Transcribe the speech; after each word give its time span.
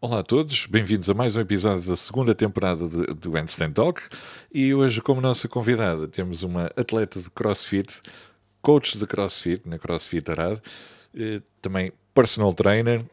Olá 0.00 0.20
a 0.20 0.22
todos, 0.22 0.64
bem-vindos 0.66 1.10
a 1.10 1.14
mais 1.14 1.34
um 1.34 1.40
episódio 1.40 1.90
da 1.90 1.96
segunda 1.96 2.32
temporada 2.32 2.86
do 2.86 3.32
Handstand 3.32 3.72
Talk 3.72 4.00
e 4.54 4.72
hoje 4.72 5.02
como 5.02 5.20
nossa 5.20 5.48
convidada 5.48 6.06
temos 6.06 6.44
uma 6.44 6.66
atleta 6.76 7.18
de 7.18 7.28
CrossFit, 7.32 8.00
coach 8.62 8.96
de 8.96 9.04
CrossFit 9.08 9.68
na 9.68 9.76
CrossFit 9.76 10.30
Arad, 10.30 10.60
eh, 11.16 11.42
também 11.60 11.92
personal 12.14 12.52
trainer 12.52 13.04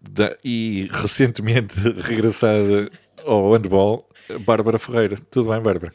da, 0.00 0.34
e 0.42 0.88
recentemente 0.90 1.78
regressada 2.00 2.90
ao 3.26 3.52
handball, 3.52 4.08
Bárbara 4.46 4.78
Ferreira. 4.78 5.16
Tudo 5.30 5.50
bem, 5.50 5.60
Bárbara? 5.60 5.92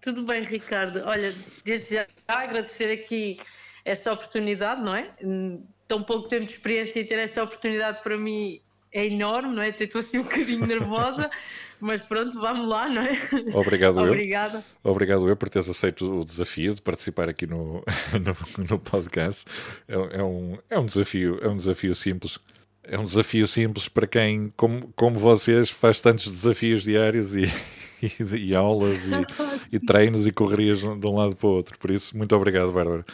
Tudo 0.00 0.24
bem, 0.24 0.44
Ricardo. 0.44 1.02
Olha, 1.04 1.34
desde 1.62 1.96
já 1.96 2.06
agradecer 2.26 2.90
aqui 2.90 3.36
esta 3.84 4.14
oportunidade, 4.14 4.80
não 4.80 4.96
é? 4.96 5.10
Tão 5.86 6.02
pouco 6.02 6.26
tempo 6.26 6.46
de 6.46 6.52
experiência 6.52 7.00
e 7.00 7.04
ter 7.04 7.18
esta 7.18 7.42
oportunidade 7.42 8.02
para 8.02 8.16
mim 8.16 8.62
é 8.92 9.06
enorme, 9.06 9.54
não 9.54 9.62
é? 9.62 9.70
Estou 9.70 9.98
assim 9.98 10.18
um 10.18 10.22
bocadinho 10.22 10.66
nervosa, 10.66 11.30
mas 11.80 12.02
pronto, 12.02 12.38
vamos 12.38 12.68
lá, 12.68 12.88
não 12.88 13.02
é? 13.02 13.18
Obrigado 13.54 13.98
Obrigada. 13.98 14.64
eu. 14.84 14.90
Obrigado 14.90 15.28
eu 15.28 15.36
por 15.36 15.48
teres 15.48 15.68
aceito 15.68 16.20
o 16.20 16.24
desafio 16.24 16.74
de 16.74 16.82
participar 16.82 17.28
aqui 17.28 17.46
no, 17.46 17.82
no, 18.12 18.66
no 18.68 18.78
podcast. 18.78 19.44
É, 19.88 19.94
é, 19.94 20.22
um, 20.22 20.58
é 20.68 20.78
um 20.78 20.86
desafio, 20.86 21.38
é 21.40 21.48
um 21.48 21.56
desafio 21.56 21.94
simples. 21.94 22.38
É 22.84 22.98
um 22.98 23.04
desafio 23.04 23.46
simples 23.46 23.88
para 23.88 24.06
quem, 24.08 24.52
como, 24.56 24.92
como 24.96 25.18
vocês, 25.18 25.70
faz 25.70 26.00
tantos 26.00 26.28
desafios 26.28 26.82
diários 26.82 27.34
e, 27.34 27.44
e, 28.02 28.48
e 28.48 28.56
aulas 28.56 29.06
e, 29.06 29.76
e, 29.76 29.80
treinos 29.80 30.26
e 30.26 30.32
correrias 30.32 30.80
de 30.80 31.06
um 31.06 31.16
lado 31.16 31.36
para 31.36 31.46
o 31.46 31.52
outro. 31.52 31.78
Por 31.78 31.90
isso, 31.90 32.16
muito 32.18 32.34
obrigado, 32.34 32.72
Bárbara. 32.72 33.04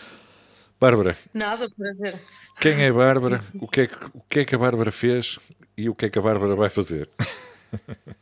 Bárbara. 0.80 1.18
Nada, 1.34 1.68
prazer. 1.70 2.20
Quem 2.60 2.82
é 2.82 2.88
a 2.88 2.92
Bárbara? 2.92 3.44
O 3.60 3.68
que 3.68 3.82
é 3.82 3.86
que, 3.86 3.96
o 4.12 4.20
que 4.28 4.40
é 4.40 4.44
que 4.44 4.54
a 4.54 4.58
Bárbara 4.58 4.90
fez? 4.90 5.38
E 5.78 5.88
o 5.88 5.94
que 5.94 6.06
é 6.06 6.10
que 6.10 6.18
a 6.18 6.22
Bárbara 6.22 6.56
vai 6.56 6.68
fazer? 6.68 7.08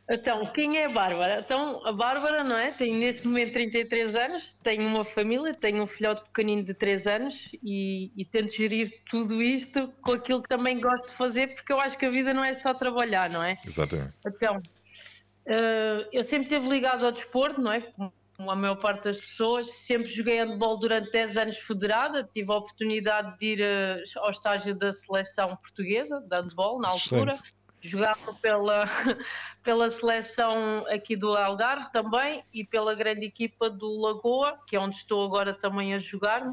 Então, 0.09 0.45
quem 0.47 0.77
é 0.77 0.85
a 0.85 0.89
Bárbara? 0.89 1.39
Então, 1.39 1.85
a 1.85 1.91
Bárbara, 1.93 2.43
não 2.43 2.57
é? 2.57 2.71
Tem 2.71 2.93
neste 2.93 3.25
momento 3.25 3.53
33 3.53 4.15
anos, 4.15 4.53
tem 4.53 4.79
uma 4.79 5.05
família, 5.05 5.53
tem 5.53 5.79
um 5.79 5.87
filhote 5.87 6.21
pequenino 6.23 6.63
de 6.63 6.73
3 6.73 7.07
anos 7.07 7.51
e, 7.63 8.11
e 8.15 8.25
tento 8.25 8.53
gerir 8.53 9.01
tudo 9.09 9.41
isto 9.41 9.89
com 10.01 10.13
aquilo 10.13 10.41
que 10.41 10.49
também 10.49 10.81
gosto 10.81 11.07
de 11.07 11.13
fazer, 11.13 11.53
porque 11.55 11.71
eu 11.71 11.79
acho 11.79 11.97
que 11.97 12.05
a 12.05 12.09
vida 12.09 12.33
não 12.33 12.43
é 12.43 12.53
só 12.53 12.73
trabalhar, 12.73 13.29
não 13.29 13.41
é? 13.41 13.57
Exatamente. 13.65 14.13
Então, 14.25 14.57
uh, 14.57 16.07
eu 16.11 16.23
sempre 16.23 16.47
esteve 16.47 16.67
ligado 16.67 17.05
ao 17.05 17.11
desporto, 17.13 17.61
não 17.61 17.71
é? 17.71 17.81
Como 17.81 18.51
a 18.51 18.55
maior 18.55 18.75
parte 18.75 19.05
das 19.05 19.19
pessoas, 19.19 19.71
sempre 19.73 20.09
joguei 20.09 20.43
handball 20.43 20.77
durante 20.77 21.09
10 21.11 21.37
anos 21.37 21.57
federada, 21.57 22.29
tive 22.33 22.51
a 22.51 22.55
oportunidade 22.55 23.37
de 23.37 23.45
ir 23.45 23.61
uh, 23.61 24.19
ao 24.19 24.29
estágio 24.29 24.75
da 24.75 24.91
seleção 24.91 25.55
portuguesa 25.57 26.21
de 26.21 26.35
handball 26.35 26.79
na 26.79 26.89
altura. 26.89 27.33
Excelente 27.33 27.56
jogava 27.87 28.33
pela, 28.41 28.85
pela 29.63 29.89
seleção 29.89 30.85
aqui 30.89 31.15
do 31.15 31.35
Algarve 31.35 31.91
também 31.91 32.43
e 32.53 32.63
pela 32.63 32.93
grande 32.93 33.25
equipa 33.25 33.69
do 33.69 33.89
Lagoa, 33.99 34.59
que 34.67 34.75
é 34.75 34.79
onde 34.79 34.95
estou 34.95 35.25
agora 35.25 35.53
também 35.53 35.93
a 35.93 35.99
jogar. 35.99 36.43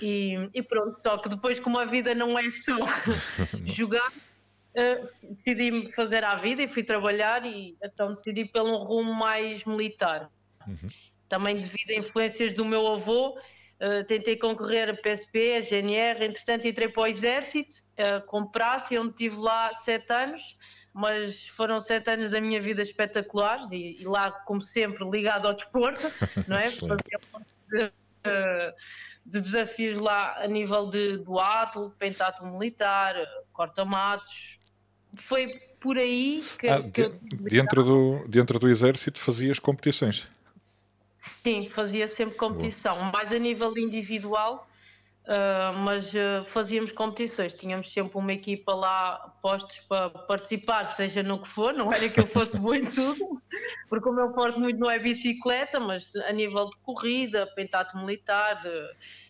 E, 0.00 0.48
e 0.52 0.62
pronto, 0.62 1.00
toque. 1.00 1.28
Depois, 1.28 1.58
como 1.60 1.78
a 1.78 1.84
vida 1.84 2.14
não 2.14 2.38
é 2.38 2.50
só 2.50 2.76
jogar, 3.64 4.10
uh, 4.10 5.08
decidi 5.30 5.90
fazer 5.92 6.24
a 6.24 6.34
vida 6.36 6.62
e 6.62 6.68
fui 6.68 6.82
trabalhar 6.82 7.44
e 7.46 7.76
então 7.82 8.08
decidi 8.08 8.44
pelo 8.44 8.70
um 8.70 8.84
rumo 8.84 9.14
mais 9.14 9.64
militar. 9.64 10.30
Uhum. 10.66 10.88
Também 11.28 11.56
devido 11.56 11.90
a 11.90 11.94
influências 11.94 12.54
do 12.54 12.64
meu 12.64 12.86
avô, 12.86 13.38
Uh, 13.84 14.02
tentei 14.04 14.34
concorrer 14.36 14.88
a 14.88 14.94
PSP, 14.94 15.56
a 15.56 15.60
GNR, 15.60 16.24
entretanto 16.24 16.66
entrei 16.66 16.88
para 16.88 17.02
o 17.02 17.06
Exército, 17.06 17.82
uh, 17.98 18.24
com 18.26 18.46
praça, 18.46 18.98
onde 18.98 19.10
estive 19.10 19.36
lá 19.36 19.70
sete 19.74 20.10
anos, 20.10 20.56
mas 20.94 21.48
foram 21.48 21.78
sete 21.80 22.08
anos 22.08 22.30
da 22.30 22.40
minha 22.40 22.62
vida 22.62 22.80
espetaculares 22.80 23.72
e, 23.72 24.00
e 24.00 24.04
lá, 24.04 24.30
como 24.30 24.62
sempre, 24.62 25.04
ligado 25.10 25.46
ao 25.46 25.52
desporto, 25.52 26.10
não 26.48 26.56
é? 26.56 26.68
de, 26.70 27.84
uh, 27.84 27.90
de 29.26 29.40
desafios 29.40 30.00
lá 30.00 30.42
a 30.42 30.46
nível 30.46 30.88
de 30.88 31.18
duato, 31.18 31.92
pentatlo 31.98 32.46
militar, 32.46 33.16
corta-matos, 33.52 34.58
foi 35.14 35.60
por 35.78 35.98
aí 35.98 36.42
que, 36.58 36.68
ah, 36.68 36.82
que 36.82 37.08
dentro, 37.50 37.84
do, 37.84 38.24
dentro 38.28 38.58
do 38.58 38.68
Exército 38.68 39.20
fazias 39.20 39.58
competições? 39.58 40.26
Sim, 41.24 41.70
fazia 41.70 42.06
sempre 42.06 42.36
competição, 42.36 42.96
Boa. 42.96 43.12
mais 43.12 43.32
a 43.32 43.38
nível 43.38 43.72
individual, 43.78 44.68
uh, 45.22 45.78
mas 45.78 46.12
uh, 46.12 46.44
fazíamos 46.44 46.92
competições. 46.92 47.54
Tínhamos 47.54 47.90
sempre 47.90 48.18
uma 48.18 48.32
equipa 48.32 48.74
lá 48.74 49.34
postos 49.40 49.80
para 49.80 50.10
participar, 50.10 50.84
seja 50.84 51.22
no 51.22 51.40
que 51.40 51.48
for, 51.48 51.72
não 51.72 51.90
era 51.90 52.10
que 52.10 52.20
eu 52.20 52.26
fosse 52.26 52.58
bom 52.58 52.74
em 52.74 52.84
tudo, 52.84 53.40
porque 53.88 54.06
o 54.06 54.12
meu 54.12 54.34
forte 54.34 54.58
muito 54.58 54.78
não 54.78 54.90
é 54.90 54.98
bicicleta, 54.98 55.80
mas 55.80 56.14
a 56.14 56.32
nível 56.32 56.68
de 56.68 56.76
corrida, 56.82 57.46
pentato 57.56 57.96
militar, 57.96 58.60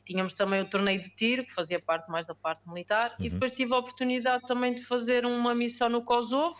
tínhamos 0.04 0.34
também 0.34 0.62
o 0.62 0.68
torneio 0.68 1.00
de 1.00 1.10
tiro, 1.10 1.44
que 1.44 1.54
fazia 1.54 1.78
parte 1.78 2.10
mais 2.10 2.26
da 2.26 2.34
parte 2.34 2.68
militar, 2.68 3.14
uhum. 3.20 3.26
e 3.26 3.30
depois 3.30 3.52
tive 3.52 3.72
a 3.72 3.78
oportunidade 3.78 4.44
também 4.48 4.74
de 4.74 4.82
fazer 4.82 5.24
uma 5.24 5.54
missão 5.54 5.88
no 5.88 6.02
Kosovo, 6.02 6.56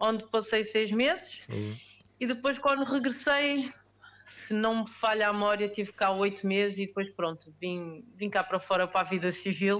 onde 0.00 0.24
passei 0.30 0.64
seis 0.64 0.90
meses. 0.90 1.42
Uhum. 1.50 1.76
E 2.18 2.26
depois, 2.26 2.56
quando 2.58 2.84
regressei, 2.84 3.70
se 4.34 4.52
não 4.52 4.80
me 4.80 4.88
falha 4.88 5.28
a 5.28 5.32
memória, 5.32 5.68
tive 5.68 5.92
cá 5.92 6.10
oito 6.10 6.46
meses 6.46 6.78
e 6.78 6.86
depois 6.86 7.08
pronto, 7.10 7.54
vim, 7.60 8.04
vim 8.14 8.28
cá 8.28 8.42
para 8.42 8.58
fora 8.58 8.86
para 8.86 9.00
a 9.00 9.04
vida 9.04 9.30
civil 9.30 9.78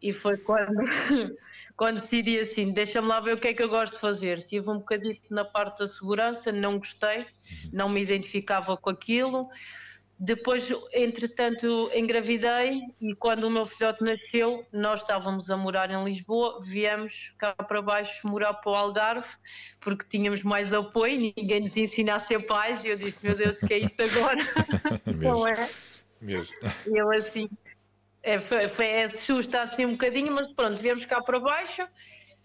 e 0.00 0.12
foi 0.12 0.38
quando, 0.38 0.72
quando 1.76 1.96
decidi 1.96 2.38
assim, 2.38 2.72
deixa-me 2.72 3.08
lá 3.08 3.20
ver 3.20 3.34
o 3.34 3.36
que 3.36 3.48
é 3.48 3.54
que 3.54 3.62
eu 3.62 3.68
gosto 3.68 3.94
de 3.94 4.00
fazer. 4.00 4.42
Tive 4.42 4.70
um 4.70 4.78
bocadinho 4.78 5.18
na 5.28 5.44
parte 5.44 5.80
da 5.80 5.88
segurança, 5.88 6.52
não 6.52 6.78
gostei, 6.78 7.26
não 7.72 7.88
me 7.88 8.00
identificava 8.00 8.76
com 8.76 8.90
aquilo. 8.90 9.48
Depois, 10.18 10.72
entretanto, 10.92 11.90
engravidei 11.92 12.82
e 13.00 13.14
quando 13.16 13.44
o 13.44 13.50
meu 13.50 13.66
filhote 13.66 14.02
nasceu, 14.04 14.64
nós 14.72 15.00
estávamos 15.00 15.50
a 15.50 15.56
morar 15.56 15.90
em 15.90 16.04
Lisboa, 16.04 16.60
viemos 16.62 17.34
cá 17.36 17.52
para 17.52 17.82
baixo 17.82 18.26
morar 18.26 18.54
para 18.54 18.70
o 18.70 18.74
Algarve, 18.74 19.28
porque 19.80 20.06
tínhamos 20.08 20.44
mais 20.44 20.72
apoio, 20.72 21.32
ninguém 21.36 21.60
nos 21.60 21.76
ensina 21.76 22.14
a 22.14 22.18
ser 22.20 22.46
pais, 22.46 22.84
e 22.84 22.88
eu 22.88 22.96
disse, 22.96 23.26
meu 23.26 23.34
Deus, 23.34 23.60
o 23.60 23.66
que 23.66 23.74
é 23.74 23.78
isto 23.78 24.00
agora? 24.02 24.38
Não 25.16 25.48
é? 25.48 25.68
Mesmo. 26.20 26.54
E 26.86 26.96
eu 26.96 27.10
assim, 27.10 27.50
é, 28.22 28.38
foi, 28.38 28.68
foi, 28.68 28.86
é, 28.86 29.02
assusta 29.02 29.62
assim 29.62 29.84
um 29.84 29.92
bocadinho, 29.92 30.32
mas 30.32 30.50
pronto, 30.52 30.80
viemos 30.80 31.04
cá 31.04 31.20
para 31.20 31.40
baixo, 31.40 31.86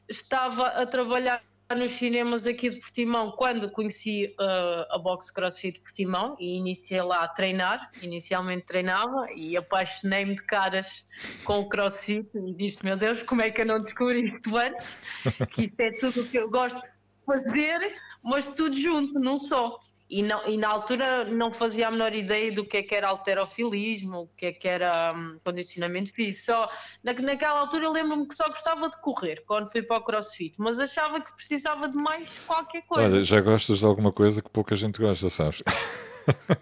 estava 0.09 0.68
a 0.68 0.86
trabalhar 0.88 1.41
nos 1.75 1.91
cinemas 1.91 2.47
aqui 2.47 2.69
de 2.69 2.78
Portimão 2.80 3.31
quando 3.31 3.69
conheci 3.69 4.35
uh, 4.40 4.94
a 4.94 4.97
Box 4.97 5.31
CrossFit 5.31 5.80
Portimão 5.80 6.35
e 6.40 6.57
iniciei 6.57 7.02
lá 7.02 7.24
a 7.24 7.28
treinar. 7.28 7.91
Inicialmente 8.02 8.66
treinava 8.66 9.31
e 9.35 9.56
apaixonei-me 9.56 10.35
de 10.35 10.44
caras 10.44 11.07
com 11.44 11.59
o 11.59 11.69
CrossFit 11.69 12.28
e 12.35 12.53
disse: 12.53 12.84
Meu 12.84 12.97
Deus, 12.97 13.22
como 13.22 13.41
é 13.41 13.52
que 13.52 13.62
eu 13.62 13.66
não 13.66 13.80
descobri 13.80 14.31
isto 14.31 14.57
antes? 14.57 15.00
Que 15.52 15.63
isto 15.63 15.80
é 15.80 15.91
tudo 15.91 16.22
o 16.22 16.28
que 16.28 16.38
eu 16.38 16.50
gosto 16.50 16.81
de 16.81 16.90
fazer, 17.25 17.96
mas 18.24 18.50
tudo 18.50 18.75
junto, 18.75 19.19
não 19.19 19.38
só. 19.38 19.80
E, 20.09 20.24
não, 20.24 20.47
e, 20.47 20.58
na 20.58 20.68
altura 20.68 21.24
não 21.25 21.52
fazia 21.52 21.88
a 21.88 21.92
menor 21.92 22.16
ideia 22.16 22.52
do 22.52 22.66
que 22.66 22.78
é 22.78 22.84
que 22.84 22.96
era 22.96 23.09
alterofilismo, 23.09 24.22
o 24.22 24.28
que 24.36 24.47
é 24.47 24.52
que 24.52 24.68
era 24.68 25.14
um, 25.16 25.38
condicionamento 25.46 26.12
físico. 26.12 26.46
Só, 26.47 26.70
na, 27.03 27.14
naquela 27.14 27.59
altura 27.59 27.86
eu 27.86 27.92
lembro-me 27.92 28.28
que 28.28 28.34
só 28.34 28.48
gostava 28.48 28.90
de 28.90 29.00
correr 29.02 29.44
quando 29.46 29.72
fui 29.72 29.84
para 29.84 29.98
o 29.98 30.03
crossfit, 30.03 30.56
mas 30.58 30.80
achava 30.80 31.22
que 31.22 31.31
precisava 31.36 31.88
de 31.88 31.96
mais 31.96 32.40
qualquer 32.48 32.81
coisa. 32.88 33.16
Olha, 33.16 33.24
já 33.24 33.40
gostas 33.40 33.80
de 33.80 33.86
alguma 33.86 34.12
coisa 34.12 34.42
que 34.42 34.50
pouca 34.50 34.75
gente 34.75 35.00
gosta, 35.00 35.30
sabes? 35.30 35.62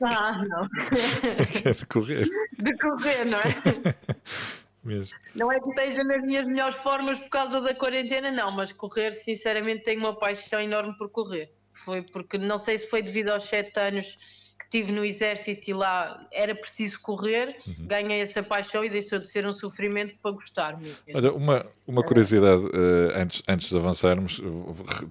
Ah, 0.02 0.46
não. 0.48 0.64
é 1.66 1.74
de 1.74 1.86
correr. 1.88 2.30
De 2.58 2.78
correr, 2.78 3.26
não 3.26 3.40
é? 3.40 3.96
Mesmo. 4.82 5.18
Não 5.36 5.52
é 5.52 5.60
que 5.60 5.68
esteja 5.70 6.04
nas 6.06 6.22
minhas 6.22 6.46
melhores 6.46 6.78
formas 6.78 7.20
por 7.20 7.30
causa 7.30 7.60
da 7.60 7.76
quarentena, 7.76 8.32
não, 8.32 8.52
mas 8.52 8.72
correr, 8.72 9.12
sinceramente, 9.12 9.84
tenho 9.84 10.00
uma 10.00 10.18
paixão 10.18 10.62
enorme 10.62 10.96
por 10.98 11.10
correr. 11.10 11.52
Foi 11.78 12.02
porque 12.02 12.38
não 12.38 12.58
sei 12.58 12.78
se 12.78 12.90
foi 12.90 13.02
devido 13.02 13.30
aos 13.30 13.44
sete 13.44 13.80
anos 13.80 14.18
que 14.58 14.70
tive 14.70 14.92
no 14.92 15.06
exército 15.06 15.70
e 15.70 15.74
lá 15.74 16.28
era 16.32 16.56
preciso 16.56 17.00
correr, 17.02 17.58
uhum. 17.66 17.88
ganhei 17.88 18.22
essa 18.22 18.42
paixão 18.42 18.84
e 18.84 18.90
deixou 18.90 19.20
de 19.20 19.30
ser 19.30 19.46
um 19.46 19.54
sofrimento 19.54 20.16
para 20.22 20.32
gostar 20.32 20.78
mesmo. 20.80 20.98
Olha, 21.14 21.32
uma, 21.32 21.66
uma 21.86 22.04
curiosidade 22.04 22.64
uh, 22.66 23.12
antes, 23.16 23.44
antes 23.48 23.70
de 23.70 23.78
avançarmos, 23.78 24.42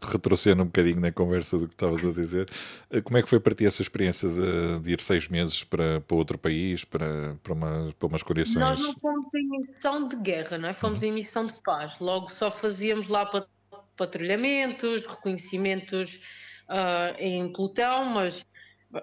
retrocendo 0.02 0.62
um 0.62 0.66
bocadinho 0.66 1.00
na 1.00 1.12
conversa 1.12 1.58
do 1.58 1.68
que 1.68 1.74
estavas 1.74 2.04
a 2.04 2.10
dizer, 2.10 2.48
uh, 2.90 3.02
como 3.02 3.18
é 3.18 3.22
que 3.22 3.28
foi 3.28 3.38
para 3.38 3.54
ti 3.54 3.64
essa 3.66 3.82
experiência 3.82 4.28
de, 4.28 4.80
de, 4.80 4.92
ir 4.92 5.00
seis 5.00 5.28
meses 5.28 5.62
para, 5.62 6.00
para 6.00 6.16
outro 6.16 6.36
país, 6.36 6.84
para, 6.84 7.36
para, 7.42 7.52
uma, 7.52 7.94
para 7.98 8.08
umas 8.08 8.22
condições? 8.22 8.56
Nós 8.56 8.80
não 8.80 8.94
fomos 8.94 9.32
em 9.34 9.48
missão 9.60 10.08
de 10.08 10.16
guerra, 10.16 10.58
não 10.58 10.68
é? 10.68 10.72
Fomos 10.72 11.02
uhum. 11.02 11.08
em 11.08 11.12
missão 11.12 11.46
de 11.46 11.54
paz. 11.62 11.98
Logo 12.00 12.28
só 12.28 12.50
fazíamos 12.50 13.06
lá 13.06 13.30
patrulhamentos, 13.96 15.06
reconhecimentos 15.06 16.20
uh, 16.68 17.16
em 17.18 17.52
pelotão, 17.52 18.04
mas 18.04 18.44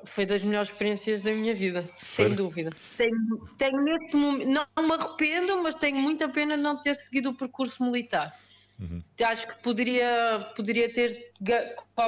foi 0.05 0.25
das 0.25 0.43
melhores 0.43 0.69
experiências 0.69 1.21
da 1.21 1.31
minha 1.31 1.53
vida, 1.53 1.85
sem 1.93 2.33
dúvida. 2.33 2.71
Tenho, 2.97 3.47
tenho 3.57 3.81
neste 3.83 4.15
momento, 4.15 4.47
não 4.47 4.87
me 4.87 4.93
arrependo, 4.93 5.61
mas 5.61 5.75
tenho 5.75 5.97
muita 5.97 6.29
pena 6.29 6.55
não 6.55 6.79
ter 6.79 6.95
seguido 6.95 7.29
o 7.29 7.33
percurso 7.33 7.83
militar. 7.83 8.33
Uhum. 8.79 9.03
Acho 9.23 9.47
que 9.47 9.61
poderia, 9.61 10.51
poderia 10.55 10.91
ter 10.91 11.31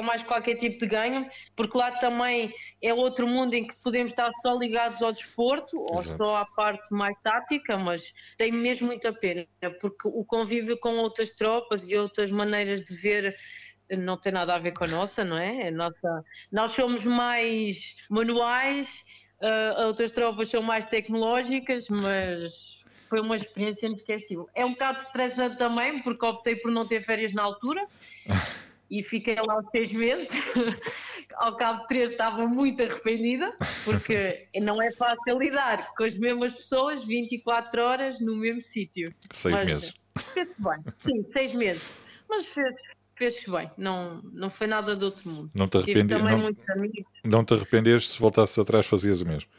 mais 0.04 0.22
qualquer 0.24 0.56
tipo 0.56 0.80
de 0.80 0.86
ganho, 0.86 1.28
porque 1.54 1.78
lá 1.78 1.92
também 1.92 2.52
é 2.82 2.92
outro 2.92 3.26
mundo 3.26 3.54
em 3.54 3.66
que 3.66 3.74
podemos 3.76 4.12
estar 4.12 4.30
só 4.42 4.58
ligados 4.58 5.00
ao 5.00 5.12
desporto 5.12 5.76
Exato. 5.90 6.12
ou 6.12 6.26
só 6.26 6.36
à 6.38 6.44
parte 6.44 6.92
mais 6.92 7.16
tática, 7.22 7.78
mas 7.78 8.12
tem 8.36 8.50
mesmo 8.50 8.88
muita 8.88 9.12
pena, 9.12 9.46
porque 9.80 10.08
o 10.08 10.24
convívio 10.24 10.76
com 10.78 10.96
outras 10.96 11.32
tropas 11.32 11.88
e 11.90 11.96
outras 11.96 12.30
maneiras 12.30 12.82
de 12.82 12.94
ver 12.94 13.36
não 13.90 14.16
tem 14.16 14.32
nada 14.32 14.54
a 14.54 14.58
ver 14.58 14.72
com 14.72 14.84
a 14.84 14.88
nossa, 14.88 15.24
não 15.24 15.38
é? 15.38 15.68
A 15.68 15.70
nossa, 15.70 16.24
nós 16.50 16.72
somos 16.72 17.06
mais 17.06 17.94
manuais, 18.10 19.02
uh, 19.40 19.86
outras 19.86 20.12
tropas 20.12 20.48
são 20.48 20.62
mais 20.62 20.84
tecnológicas, 20.86 21.88
mas 21.88 22.52
foi 23.08 23.20
uma 23.20 23.36
experiência 23.36 23.86
inesquecível. 23.86 24.48
É 24.54 24.64
um 24.64 24.72
bocado 24.72 24.98
estressante 24.98 25.56
também, 25.56 26.02
porque 26.02 26.24
optei 26.24 26.56
por 26.56 26.70
não 26.70 26.86
ter 26.86 27.00
férias 27.00 27.32
na 27.32 27.42
altura 27.42 27.86
e 28.90 29.02
fiquei 29.02 29.36
lá 29.36 29.62
seis 29.70 29.92
meses. 29.92 30.30
Ao 31.36 31.56
cabo 31.56 31.82
de 31.82 31.88
três 31.88 32.10
estava 32.12 32.46
muito 32.46 32.82
arrependida, 32.82 33.54
porque 33.84 34.48
não 34.60 34.80
é 34.80 34.90
fácil 34.92 35.38
lidar 35.38 35.94
com 35.94 36.04
as 36.04 36.14
mesmas 36.14 36.54
pessoas 36.54 37.04
24 37.04 37.82
horas 37.82 38.20
no 38.20 38.36
mesmo 38.36 38.62
sítio. 38.62 39.14
Seis 39.32 39.54
Mas, 39.54 39.64
meses. 39.64 39.94
Bem, 40.34 40.94
sim, 40.98 41.26
seis 41.32 41.52
meses. 41.52 41.82
Mas 42.28 42.46
fez, 42.46 42.74
fez 43.16 43.44
bem, 43.48 43.70
não, 43.76 44.20
não 44.32 44.50
foi 44.50 44.66
nada 44.66 44.94
de 44.94 45.04
outro 45.04 45.28
mundo. 45.28 45.50
Não 45.54 45.66
te, 45.66 45.78
arrependi, 45.78 46.14
não, 46.14 46.52
não 47.24 47.44
te 47.44 47.54
arrependeste 47.54 48.12
se 48.12 48.18
voltasses 48.18 48.58
atrás 48.58 48.86
fazias 48.86 49.20
o 49.20 49.26
mesmo? 49.26 49.50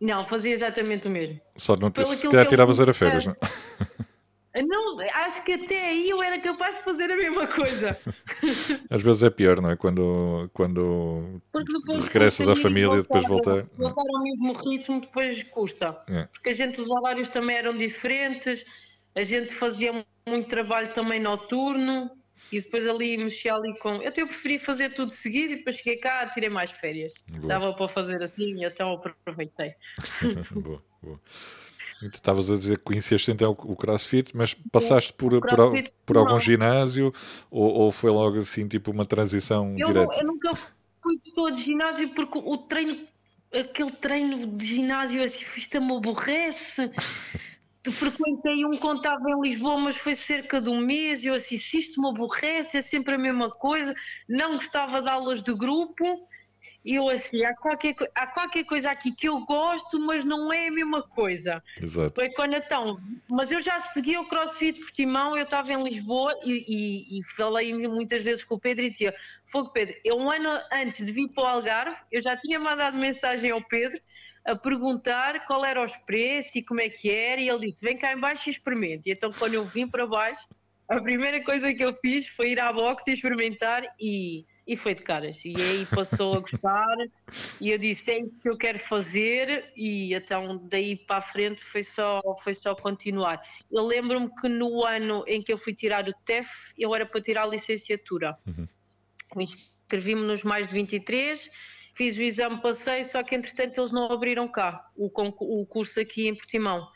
Não, 0.00 0.26
fazia 0.26 0.52
exatamente 0.52 1.08
o 1.08 1.10
mesmo. 1.10 1.40
Só 1.56 1.76
não 1.76 1.90
te, 1.90 2.04
se 2.06 2.28
calhar 2.28 2.46
tiravas 2.46 2.78
era 2.78 2.94
férias, 2.94 3.26
não? 3.26 3.36
Não, 4.52 4.98
acho 5.00 5.44
que 5.44 5.52
até 5.52 5.90
aí 5.90 6.10
eu 6.10 6.20
era 6.20 6.40
capaz 6.40 6.76
de 6.76 6.82
fazer 6.82 7.10
a 7.10 7.16
mesma 7.16 7.46
coisa. 7.46 7.96
Às 8.90 9.00
vezes 9.00 9.22
é 9.22 9.30
pior, 9.30 9.60
não 9.60 9.70
é? 9.70 9.76
Quando, 9.76 10.50
quando 10.52 11.40
regressas 12.02 12.48
à 12.48 12.56
família 12.56 12.94
e 12.94 13.02
depois 13.02 13.24
voltar. 13.28 13.64
Voltar 13.78 14.02
ao 14.02 14.22
mesmo 14.24 14.52
ritmo 14.52 15.00
depois 15.00 15.40
custa. 15.44 15.96
É. 16.08 16.24
Porque 16.24 16.50
a 16.50 16.52
gente, 16.52 16.80
os 16.80 16.88
horários 16.88 17.28
também 17.28 17.56
eram 17.56 17.76
diferentes, 17.76 18.64
a 19.14 19.22
gente 19.22 19.54
fazia 19.54 20.04
muito 20.26 20.48
trabalho 20.48 20.92
também 20.92 21.20
noturno. 21.20 22.10
E 22.52 22.60
depois 22.60 22.86
ali 22.86 23.16
mexi 23.16 23.48
ali 23.48 23.76
com. 23.78 23.94
Eu 23.96 24.08
até 24.08 24.24
preferi 24.24 24.58
fazer 24.58 24.92
tudo 24.94 25.12
seguido 25.12 25.52
e 25.52 25.56
depois 25.56 25.76
cheguei 25.76 25.96
cá, 25.96 26.28
tirei 26.28 26.48
mais 26.48 26.70
férias. 26.72 27.14
Boa. 27.28 27.46
Dava 27.46 27.72
para 27.72 27.88
fazer 27.88 28.22
assim 28.22 28.60
e 28.60 28.64
então 28.64 28.92
aproveitei. 28.92 29.74
boa, 30.52 30.82
boa. 31.02 31.20
Tu 32.00 32.16
estavas 32.16 32.50
a 32.50 32.56
dizer 32.56 32.78
que 32.78 32.84
conheceste 32.84 33.30
então 33.30 33.50
o 33.50 33.76
CrossFit, 33.76 34.34
mas 34.34 34.54
passaste 34.54 35.12
por, 35.12 35.38
por, 35.38 35.84
por, 36.06 36.16
algum 36.16 36.40
ginásio 36.40 37.12
ou, 37.50 37.70
ou, 37.74 37.92
foi 37.92 38.10
logo 38.10 38.38
assim 38.38 38.66
tipo 38.66 38.90
uma 38.90 39.04
transição 39.04 39.76
eu, 39.78 39.88
direta? 39.88 40.16
Eu 40.18 40.26
nunca 40.28 40.58
fui 41.02 41.18
pessoa 41.18 41.52
de 41.52 41.62
ginásio 41.62 42.08
porque 42.14 42.38
o 42.38 42.56
treino, 42.56 43.06
aquele 43.52 43.90
treino 43.90 44.46
de 44.46 44.64
ginásio 44.64 45.22
assim, 45.22 45.44
isto 45.56 45.80
me 45.80 45.94
aborrece. 45.94 46.90
frequentei 47.90 48.64
um 48.64 48.72
estava 48.72 49.30
em 49.30 49.40
Lisboa, 49.40 49.78
mas 49.78 49.96
foi 49.96 50.14
cerca 50.14 50.60
de 50.60 50.68
um 50.68 50.80
mês. 50.80 51.24
E 51.24 51.28
eu 51.28 51.34
assim, 51.34 51.56
se 51.56 51.78
isto 51.78 52.00
me 52.00 52.08
aborrece, 52.08 52.78
é 52.78 52.80
sempre 52.82 53.14
a 53.14 53.18
mesma 53.18 53.50
coisa. 53.50 53.94
Não 54.28 54.54
gostava 54.54 55.00
de 55.00 55.08
aulas 55.08 55.42
de 55.42 55.54
grupo. 55.54 56.28
E 56.82 56.94
eu 56.94 57.08
assim, 57.10 57.44
há 57.44 57.54
qualquer, 57.54 57.94
há 58.14 58.26
qualquer 58.26 58.64
coisa 58.64 58.90
aqui 58.90 59.12
que 59.12 59.28
eu 59.28 59.40
gosto, 59.44 59.98
mas 59.98 60.24
não 60.24 60.50
é 60.50 60.68
a 60.68 60.70
mesma 60.70 61.02
coisa. 61.02 61.62
Exato. 61.80 62.14
Foi 62.14 62.30
quando 62.30 62.54
então, 62.54 62.98
mas 63.28 63.52
eu 63.52 63.60
já 63.60 63.78
seguia 63.78 64.20
o 64.20 64.26
CrossFit 64.26 64.80
Portimão, 64.80 65.36
eu 65.36 65.44
estava 65.44 65.72
em 65.72 65.82
Lisboa 65.82 66.34
e, 66.42 66.52
e, 66.52 67.18
e, 67.18 67.24
falei 67.36 67.74
muitas 67.86 68.24
vezes 68.24 68.44
com 68.44 68.54
o 68.54 68.60
Pedro 68.60 68.84
e 68.84 68.90
dizia: 68.90 69.14
Fogo 69.44 69.70
Pedro, 69.70 69.94
eu 70.02 70.16
um 70.16 70.30
ano 70.30 70.48
antes 70.72 71.04
de 71.04 71.12
vir 71.12 71.28
para 71.28 71.44
o 71.44 71.46
Algarve, 71.46 72.00
eu 72.10 72.22
já 72.22 72.34
tinha 72.38 72.58
mandado 72.58 72.96
mensagem 72.96 73.50
ao 73.50 73.62
Pedro 73.62 74.00
a 74.44 74.56
perguntar 74.56 75.44
qual 75.44 75.64
era 75.64 75.82
os 75.82 75.96
preços 75.96 76.56
e 76.56 76.62
como 76.62 76.80
é 76.80 76.88
que 76.88 77.10
era, 77.10 77.40
e 77.40 77.48
ele 77.48 77.70
disse: 77.70 77.84
Vem 77.84 77.96
cá 77.96 78.12
embaixo 78.12 78.48
e 78.48 78.52
experimente. 78.52 79.08
E 79.08 79.12
então, 79.12 79.32
quando 79.32 79.54
eu 79.54 79.64
vim 79.64 79.86
para 79.86 80.06
baixo, 80.06 80.46
a 80.88 81.00
primeira 81.00 81.42
coisa 81.44 81.72
que 81.72 81.84
eu 81.84 81.94
fiz 81.94 82.26
foi 82.26 82.50
ir 82.50 82.60
à 82.60 82.72
boxe 82.72 83.10
e 83.10 83.14
experimentar, 83.14 83.84
e, 84.00 84.44
e 84.66 84.74
foi 84.74 84.94
de 84.94 85.02
caras. 85.02 85.44
E 85.44 85.54
aí 85.54 85.86
passou 85.86 86.34
a 86.34 86.40
gostar, 86.40 86.96
e 87.60 87.70
eu 87.70 87.78
disse: 87.78 88.10
É 88.10 88.18
isso 88.18 88.34
que 88.42 88.48
eu 88.48 88.56
quero 88.56 88.78
fazer, 88.78 89.72
e 89.76 90.14
então 90.14 90.58
daí 90.64 90.96
para 90.96 91.18
a 91.18 91.20
frente 91.20 91.62
foi 91.62 91.82
só, 91.82 92.20
foi 92.42 92.54
só 92.54 92.74
continuar. 92.74 93.40
Eu 93.70 93.84
lembro-me 93.86 94.34
que 94.34 94.48
no 94.48 94.84
ano 94.84 95.22
em 95.28 95.42
que 95.42 95.52
eu 95.52 95.58
fui 95.58 95.74
tirar 95.74 96.08
o 96.08 96.12
TEF, 96.24 96.48
eu 96.78 96.94
era 96.94 97.06
para 97.06 97.20
tirar 97.20 97.44
a 97.44 97.46
licenciatura. 97.46 98.36
Uhum. 98.46 98.66
Inscrevi-me 99.36 100.22
nos 100.22 100.42
mais 100.42 100.66
de 100.66 100.72
23 100.72 101.48
fiz 101.94 102.16
o 102.18 102.22
exame, 102.22 102.60
passei, 102.60 103.04
só 103.04 103.22
que 103.22 103.34
entretanto 103.34 103.80
eles 103.80 103.92
não 103.92 104.10
abriram 104.10 104.48
cá 104.48 104.88
o, 104.96 105.06
o 105.06 105.66
curso 105.66 106.00
aqui 106.00 106.28
em 106.28 106.34
Portimão, 106.34 106.86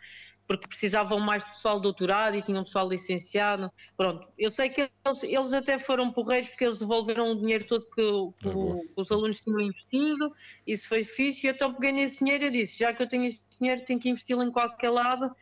porque 0.47 0.69
precisavam 0.69 1.19
mais 1.19 1.43
pessoal 1.45 1.81
doutorado 1.81 2.37
e 2.37 2.43
tinham 2.43 2.65
pessoal 2.65 2.89
licenciado. 2.89 3.71
Pronto, 3.97 4.29
eu 4.39 4.51
sei 4.51 4.69
que 4.69 4.83
eles, 5.05 5.23
eles 5.23 5.53
até 5.53 5.79
foram 5.79 6.13
porreiros 6.13 6.51
porque 6.51 6.65
eles 6.65 6.77
devolveram 6.77 7.33
o 7.33 7.37
dinheiro 7.37 7.67
todo 7.67 7.87
que, 7.87 7.95
que, 7.95 8.49
o, 8.49 8.81
que 8.81 8.93
os 8.97 9.11
alunos 9.11 9.41
tinham 9.41 9.61
investido, 9.61 10.35
isso 10.67 10.89
foi 10.89 11.05
fixe, 11.05 11.47
e 11.47 11.51
então 11.51 11.73
peguei 11.75 11.93
nesse 11.93 12.19
dinheiro 12.19 12.45
e 12.45 12.51
disse, 12.51 12.79
já 12.79 12.93
que 12.93 13.03
eu 13.03 13.09
tenho 13.09 13.25
esse 13.25 13.43
dinheiro, 13.59 13.85
tenho 13.85 14.01
que 14.01 14.09
investi-lo 14.09 14.43
em 14.43 14.51
qualquer 14.51 14.91
lado 14.91 15.35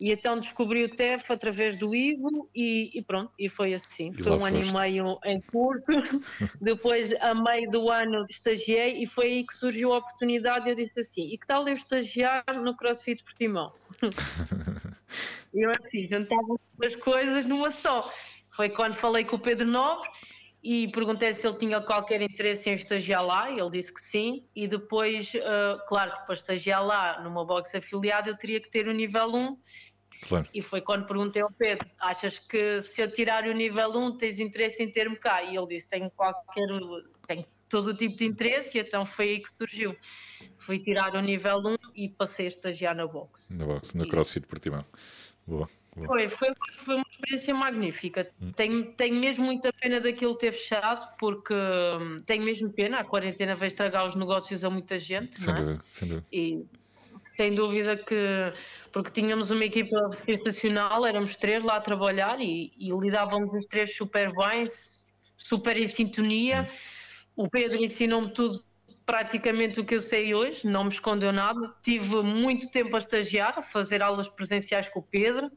e 0.00 0.10
então 0.10 0.40
descobri 0.40 0.82
o 0.82 0.88
TEF 0.88 1.30
através 1.30 1.76
do 1.76 1.94
Ivo 1.94 2.48
e, 2.54 2.90
e 2.94 3.02
pronto, 3.02 3.30
e 3.38 3.50
foi 3.50 3.74
assim. 3.74 4.10
E 4.10 4.22
foi 4.22 4.32
um 4.32 4.40
foste. 4.40 4.56
ano 4.56 4.64
e 4.64 4.72
meio 4.72 5.18
em 5.26 5.40
curso. 5.42 5.84
Depois, 6.58 7.12
a 7.20 7.34
meio 7.34 7.70
do 7.70 7.90
ano, 7.90 8.24
estagiei 8.30 9.02
e 9.02 9.06
foi 9.06 9.26
aí 9.26 9.46
que 9.46 9.52
surgiu 9.52 9.92
a 9.92 9.98
oportunidade. 9.98 10.70
Eu 10.70 10.74
disse 10.74 10.98
assim: 11.00 11.28
e 11.30 11.36
que 11.36 11.46
tal 11.46 11.68
eu 11.68 11.74
estagiar 11.74 12.42
no 12.62 12.74
CrossFit 12.74 13.22
Portimão? 13.22 13.74
e 15.52 15.60
eu 15.60 15.70
assim, 15.70 16.08
juntava 16.08 16.56
as 16.82 16.96
coisas 16.96 17.44
numa 17.44 17.70
só. 17.70 18.10
Foi 18.48 18.70
quando 18.70 18.94
falei 18.94 19.24
com 19.24 19.36
o 19.36 19.38
Pedro 19.38 19.66
Nobre 19.66 20.08
e 20.62 20.88
perguntei 20.88 21.32
se 21.32 21.46
ele 21.46 21.56
tinha 21.56 21.80
qualquer 21.80 22.20
interesse 22.20 22.68
em 22.68 22.74
estagiar 22.74 23.24
lá, 23.24 23.50
e 23.50 23.58
ele 23.58 23.70
disse 23.70 23.92
que 23.92 24.04
sim, 24.04 24.44
e 24.54 24.68
depois, 24.68 25.32
uh, 25.34 25.80
claro 25.88 26.12
que 26.12 26.26
para 26.26 26.34
estagiar 26.34 26.84
lá 26.84 27.22
numa 27.22 27.44
box 27.46 27.74
afiliada 27.74 28.28
eu 28.28 28.36
teria 28.36 28.60
que 28.60 28.70
ter 28.70 28.86
o 28.86 28.92
nível 28.92 29.34
1 29.34 29.58
Claro. 30.28 30.46
E 30.52 30.60
foi 30.60 30.80
quando 30.80 31.06
perguntei 31.06 31.42
ao 31.42 31.50
Pedro: 31.50 31.88
achas 31.98 32.38
que 32.38 32.80
se 32.80 33.02
eu 33.02 33.10
tirar 33.10 33.44
o 33.44 33.52
nível 33.52 33.90
1 33.90 34.16
tens 34.16 34.38
interesse 34.38 34.82
em 34.82 34.90
ter-me 34.90 35.16
cá? 35.16 35.42
E 35.42 35.56
ele 35.56 35.66
disse: 35.66 35.88
tenho 35.88 36.10
qualquer. 36.10 36.66
tenho 37.26 37.44
todo 37.68 37.88
o 37.88 37.94
tipo 37.94 38.16
de 38.16 38.24
interesse, 38.24 38.78
e 38.78 38.80
então 38.80 39.06
foi 39.06 39.28
aí 39.28 39.40
que 39.40 39.48
surgiu. 39.56 39.96
Fui 40.58 40.78
tirar 40.78 41.14
o 41.14 41.20
nível 41.20 41.58
1 41.58 41.76
e 41.94 42.08
passei 42.08 42.46
a 42.46 42.48
estagiar 42.48 42.94
na 42.94 43.06
box. 43.06 43.52
Na 43.52 43.64
box, 43.64 43.96
na 43.96 44.06
CrossFit 44.06 44.46
Portimão. 44.46 44.84
Boa. 45.46 45.68
Foi, 46.06 46.28
foi, 46.28 46.54
foi, 46.72 46.94
uma 46.94 47.04
experiência 47.10 47.54
magnífica. 47.54 48.30
Hum. 48.40 48.52
Tenho, 48.52 48.92
tenho 48.92 49.14
mesmo 49.16 49.44
muita 49.44 49.72
pena 49.72 50.00
daquilo 50.00 50.34
ter 50.36 50.52
fechado, 50.52 51.16
porque 51.18 51.52
hum, 51.52 52.18
tenho 52.24 52.44
mesmo 52.44 52.70
pena. 52.70 53.00
A 53.00 53.04
quarentena 53.04 53.56
vai 53.56 53.68
estragar 53.68 54.06
os 54.06 54.14
negócios 54.14 54.64
a 54.64 54.70
muita 54.70 54.96
gente. 54.98 55.38
Sem 55.38 55.52
não 55.52 55.60
é? 55.60 55.64
dúvida, 55.64 55.84
sem 55.88 56.08
dúvida. 56.08 56.26
E 56.32 56.64
sem 57.40 57.54
dúvida 57.54 57.96
que 57.96 58.52
porque 58.92 59.10
tínhamos 59.10 59.50
uma 59.50 59.64
equipa 59.64 59.96
sensacional, 60.12 61.06
éramos 61.06 61.36
três 61.36 61.64
lá 61.64 61.76
a 61.76 61.80
trabalhar 61.80 62.38
e, 62.38 62.70
e 62.78 62.90
lidávamos 62.90 63.50
os 63.54 63.64
três 63.66 63.96
super 63.96 64.30
bem, 64.34 64.64
super 65.38 65.78
em 65.78 65.86
sintonia. 65.86 66.68
O 67.34 67.48
Pedro 67.48 67.78
ensinou-me 67.82 68.30
tudo, 68.34 68.62
praticamente 69.06 69.80
o 69.80 69.86
que 69.86 69.94
eu 69.94 70.00
sei 70.00 70.34
hoje, 70.34 70.66
não 70.66 70.84
me 70.84 70.90
escondeu 70.90 71.32
nada. 71.32 71.74
Tive 71.82 72.16
muito 72.22 72.68
tempo 72.68 72.94
a 72.94 72.98
estagiar, 72.98 73.58
a 73.58 73.62
fazer 73.62 74.02
aulas 74.02 74.28
presenciais 74.28 74.90
com 74.90 75.00
o 75.00 75.02
Pedro. 75.10 75.50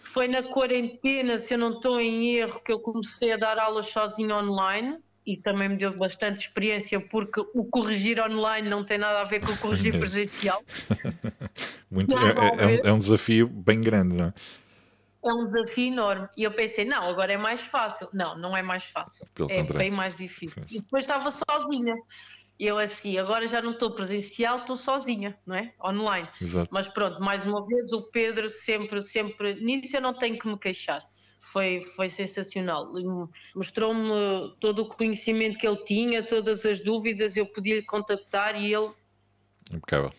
Foi 0.00 0.26
na 0.26 0.42
quarentena, 0.42 1.38
se 1.38 1.54
eu 1.54 1.58
não 1.58 1.74
estou 1.74 2.00
em 2.00 2.34
erro, 2.38 2.60
que 2.60 2.72
eu 2.72 2.80
comecei 2.80 3.30
a 3.30 3.36
dar 3.36 3.56
aulas 3.56 3.86
sozinho 3.86 4.34
online 4.34 4.98
e 5.26 5.36
também 5.36 5.70
me 5.70 5.76
deu 5.76 5.96
bastante 5.96 6.38
experiência 6.38 7.00
porque 7.00 7.40
o 7.54 7.64
corrigir 7.64 8.20
online 8.20 8.68
não 8.68 8.84
tem 8.84 8.98
nada 8.98 9.20
a 9.20 9.24
ver 9.24 9.40
com 9.40 9.52
o 9.52 9.58
corrigir 9.58 9.98
presencial. 9.98 10.62
Muito, 11.90 12.16
é, 12.18 12.22
é, 12.22 12.66
um, 12.66 12.88
é, 12.88 12.92
um, 12.92 12.98
desafio 12.98 13.48
bem 13.48 13.80
grande, 13.80 14.16
não 14.16 14.26
é? 14.26 14.34
É 15.24 15.32
um 15.32 15.46
desafio 15.46 15.92
enorme. 15.92 16.28
E 16.36 16.42
eu 16.42 16.50
pensei, 16.50 16.84
não, 16.84 17.08
agora 17.08 17.32
é 17.32 17.38
mais 17.38 17.60
fácil. 17.60 18.08
Não, 18.12 18.36
não 18.36 18.54
é 18.54 18.62
mais 18.62 18.84
fácil. 18.84 19.26
Pelo 19.34 19.50
é 19.50 19.60
contrário. 19.60 19.78
bem 19.78 19.90
mais 19.90 20.16
difícil. 20.16 20.62
E 20.70 20.80
depois 20.80 21.04
estava 21.04 21.30
sozinha. 21.30 21.94
Eu 22.60 22.78
assim, 22.78 23.18
agora 23.18 23.46
já 23.46 23.62
não 23.62 23.72
estou 23.72 23.92
presencial, 23.92 24.58
estou 24.58 24.76
sozinha, 24.76 25.36
não 25.46 25.56
é? 25.56 25.72
Online. 25.82 26.28
Exato. 26.40 26.68
Mas 26.70 26.86
pronto, 26.86 27.20
mais 27.20 27.44
uma 27.44 27.66
vez, 27.66 27.90
o 27.92 28.02
Pedro 28.02 28.48
sempre, 28.48 29.00
sempre, 29.00 29.54
nisso 29.54 29.96
eu 29.96 30.00
não 30.00 30.12
tenho 30.12 30.38
que 30.38 30.46
me 30.46 30.58
queixar 30.58 31.04
foi, 31.52 31.82
foi 31.82 32.08
sensacional. 32.08 32.90
Mostrou-me 33.54 34.54
todo 34.60 34.82
o 34.82 34.88
conhecimento 34.88 35.58
que 35.58 35.66
ele 35.66 35.82
tinha, 35.84 36.22
todas 36.22 36.64
as 36.66 36.80
dúvidas, 36.80 37.36
eu 37.36 37.46
podia 37.46 37.76
lhe 37.76 37.82
contactar 37.82 38.60
e 38.60 38.72
ele. 38.74 38.92
Impecável. 39.70 40.12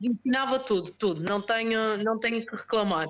ensinava 0.00 0.58
tudo, 0.58 0.92
tudo, 0.92 1.24
não 1.28 1.40
tenho, 1.40 2.02
não 2.02 2.18
tenho 2.18 2.44
que 2.44 2.56
reclamar. 2.56 3.06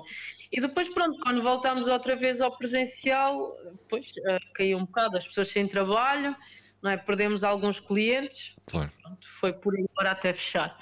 E 0.51 0.59
depois, 0.59 0.89
pronto, 0.89 1.19
quando 1.21 1.41
voltámos 1.41 1.87
outra 1.87 2.15
vez 2.15 2.41
ao 2.41 2.57
presencial, 2.57 3.55
depois 3.71 4.11
uh, 4.11 4.53
caiu 4.53 4.77
um 4.77 4.85
bocado, 4.85 5.17
as 5.17 5.27
pessoas 5.27 5.49
sem 5.49 5.67
trabalho, 5.67 6.35
não 6.81 6.91
é? 6.91 6.97
perdemos 6.97 7.43
alguns 7.43 7.79
clientes, 7.79 8.55
claro. 8.65 8.91
pronto, 9.01 9.27
foi 9.27 9.53
por 9.53 9.75
aí 9.75 9.85
para 9.93 10.11
até 10.11 10.33
fechar. 10.33 10.75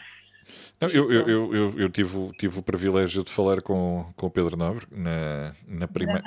Não, 0.79 0.89
eu, 0.89 1.11
eu, 1.11 1.27
eu, 1.27 1.55
eu, 1.55 1.79
eu 1.79 1.89
tive, 1.89 2.31
tive 2.37 2.59
o 2.59 2.61
privilégio 2.61 3.23
de 3.23 3.31
falar 3.31 3.61
com, 3.61 4.05
com 4.15 4.27
o 4.27 4.29
Pedro 4.29 4.55
Nobre 4.55 4.85
na, 4.91 5.53
na 5.67 5.87
primeira. 5.87 6.23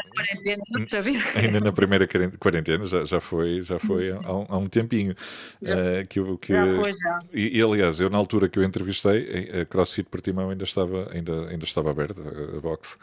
Ainda 1.36 1.60
na 1.60 1.72
primeira 1.72 2.08
quarentena, 2.38 2.84
já, 2.86 3.04
já 3.04 3.20
foi, 3.20 3.62
já 3.62 3.78
foi 3.78 4.10
há, 4.10 4.18
há 4.24 4.58
um 4.58 4.66
tempinho. 4.66 5.14
Uh, 5.62 6.06
que, 6.08 6.36
que, 6.38 6.52
já 6.52 6.66
foi, 6.76 6.92
já. 6.98 7.18
E, 7.32 7.58
e, 7.58 7.62
aliás, 7.62 8.00
eu 8.00 8.10
na 8.10 8.18
altura 8.18 8.48
que 8.48 8.58
eu 8.58 8.64
entrevistei, 8.64 9.60
a 9.60 9.64
CrossFit 9.64 10.08
Portimão 10.08 10.50
ainda 10.50 10.64
estava, 10.64 11.08
ainda, 11.12 11.48
ainda 11.48 11.64
estava 11.64 11.90
aberta, 11.92 12.20
a 12.20 12.60
boxe. 12.60 12.96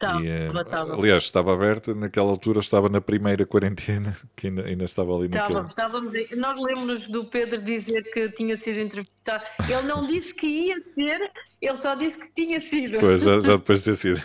Estava, 0.00 0.24
e, 0.24 0.60
estava. 0.60 0.94
Aliás, 0.94 1.24
estava 1.24 1.52
aberta, 1.52 1.94
naquela 1.94 2.30
altura 2.30 2.60
estava 2.60 2.88
na 2.88 3.02
primeira 3.02 3.44
quarentena, 3.44 4.16
que 4.34 4.46
ainda, 4.46 4.64
ainda 4.64 4.84
estava 4.86 5.14
ali 5.14 5.26
estava, 5.26 5.66
estávamos, 5.68 6.12
Nós 6.38 6.58
lemos 6.58 7.06
do 7.06 7.26
Pedro 7.26 7.60
dizer 7.60 8.02
que 8.10 8.30
tinha 8.30 8.56
sido 8.56 8.80
entrevistado. 8.80 9.44
Ele 9.68 9.82
não 9.82 10.06
disse 10.06 10.34
que 10.34 10.46
ia 10.46 10.76
ser, 10.94 11.30
ele 11.60 11.76
só 11.76 11.94
disse 11.94 12.18
que 12.18 12.34
tinha 12.34 12.58
sido. 12.58 12.98
Pois, 12.98 13.20
já, 13.20 13.40
já 13.40 13.56
depois 13.58 13.82
de 13.82 13.90
ter 13.90 13.96
sido. 13.96 14.22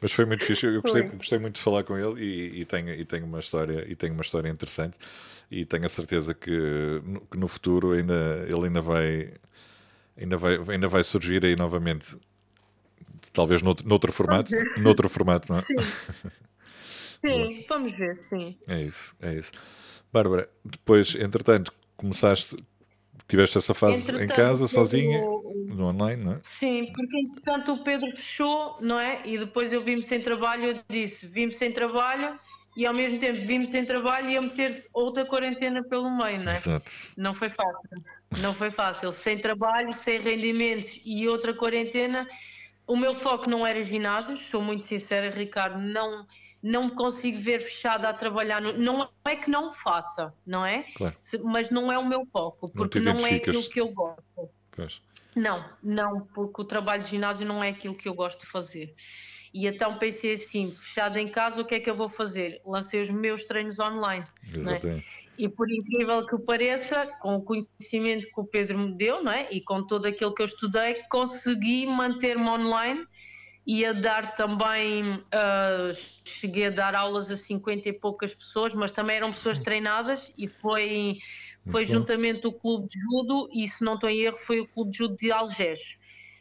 Mas 0.00 0.12
foi 0.12 0.24
muito 0.24 0.44
fixe, 0.44 0.66
eu 0.66 0.80
gostei, 0.80 1.02
gostei 1.02 1.38
muito 1.38 1.56
de 1.56 1.60
falar 1.60 1.84
com 1.84 1.96
ele 1.96 2.20
e, 2.20 2.60
e, 2.62 2.64
tenho, 2.64 2.90
e 2.90 3.04
tenho 3.04 3.26
uma 3.26 3.38
história 3.38 3.84
e 3.86 3.94
tenho 3.94 4.14
uma 4.14 4.22
história 4.22 4.48
interessante 4.48 4.96
e 5.50 5.66
tenho 5.66 5.84
a 5.84 5.88
certeza 5.88 6.32
que 6.32 6.50
no, 7.04 7.20
que 7.20 7.38
no 7.38 7.46
futuro 7.46 7.92
ainda, 7.92 8.46
ele 8.48 8.64
ainda 8.64 8.80
vai, 8.80 9.34
ainda 10.16 10.36
vai, 10.38 10.58
ainda 10.70 10.88
vai 10.88 11.04
surgir 11.04 11.44
aí 11.44 11.54
novamente 11.54 12.16
Talvez 13.32 13.62
noutro, 13.62 13.86
noutro 13.86 14.12
formato. 14.12 14.52
Noutro 14.78 15.08
formato, 15.08 15.52
não 15.52 15.58
é? 15.58 15.62
Sim. 15.62 16.26
sim, 17.20 17.64
vamos 17.68 17.92
ver, 17.92 18.20
sim. 18.28 18.56
É 18.66 18.82
isso, 18.82 19.14
é 19.20 19.34
isso. 19.34 19.52
Bárbara, 20.12 20.48
depois, 20.64 21.14
entretanto, 21.14 21.72
começaste, 21.96 22.56
tiveste 23.26 23.58
essa 23.58 23.72
fase 23.72 24.02
entretanto, 24.02 24.24
em 24.24 24.26
casa, 24.28 24.68
sozinha, 24.68 25.20
no 25.20 25.86
online, 25.86 26.22
não 26.22 26.32
é? 26.34 26.40
Sim, 26.42 26.86
porque 26.94 27.16
entretanto 27.16 27.72
o 27.72 27.84
Pedro 27.84 28.10
fechou, 28.10 28.76
não 28.80 28.98
é? 28.98 29.22
E 29.24 29.38
depois 29.38 29.72
eu 29.72 29.80
vim-me 29.80 30.02
sem 30.02 30.20
trabalho, 30.20 30.64
eu 30.64 30.80
disse, 30.88 31.26
vim-me 31.26 31.52
sem 31.52 31.72
trabalho 31.72 32.38
e 32.76 32.86
ao 32.86 32.94
mesmo 32.94 33.18
tempo 33.18 33.44
vim-me 33.46 33.66
sem 33.66 33.84
trabalho 33.84 34.30
e 34.30 34.36
a 34.36 34.42
meter-se 34.42 34.88
outra 34.92 35.24
quarentena 35.24 35.82
pelo 35.82 36.10
meio, 36.10 36.42
não 36.42 36.52
é? 36.52 36.56
Exato. 36.56 36.90
Não 37.16 37.34
foi 37.34 37.48
fácil. 37.48 38.02
Não 38.38 38.54
foi 38.54 38.70
fácil. 38.70 39.12
Sem 39.12 39.38
trabalho, 39.38 39.92
sem 39.92 40.20
rendimentos 40.20 41.00
e 41.04 41.28
outra 41.28 41.52
quarentena 41.54 42.26
o 42.86 42.96
meu 42.96 43.14
foco 43.14 43.48
não 43.48 43.66
era 43.66 43.82
ginásios, 43.82 44.46
sou 44.48 44.62
muito 44.62 44.84
sincera, 44.84 45.30
Ricardo, 45.30 45.78
não, 45.78 46.26
não 46.62 46.90
consigo 46.90 47.38
ver 47.38 47.60
fechada 47.60 48.08
a 48.08 48.12
trabalhar. 48.12 48.60
No, 48.60 48.72
não 48.72 49.08
é 49.24 49.36
que 49.36 49.50
não 49.50 49.72
faça, 49.72 50.32
não 50.46 50.64
é? 50.64 50.84
Claro. 50.94 51.16
Mas 51.44 51.70
não 51.70 51.92
é 51.92 51.98
o 51.98 52.06
meu 52.06 52.24
foco, 52.26 52.70
porque 52.72 53.00
não, 53.00 53.14
não 53.14 53.26
é 53.26 53.34
aquilo 53.34 53.62
que 53.68 53.80
eu 53.80 53.88
gosto. 53.88 54.50
Pois. 54.70 55.00
Não, 55.34 55.64
não, 55.82 56.20
porque 56.34 56.60
o 56.60 56.64
trabalho 56.64 57.02
de 57.02 57.10
ginásio 57.10 57.46
não 57.46 57.64
é 57.64 57.70
aquilo 57.70 57.94
que 57.94 58.08
eu 58.08 58.14
gosto 58.14 58.40
de 58.40 58.46
fazer. 58.46 58.94
E 59.52 59.66
então 59.66 59.98
pensei 59.98 60.34
assim, 60.34 60.72
fechado 60.72 61.18
em 61.18 61.28
casa, 61.28 61.60
o 61.60 61.64
que 61.64 61.74
é 61.74 61.80
que 61.80 61.88
eu 61.88 61.94
vou 61.94 62.08
fazer? 62.08 62.60
Lancei 62.64 63.00
os 63.00 63.10
meus 63.10 63.44
treinos 63.44 63.78
online. 63.78 64.24
É? 64.50 64.56
Exatamente. 64.56 65.06
E 65.38 65.48
por 65.48 65.70
incrível 65.70 66.26
que 66.26 66.38
pareça, 66.38 67.06
com 67.20 67.36
o 67.36 67.42
conhecimento 67.42 68.28
que 68.28 68.40
o 68.40 68.44
Pedro 68.44 68.78
me 68.78 68.94
deu, 68.94 69.22
não 69.22 69.32
é? 69.32 69.48
E 69.50 69.60
com 69.60 69.86
todo 69.86 70.06
aquilo 70.06 70.34
que 70.34 70.42
eu 70.42 70.46
estudei, 70.46 71.02
consegui 71.08 71.86
manter-me 71.86 72.48
online 72.48 73.06
e 73.66 73.84
a 73.84 73.92
dar 73.92 74.34
também, 74.34 75.14
uh, 75.14 75.94
cheguei 76.24 76.66
a 76.66 76.70
dar 76.70 76.94
aulas 76.94 77.30
a 77.30 77.36
50 77.36 77.88
e 77.88 77.92
poucas 77.92 78.34
pessoas, 78.34 78.74
mas 78.74 78.90
também 78.90 79.16
eram 79.16 79.30
pessoas 79.30 79.58
treinadas 79.58 80.32
e 80.36 80.48
foi, 80.48 81.18
foi 81.70 81.86
juntamente 81.86 82.46
o 82.46 82.52
clube 82.52 82.88
de 82.88 82.98
judo 83.00 83.48
e 83.52 83.68
se 83.68 83.84
não 83.84 83.94
estou 83.94 84.10
em 84.10 84.20
erro 84.22 84.36
foi 84.36 84.60
o 84.60 84.66
clube 84.66 84.90
de 84.90 84.98
judo 84.98 85.16
de 85.16 85.30
Algés. 85.30 85.96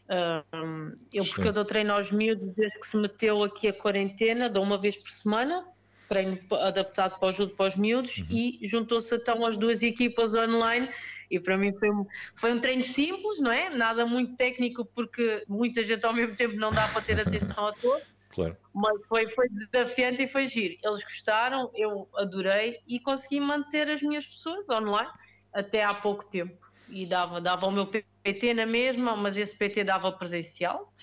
Uh, 0.07 0.97
eu, 1.13 1.23
porque 1.25 1.47
eu 1.47 1.53
dou 1.53 1.63
treino 1.63 1.93
aos 1.93 2.11
miúdos 2.11 2.53
desde 2.55 2.79
que 2.79 2.87
se 2.87 2.97
meteu 2.97 3.43
aqui 3.43 3.67
a 3.67 3.73
quarentena, 3.73 4.49
dou 4.49 4.63
uma 4.63 4.79
vez 4.79 4.97
por 4.97 5.09
semana, 5.09 5.65
treino 6.11 6.37
adaptado 6.59 7.17
para 7.17 7.29
o 7.29 7.31
judo 7.31 7.55
para 7.55 7.67
os 7.67 7.77
miúdos 7.77 8.17
uhum. 8.17 8.25
e 8.29 8.59
juntou-se 8.63 9.15
então 9.15 9.45
as 9.45 9.55
duas 9.55 9.81
equipas 9.81 10.35
online 10.35 10.89
e 11.29 11.39
para 11.39 11.57
mim 11.57 11.71
foi 11.79 11.89
um, 11.89 12.05
foi 12.35 12.51
um 12.51 12.59
treino 12.59 12.83
simples, 12.83 13.39
não 13.39 13.49
é? 13.49 13.69
Nada 13.69 14.05
muito 14.05 14.35
técnico 14.35 14.83
porque 14.83 15.45
muita 15.47 15.81
gente 15.81 16.05
ao 16.05 16.11
mesmo 16.11 16.35
tempo 16.35 16.57
não 16.57 16.69
dá 16.69 16.85
para 16.89 17.01
ter 17.01 17.17
atenção 17.17 17.67
a 17.67 17.73
todos. 17.73 18.03
Claro. 18.31 18.55
Mas 18.73 19.05
foi, 19.09 19.27
foi 19.27 19.49
desafiante 19.49 20.23
e 20.23 20.27
foi 20.27 20.45
giro. 20.45 20.77
Eles 20.81 21.03
gostaram, 21.03 21.69
eu 21.75 22.07
adorei 22.15 22.79
e 22.87 22.97
consegui 22.97 23.41
manter 23.41 23.89
as 23.89 24.01
minhas 24.01 24.25
pessoas 24.25 24.69
online 24.69 25.11
até 25.53 25.83
há 25.83 25.93
pouco 25.93 26.23
tempo. 26.23 26.57
E 26.87 27.05
dava, 27.05 27.41
dava 27.41 27.67
o 27.67 27.71
meu 27.71 27.87
PT 27.87 28.53
na 28.53 28.65
mesma, 28.65 29.17
mas 29.17 29.37
esse 29.37 29.53
PT 29.53 29.83
dava 29.83 30.13
presencial. 30.13 30.93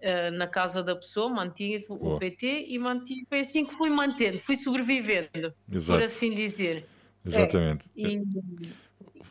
Uh, 0.00 0.30
na 0.30 0.46
casa 0.46 0.80
da 0.80 0.94
pessoa, 0.94 1.28
mantive 1.28 1.86
Boa. 1.88 2.14
o 2.14 2.18
PT 2.20 2.66
e 2.68 2.78
mantive, 2.78 3.26
foi 3.28 3.40
assim 3.40 3.66
que 3.66 3.74
fui 3.74 3.90
mantendo, 3.90 4.38
fui 4.38 4.54
sobrevivendo, 4.54 5.52
Exato. 5.68 5.98
por 5.98 6.02
assim 6.04 6.30
dizer. 6.30 6.86
Exatamente. 7.26 7.88
É, 7.96 8.00
e, 8.02 8.22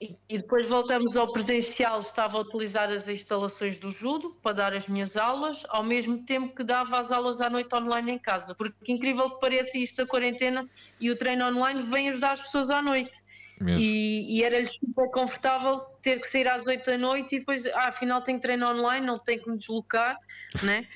e, 0.01 0.15
e, 0.27 0.37
depois 0.37 0.67
voltamos 0.67 1.15
ao 1.15 1.31
presencial, 1.31 2.01
estava 2.01 2.37
a 2.37 2.41
utilizar 2.41 2.91
as 2.91 3.07
instalações 3.07 3.77
do 3.77 3.91
judo 3.91 4.35
para 4.43 4.53
dar 4.53 4.73
as 4.73 4.89
minhas 4.89 5.15
aulas, 5.15 5.63
ao 5.69 5.83
mesmo 5.83 6.23
tempo 6.23 6.53
que 6.53 6.63
dava 6.63 6.99
as 6.99 7.11
aulas 7.13 7.39
à 7.39 7.49
noite 7.49 7.73
online 7.73 8.11
em 8.11 8.19
casa, 8.19 8.53
porque 8.53 8.91
incrível 8.91 9.29
que 9.31 9.39
pareça 9.39 9.77
isto 9.77 9.97
da 9.97 10.05
quarentena 10.05 10.69
e 10.99 11.09
o 11.09 11.15
treino 11.15 11.45
online 11.45 11.81
vem 11.81 12.09
ajudar 12.09 12.33
as 12.33 12.41
pessoas 12.41 12.69
à 12.69 12.81
noite. 12.81 13.25
E, 13.65 14.37
e 14.37 14.43
era-lhes 14.43 14.69
super 14.69 15.09
confortável 15.09 15.79
ter 16.01 16.19
que 16.19 16.27
sair 16.27 16.47
às 16.47 16.63
8 16.63 16.85
da 16.85 16.97
noite 16.97 17.35
e 17.35 17.39
depois, 17.39 17.65
ah, 17.65 17.87
afinal 17.87 18.21
tenho 18.21 18.39
treino 18.39 18.67
online, 18.67 19.03
não 19.03 19.17
tenho 19.17 19.41
que 19.41 19.49
me 19.49 19.57
deslocar, 19.57 20.15
né? 20.63 20.87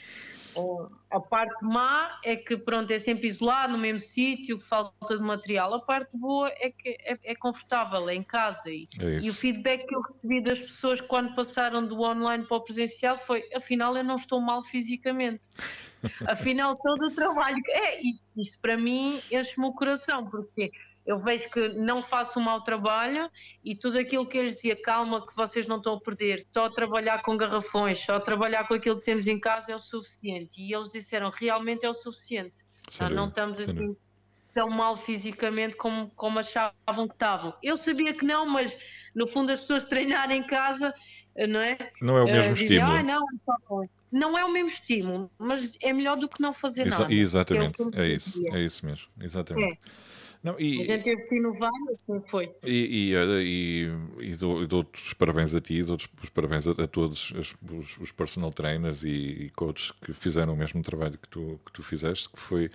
A 1.10 1.20
parte 1.20 1.64
má 1.64 2.20
é 2.24 2.36
que 2.36 2.58
pronto, 2.58 2.92
é 2.92 3.00
sempre 3.00 3.28
isolado 3.28 3.74
no 3.74 3.80
mesmo 3.80 4.02
sítio, 4.02 4.60
falta 4.60 5.18
de 5.18 5.24
material. 5.24 5.74
A 5.74 5.80
parte 5.80 6.10
boa 6.14 6.50
é 6.50 6.70
que 6.70 6.98
é, 7.00 7.18
é 7.24 7.36
confortável, 7.36 8.10
é 8.10 8.16
em 8.16 8.24
casa. 8.24 8.70
E, 8.70 8.88
é 9.00 9.20
e, 9.22 9.30
o 9.30 9.34
feedback 9.34 9.86
que 9.88 9.96
eu 9.96 10.02
recebi 10.02 10.42
das 10.42 10.60
pessoas 10.60 11.00
quando 11.00 11.36
passaram 11.36 11.86
do 11.86 12.02
online 12.02 12.46
para 12.46 12.58
o 12.58 12.62
presencial 12.62 13.18
foi: 13.18 13.44
afinal, 13.56 13.96
eu 13.96 14.04
não 14.04 14.16
estou 14.16 14.42
mal 14.42 14.62
fisicamente. 14.62 15.50
afinal, 16.28 16.76
todo 16.76 17.08
o 17.08 17.12
trabalho. 17.12 17.62
É, 17.70 18.02
isso, 18.02 18.24
isso 18.36 18.62
para 18.62 18.76
mim 18.76 19.22
enche-me 19.32 19.68
o 19.68 19.74
coração, 19.74 20.30
porque 20.30 20.72
eu 21.06 21.18
vejo 21.18 21.50
que 21.50 21.70
não 21.70 22.02
faço 22.02 22.40
um 22.40 22.44
mau 22.44 22.62
trabalho 22.64 23.30
e 23.64 23.76
tudo 23.76 23.98
aquilo 23.98 24.26
que 24.26 24.38
eu 24.38 24.44
lhes 24.44 24.56
dizia, 24.56 24.76
calma 24.76 25.26
que 25.26 25.36
vocês 25.36 25.68
não 25.68 25.78
estão 25.78 25.96
a 25.96 26.00
perder, 26.00 26.46
só 26.54 26.70
trabalhar 26.70 27.22
com 27.22 27.36
garrafões, 27.36 28.00
só 28.00 28.20
trabalhar 28.20 28.68
com 28.68 28.74
aquilo 28.74 28.98
que 28.98 29.06
temos 29.06 29.28
em 29.28 29.40
casa 29.40 29.72
é 29.72 29.76
o 29.76 29.80
suficiente. 29.80 30.62
E 30.62 30.74
eles 30.74 30.92
disseram, 30.92 31.30
realmente 31.30 31.86
é 31.86 31.90
o 31.90 31.94
suficiente. 31.94 32.64
Ah, 33.00 33.10
não 33.10 33.28
estamos 33.28 33.60
assim 33.60 33.96
tão 34.54 34.70
mal 34.70 34.96
fisicamente 34.98 35.76
como, 35.76 36.10
como 36.16 36.40
achavam 36.40 37.08
que 37.08 37.14
estavam. 37.14 37.54
Eu 37.64 37.78
sabia 37.78 38.14
que 38.14 38.26
não, 38.26 38.46
mas 38.46 38.78
no 39.16 39.28
fundo 39.28 39.52
as 39.52 39.62
pessoas 39.62 39.86
treinarem 39.86 40.40
em 40.40 40.44
casa, 40.44 40.94
não 41.48 41.60
é? 41.60 41.78
Não 42.02 42.18
é 42.18 42.24
o 42.24 42.26
mesmo 42.26 42.52
uh, 42.52 42.54
estímulo. 42.54 42.92
ah, 42.92 43.04
não, 43.04 43.24
é 43.24 43.38
só... 43.38 43.54
não 44.12 44.38
é 44.38 44.46
o 44.46 44.52
mesmo 44.52 44.68
estímulo, 44.68 45.32
mas 45.38 45.78
é 45.82 45.94
melhor 45.94 46.18
do 46.18 46.28
que 46.28 46.42
não 46.42 46.54
fazer 46.54 46.88
Exa 46.88 47.00
nada. 47.00 47.14
Exatamente, 47.14 47.82
é, 47.94 48.02
é 48.02 48.08
isso, 48.08 48.48
é 48.48 48.60
isso 48.60 48.86
mesmo, 48.86 49.08
exatamente. 49.20 49.80
É. 49.88 50.11
Não, 50.44 50.60
e, 50.60 50.82
a 50.82 50.86
gente 50.86 51.04
teve 51.04 51.22
que 51.24 51.36
inovar, 51.36 51.70
assim 51.92 52.22
foi. 52.26 52.52
E, 52.64 53.14
e, 53.14 54.26
e, 54.26 54.36
dou, 54.36 54.66
dou 54.66 54.86
os 54.94 55.14
parabéns 55.14 55.54
a 55.54 55.62
ti, 55.62 55.84
dou 55.84 55.96
os 55.96 56.30
parabéns 56.30 56.68
a, 56.68 56.72
a 56.72 56.88
todos 56.88 57.32
os, 57.32 57.56
os, 58.00 58.12
personal 58.12 58.52
trainers 58.52 59.04
e, 59.04 59.10
e 59.10 59.50
coaches 59.52 59.92
que 59.92 60.14
fizeram 60.14 60.54
o 60.54 60.58
mesmo 60.58 60.82
trabalho 60.82 61.18
que 61.18 61.30
tu, 61.30 61.60
que 61.64 61.72
tu 61.72 61.84
fizeste, 61.84 62.28
que 62.30 62.40
foi 62.40 62.72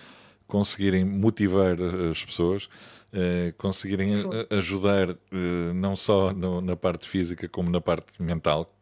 conseguirem 0.47 1.05
motivar 1.05 1.77
as 2.11 2.25
pessoas, 2.25 2.69
eh, 3.13 3.53
conseguirem 3.59 4.13
ajudar 4.51 5.11
eh, 5.11 5.73
não 5.75 5.97
só 5.97 6.33
no, 6.33 6.61
na 6.61 6.77
parte 6.77 7.09
física 7.09 7.49
como 7.49 7.71
na 7.71 7.81
parte 7.81 8.23
mental, 8.23 8.73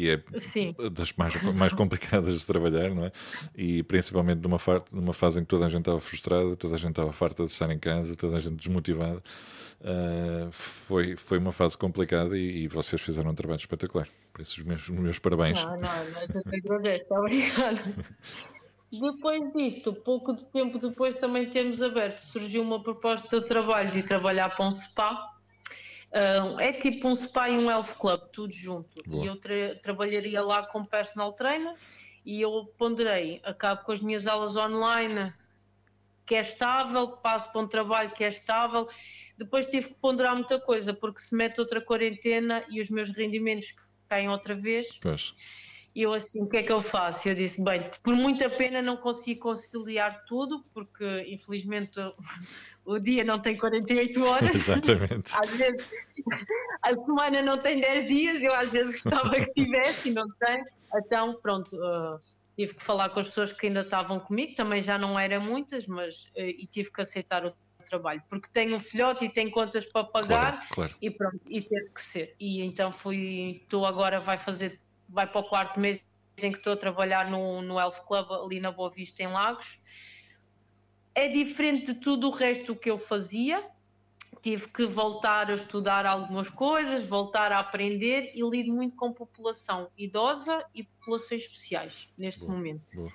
que 0.00 0.10
é 0.10 0.38
Sim. 0.38 0.74
das 0.92 1.12
mais, 1.12 1.42
mais 1.54 1.72
complicadas 1.74 2.38
de 2.38 2.46
trabalhar, 2.46 2.88
não 2.90 3.04
é? 3.04 3.12
E 3.54 3.82
principalmente 3.82 4.40
numa, 4.40 4.58
numa 4.90 5.12
fase 5.12 5.40
em 5.40 5.42
que 5.42 5.48
toda 5.48 5.66
a 5.66 5.68
gente 5.68 5.80
estava 5.80 6.00
frustrada, 6.00 6.56
toda 6.56 6.74
a 6.74 6.78
gente 6.78 6.90
estava 6.90 7.12
farta 7.12 7.44
de 7.44 7.52
estar 7.52 7.70
em 7.70 7.78
casa, 7.78 8.16
toda 8.16 8.36
a 8.36 8.40
gente 8.40 8.56
desmotivada. 8.56 9.22
Uh, 9.80 10.50
foi, 10.52 11.16
foi 11.16 11.38
uma 11.38 11.52
fase 11.52 11.76
complicada 11.76 12.36
e, 12.36 12.64
e, 12.64 12.68
vocês 12.68 13.00
fizeram 13.00 13.30
um 13.30 13.34
trabalho 13.34 13.58
espetacular. 13.58 14.06
Por 14.32 14.42
isso, 14.42 14.60
os 14.60 14.66
meus, 14.66 14.82
os 14.88 14.98
meus 14.98 15.18
parabéns. 15.18 15.62
Não, 15.64 15.72
não, 15.72 16.10
mas 16.14 16.34
eu 16.34 16.42
te 16.42 16.56
agradeço, 16.56 17.14
obrigado. 17.14 17.94
Depois 18.92 19.52
disto, 19.54 19.92
pouco 19.94 20.34
de 20.34 20.44
tempo 20.46 20.78
depois 20.78 21.14
também 21.14 21.48
termos 21.48 21.80
aberto, 21.80 22.18
surgiu 22.18 22.62
uma 22.62 22.82
proposta 22.82 23.40
de 23.40 23.46
trabalho 23.46 23.90
de 23.90 24.02
trabalhar 24.02 24.54
para 24.54 24.66
um 24.66 24.72
spa 24.72 25.39
Uh, 26.10 26.58
é 26.58 26.72
tipo 26.72 27.06
um 27.06 27.14
spa 27.14 27.48
e 27.48 27.56
um 27.56 27.70
health 27.70 27.94
club, 27.98 28.20
tudo 28.32 28.52
junto. 28.52 29.02
Boa. 29.06 29.24
E 29.24 29.28
eu 29.28 29.36
tra 29.36 29.76
trabalharia 29.76 30.42
lá 30.42 30.66
com 30.66 30.84
personal 30.84 31.32
trainer 31.32 31.74
e 32.24 32.40
eu 32.40 32.72
ponderei, 32.76 33.40
acabo 33.44 33.84
com 33.84 33.92
as 33.92 34.00
minhas 34.00 34.26
aulas 34.26 34.56
online, 34.56 35.32
que 36.26 36.34
é 36.34 36.40
estável, 36.40 37.08
passo 37.08 37.50
para 37.52 37.60
um 37.60 37.66
trabalho 37.66 38.10
que 38.10 38.24
é 38.24 38.28
estável. 38.28 38.88
Depois 39.38 39.68
tive 39.68 39.88
que 39.88 39.94
ponderar 39.94 40.34
muita 40.34 40.60
coisa, 40.60 40.92
porque 40.92 41.20
se 41.20 41.34
mete 41.34 41.60
outra 41.60 41.80
quarentena 41.80 42.64
e 42.68 42.80
os 42.80 42.90
meus 42.90 43.10
rendimentos 43.10 43.74
caem 44.08 44.28
outra 44.28 44.54
vez. 44.54 44.98
Pois. 45.00 45.32
E 45.94 46.02
eu 46.02 46.12
assim, 46.12 46.42
o 46.42 46.48
que 46.48 46.58
é 46.58 46.62
que 46.62 46.72
eu 46.72 46.80
faço? 46.80 47.28
Eu 47.28 47.34
disse, 47.34 47.62
bem, 47.64 47.90
por 48.02 48.14
muita 48.14 48.48
pena 48.48 48.80
não 48.82 48.96
consigo 48.96 49.40
conciliar 49.40 50.24
tudo, 50.24 50.64
porque 50.72 51.24
infelizmente 51.28 51.98
o 52.90 52.98
dia 52.98 53.24
não 53.24 53.38
tem 53.40 53.56
48 53.56 54.22
horas. 54.24 54.54
Exatamente. 54.54 55.32
Às 55.34 55.50
vezes 55.50 55.88
a 56.82 56.94
semana 56.94 57.42
não 57.42 57.58
tem 57.58 57.80
10 57.80 58.08
dias, 58.08 58.42
eu 58.42 58.54
às 58.54 58.68
vezes 58.68 59.00
gostava 59.00 59.30
que 59.30 59.52
tivesse 59.52 60.10
e 60.10 60.12
não 60.12 60.28
tem. 60.38 60.64
Então, 60.94 61.38
pronto, 61.40 61.74
uh, 61.76 62.20
tive 62.56 62.74
que 62.74 62.82
falar 62.82 63.10
com 63.10 63.20
as 63.20 63.28
pessoas 63.28 63.52
que 63.52 63.68
ainda 63.68 63.82
estavam 63.82 64.18
comigo, 64.18 64.54
também 64.56 64.82
já 64.82 64.98
não 64.98 65.18
eram 65.18 65.40
muitas, 65.40 65.86
mas 65.86 66.24
uh, 66.36 66.40
e 66.40 66.66
tive 66.66 66.90
que 66.92 67.00
aceitar 67.00 67.46
o 67.46 67.54
trabalho, 67.88 68.22
porque 68.28 68.48
tenho 68.52 68.76
um 68.76 68.80
filhote 68.80 69.24
e 69.24 69.28
tenho 69.28 69.50
contas 69.50 69.84
para 69.84 70.04
pagar 70.04 70.52
claro, 70.52 70.68
claro. 70.70 70.94
e 71.02 71.10
pronto, 71.10 71.40
e 71.48 71.60
teve 71.60 71.90
que 71.90 72.02
ser. 72.02 72.36
E 72.38 72.62
então 72.62 72.92
fui, 72.92 73.60
estou 73.62 73.84
agora, 73.84 74.20
vai 74.20 74.38
fazer 74.38 74.80
vai 75.08 75.26
para 75.26 75.40
o 75.40 75.44
quarto 75.44 75.80
mês 75.80 76.00
em 76.40 76.52
que 76.52 76.58
estou 76.58 76.72
a 76.72 76.76
trabalhar 76.76 77.28
no, 77.28 77.60
no 77.60 77.78
Elf 77.78 78.00
Club 78.06 78.30
ali 78.30 78.60
na 78.60 78.70
Boa 78.70 78.90
Vista 78.90 79.22
em 79.22 79.26
Lagos. 79.26 79.80
É 81.14 81.28
diferente 81.28 81.86
de 81.86 81.94
tudo 81.94 82.28
o 82.28 82.30
resto 82.30 82.74
que 82.74 82.90
eu 82.90 82.98
fazia. 82.98 83.64
Tive 84.42 84.68
que 84.68 84.86
voltar 84.86 85.50
a 85.50 85.54
estudar 85.54 86.06
algumas 86.06 86.48
coisas, 86.48 87.06
voltar 87.06 87.52
a 87.52 87.58
aprender 87.58 88.32
e 88.34 88.42
lido 88.48 88.72
muito 88.72 88.96
com 88.96 89.12
população 89.12 89.90
idosa 89.98 90.64
e 90.74 90.84
populações 90.84 91.42
especiais 91.42 92.08
neste 92.16 92.40
boa, 92.40 92.52
momento. 92.52 92.82
Boa. 92.94 93.12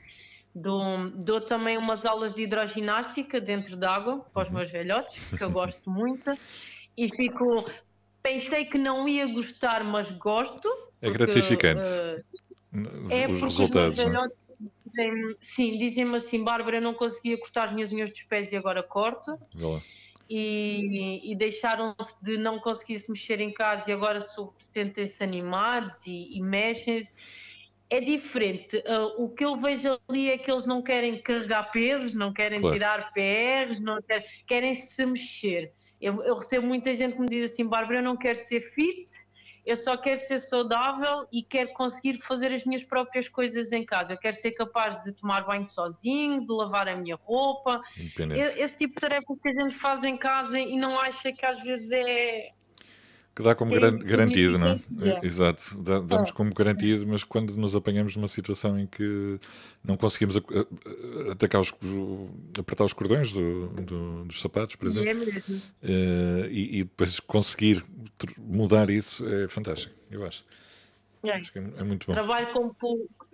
Dou, 0.54 1.10
dou, 1.10 1.42
também 1.42 1.78
umas 1.78 2.06
aulas 2.06 2.34
de 2.34 2.44
hidroginástica 2.44 3.42
dentro 3.42 3.76
d'água 3.76 4.20
para 4.32 4.44
os 4.44 4.50
uhum. 4.50 4.56
meus 4.56 4.72
velhotes, 4.72 5.22
que 5.36 5.44
eu 5.44 5.50
gosto 5.52 5.90
muito, 5.90 6.38
e 6.96 7.10
fico. 7.10 7.66
Pensei 8.22 8.66
que 8.66 8.78
não 8.78 9.08
ia 9.08 9.28
gostar, 9.28 9.84
mas 9.84 10.12
gosto, 10.12 10.68
é 11.02 11.10
porque, 11.10 11.26
gratificante. 11.26 11.88
Uh, 11.88 13.12
é 13.12 13.28
os 13.28 13.42
resultados. 13.42 14.00
Os 14.00 14.06
né? 14.06 14.28
Dizem, 14.96 15.36
sim, 15.42 15.78
dizem-me 15.78 16.16
assim, 16.16 16.44
Bárbara, 16.44 16.78
eu 16.78 16.82
não 16.82 16.94
conseguia 16.94 17.38
cortar 17.38 17.66
as 17.66 17.72
minhas 17.72 17.92
unhas 17.92 18.12
dos 18.12 18.24
pés 18.24 18.52
e 18.52 18.56
agora 18.56 18.82
corto. 18.82 19.38
E, 20.28 21.32
e 21.32 21.36
deixaram-se 21.36 22.24
de 22.24 22.38
não 22.38 22.60
conseguir 22.60 22.98
se 22.98 23.12
mexer 23.12 23.40
em 23.40 23.54
casa 23.54 23.90
e 23.90 23.94
agora 23.94 24.20
sentem-se 24.58 25.24
animados 25.24 26.08
e, 26.08 26.36
e 26.36 26.42
mexem-se. 26.42 27.14
É 27.88 28.02
diferente. 28.02 28.78
Uh, 28.78 29.24
o 29.24 29.30
que 29.30 29.46
eu 29.46 29.56
vejo 29.56 30.00
ali 30.10 30.32
é 30.32 30.38
que 30.40 30.50
eles 30.50 30.66
não 30.66 30.82
querem 30.82 31.22
carregar 31.22 31.72
pesos, 31.72 32.16
não 32.16 32.34
querem 32.34 32.60
claro. 32.60 32.76
tirar 32.76 33.14
PRs, 33.14 33.80
não 33.80 34.02
querem, 34.02 34.26
querem 34.48 34.74
se 34.74 35.06
mexer. 35.06 35.72
Eu, 36.02 36.24
eu 36.24 36.36
recebo 36.36 36.66
muita 36.66 36.94
gente 36.96 37.16
que 37.16 37.22
me 37.22 37.28
diz 37.28 37.52
assim, 37.52 37.66
Bárbara, 37.68 38.00
eu 38.00 38.04
não 38.04 38.18
quero 38.18 38.38
ser 38.38 38.62
fit, 38.62 39.08
eu 39.66 39.76
só 39.76 39.98
quero 39.98 40.18
ser 40.18 40.38
saudável 40.40 41.28
e 41.32 41.42
quero 41.42 41.74
conseguir 41.74 42.20
fazer 42.20 42.52
as 42.52 42.64
minhas 42.66 42.84
próprias 42.84 43.28
coisas 43.28 43.72
em 43.72 43.84
casa. 43.84 44.14
Eu 44.14 44.18
quero 44.18 44.36
ser 44.36 44.52
capaz 44.52 45.02
de 45.04 45.12
tomar 45.12 45.46
banho 45.46 45.66
sozinho, 45.66 46.46
de 46.46 46.54
lavar 46.54 46.88
a 46.88 46.96
minha 46.96 47.16
roupa. 47.16 47.82
Esse 48.36 48.78
tipo 48.78 48.94
de 48.96 49.02
tarefa 49.02 49.26
que 49.42 49.50
a 49.50 49.64
gente 49.64 49.76
faz 49.76 50.04
em 50.04 50.18
casa 50.18 50.60
e 50.60 50.78
não 50.78 51.00
acha 51.00 51.32
que 51.32 51.46
às 51.46 51.62
vezes 51.64 51.92
é 51.92 52.52
que 53.36 53.44
dá 53.44 53.54
como 53.54 53.78
gar 53.78 53.92
garantido, 53.92 54.58
não 54.58 54.68
é? 54.68 54.80
é? 55.02 55.26
Exato, 55.26 55.78
dá, 55.82 56.00
damos 56.00 56.30
é. 56.30 56.34
como 56.34 56.54
garantido, 56.54 57.06
mas 57.06 57.22
quando 57.24 57.56
nos 57.58 57.76
apanhamos 57.76 58.16
numa 58.16 58.30
situação 58.30 58.80
em 58.80 58.88
que 58.88 59.38
não 59.84 59.98
conseguimos 59.98 60.38
atacar 61.30 61.60
os, 61.60 61.74
apertar 62.58 62.86
os 62.86 62.94
cordões 62.94 63.34
do, 63.34 63.68
do, 63.68 64.24
dos 64.24 64.40
sapatos, 64.40 64.78
por 64.78 64.88
exemplo, 64.88 65.30
é 65.84 66.48
e, 66.50 66.80
e, 66.80 66.84
depois 66.86 67.20
conseguir 67.20 67.84
mudar 68.38 68.90
isso 68.90 69.28
é 69.28 69.50
fantástico, 69.50 69.94
eu 70.10 70.26
acho. 70.26 70.46
É. 71.22 71.32
acho 71.32 71.58
é, 71.58 71.62
é, 71.78 71.84
muito 71.84 72.08
bom. 72.08 72.14
Trabalho 72.14 72.54
com 72.54 72.74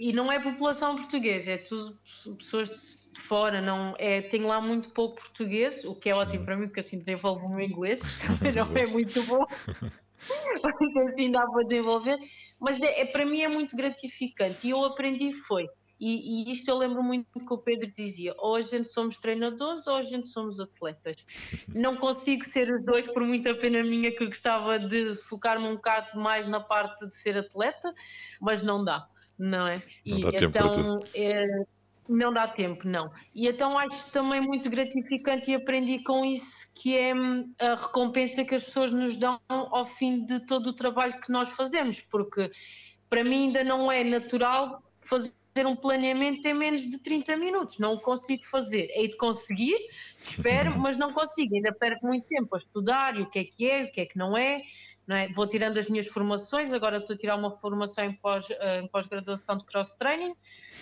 e 0.02 0.12
não 0.12 0.32
é 0.32 0.40
população 0.40 0.96
portuguesa, 0.96 1.52
é 1.52 1.58
tudo 1.58 1.96
pessoas 2.36 2.70
de 3.14 3.22
fora, 3.22 3.62
não 3.62 3.94
é, 4.00 4.20
tenho 4.22 4.48
lá 4.48 4.60
muito 4.60 4.90
pouco 4.90 5.22
português, 5.22 5.86
o 5.86 5.94
que 5.94 6.10
é 6.10 6.16
ótimo 6.16 6.40
uhum. 6.40 6.46
para 6.46 6.58
mim, 6.58 6.66
porque 6.66 6.80
assim 6.80 6.98
desenvolvo 6.98 7.46
o 7.46 7.52
meu 7.56 7.64
inglês, 7.64 8.00
também 8.26 8.52
não 8.52 8.76
é 8.76 8.86
muito 8.88 9.22
bom. 9.24 9.46
mas 10.64 11.14
assim 11.14 11.32
dá 11.32 11.46
para 11.46 11.64
desenvolver, 11.64 12.18
mas 12.60 12.80
é, 12.82 13.02
é, 13.02 13.06
para 13.06 13.26
mim 13.26 13.42
é 13.42 13.48
muito 13.48 13.76
gratificante 13.76 14.68
e 14.68 14.72
eu 14.72 14.84
aprendi 14.84 15.32
foi 15.34 15.68
e, 16.02 16.50
e, 16.50 16.52
isto 16.52 16.68
eu 16.68 16.80
lembro 16.80 17.04
muito 17.04 17.28
que 17.40 17.54
o 17.54 17.60
Pedro 17.60 17.92
dizia: 17.92 18.34
ou 18.40 18.56
a 18.56 18.62
gente 18.64 18.90
somos 18.90 19.20
treinadores 19.20 19.86
ou 19.86 19.98
a 19.98 20.02
gente 20.02 20.28
somos 20.28 20.60
atletas. 20.60 21.24
Não 21.68 21.96
consigo 21.96 22.44
ser 22.44 22.74
os 22.74 22.84
dois, 22.84 23.06
por 23.06 23.22
muita 23.22 23.54
pena 23.54 23.84
minha 23.84 24.12
que 24.12 24.26
gostava 24.26 24.80
de 24.80 25.14
focar-me 25.14 25.68
um 25.68 25.76
bocado 25.76 26.20
mais 26.20 26.50
na 26.50 26.60
parte 26.60 27.08
de 27.08 27.16
ser 27.16 27.38
atleta, 27.38 27.94
mas 28.42 28.64
não 28.64 28.84
dá, 28.84 29.08
não 29.42 29.68
é? 29.68 29.82
Não 30.06 30.18
e 30.18 30.36
então 30.36 31.00
é, 31.14 31.66
não 32.08 32.32
dá 32.32 32.48
tempo, 32.48 32.88
não. 32.88 33.12
E 33.34 33.48
então 33.48 33.78
acho 33.78 34.10
também 34.12 34.42
muito 34.42 34.70
gratificante 34.70 35.52
e 35.52 35.56
aprendi 35.56 36.00
com 36.04 36.24
isso 36.24 36.72
que 36.76 36.96
é 36.98 37.14
hum, 37.14 37.52
a 37.60 37.76
recompensa 37.76 38.44
que 38.44 38.56
as 38.56 38.64
pessoas 38.64 38.92
nos 38.92 39.18
dão 39.18 39.40
ao 39.50 39.86
fim 39.86 40.26
de 40.26 40.46
todo 40.46 40.68
o 40.68 40.74
trabalho 40.74 41.20
que 41.20 41.32
nós 41.32 41.50
fazemos, 41.52 42.02
porque 42.02 42.52
para 43.10 43.24
mim 43.24 43.48
ainda 43.48 43.64
não 43.64 43.92
é 43.92 44.04
natural 44.04 44.84
fazer 45.02 45.34
fazer 45.54 45.68
um 45.68 45.76
planeamento 45.76 46.46
em 46.48 46.54
menos 46.54 46.90
de 46.90 46.98
30 46.98 47.36
minutos. 47.38 47.78
Não 47.80 47.94
o 47.94 48.00
consigo 48.00 48.46
fazer. 48.46 48.90
Hei 48.96 49.10
de 49.10 49.18
conseguir, 49.18 49.78
espero, 50.24 50.78
mas 50.80 50.98
não 50.98 51.14
consigo. 51.14 51.56
Ainda 51.56 51.74
perco 51.74 52.08
muito 52.08 52.26
tempo 52.28 52.56
a 52.56 52.60
estudar 52.60 53.18
e 53.18 53.22
o 53.22 53.30
que 53.30 53.40
é 53.40 53.44
que 53.44 53.70
é, 53.70 53.84
o 53.84 53.92
que 53.92 54.02
é 54.02 54.06
que 54.06 54.18
não 54.18 54.38
é. 54.38 54.62
É? 55.15 55.28
Vou 55.30 55.47
tirando 55.47 55.78
as 55.78 55.89
minhas 55.89 56.08
formações, 56.08 56.74
agora 56.74 56.97
estou 56.97 57.13
a 57.13 57.17
tirar 57.17 57.36
uma 57.36 57.52
formação 57.52 58.04
em 58.06 58.17
pós-graduação 58.88 59.56
pós 59.56 59.65
de 59.65 59.65
cross-training, 59.65 60.34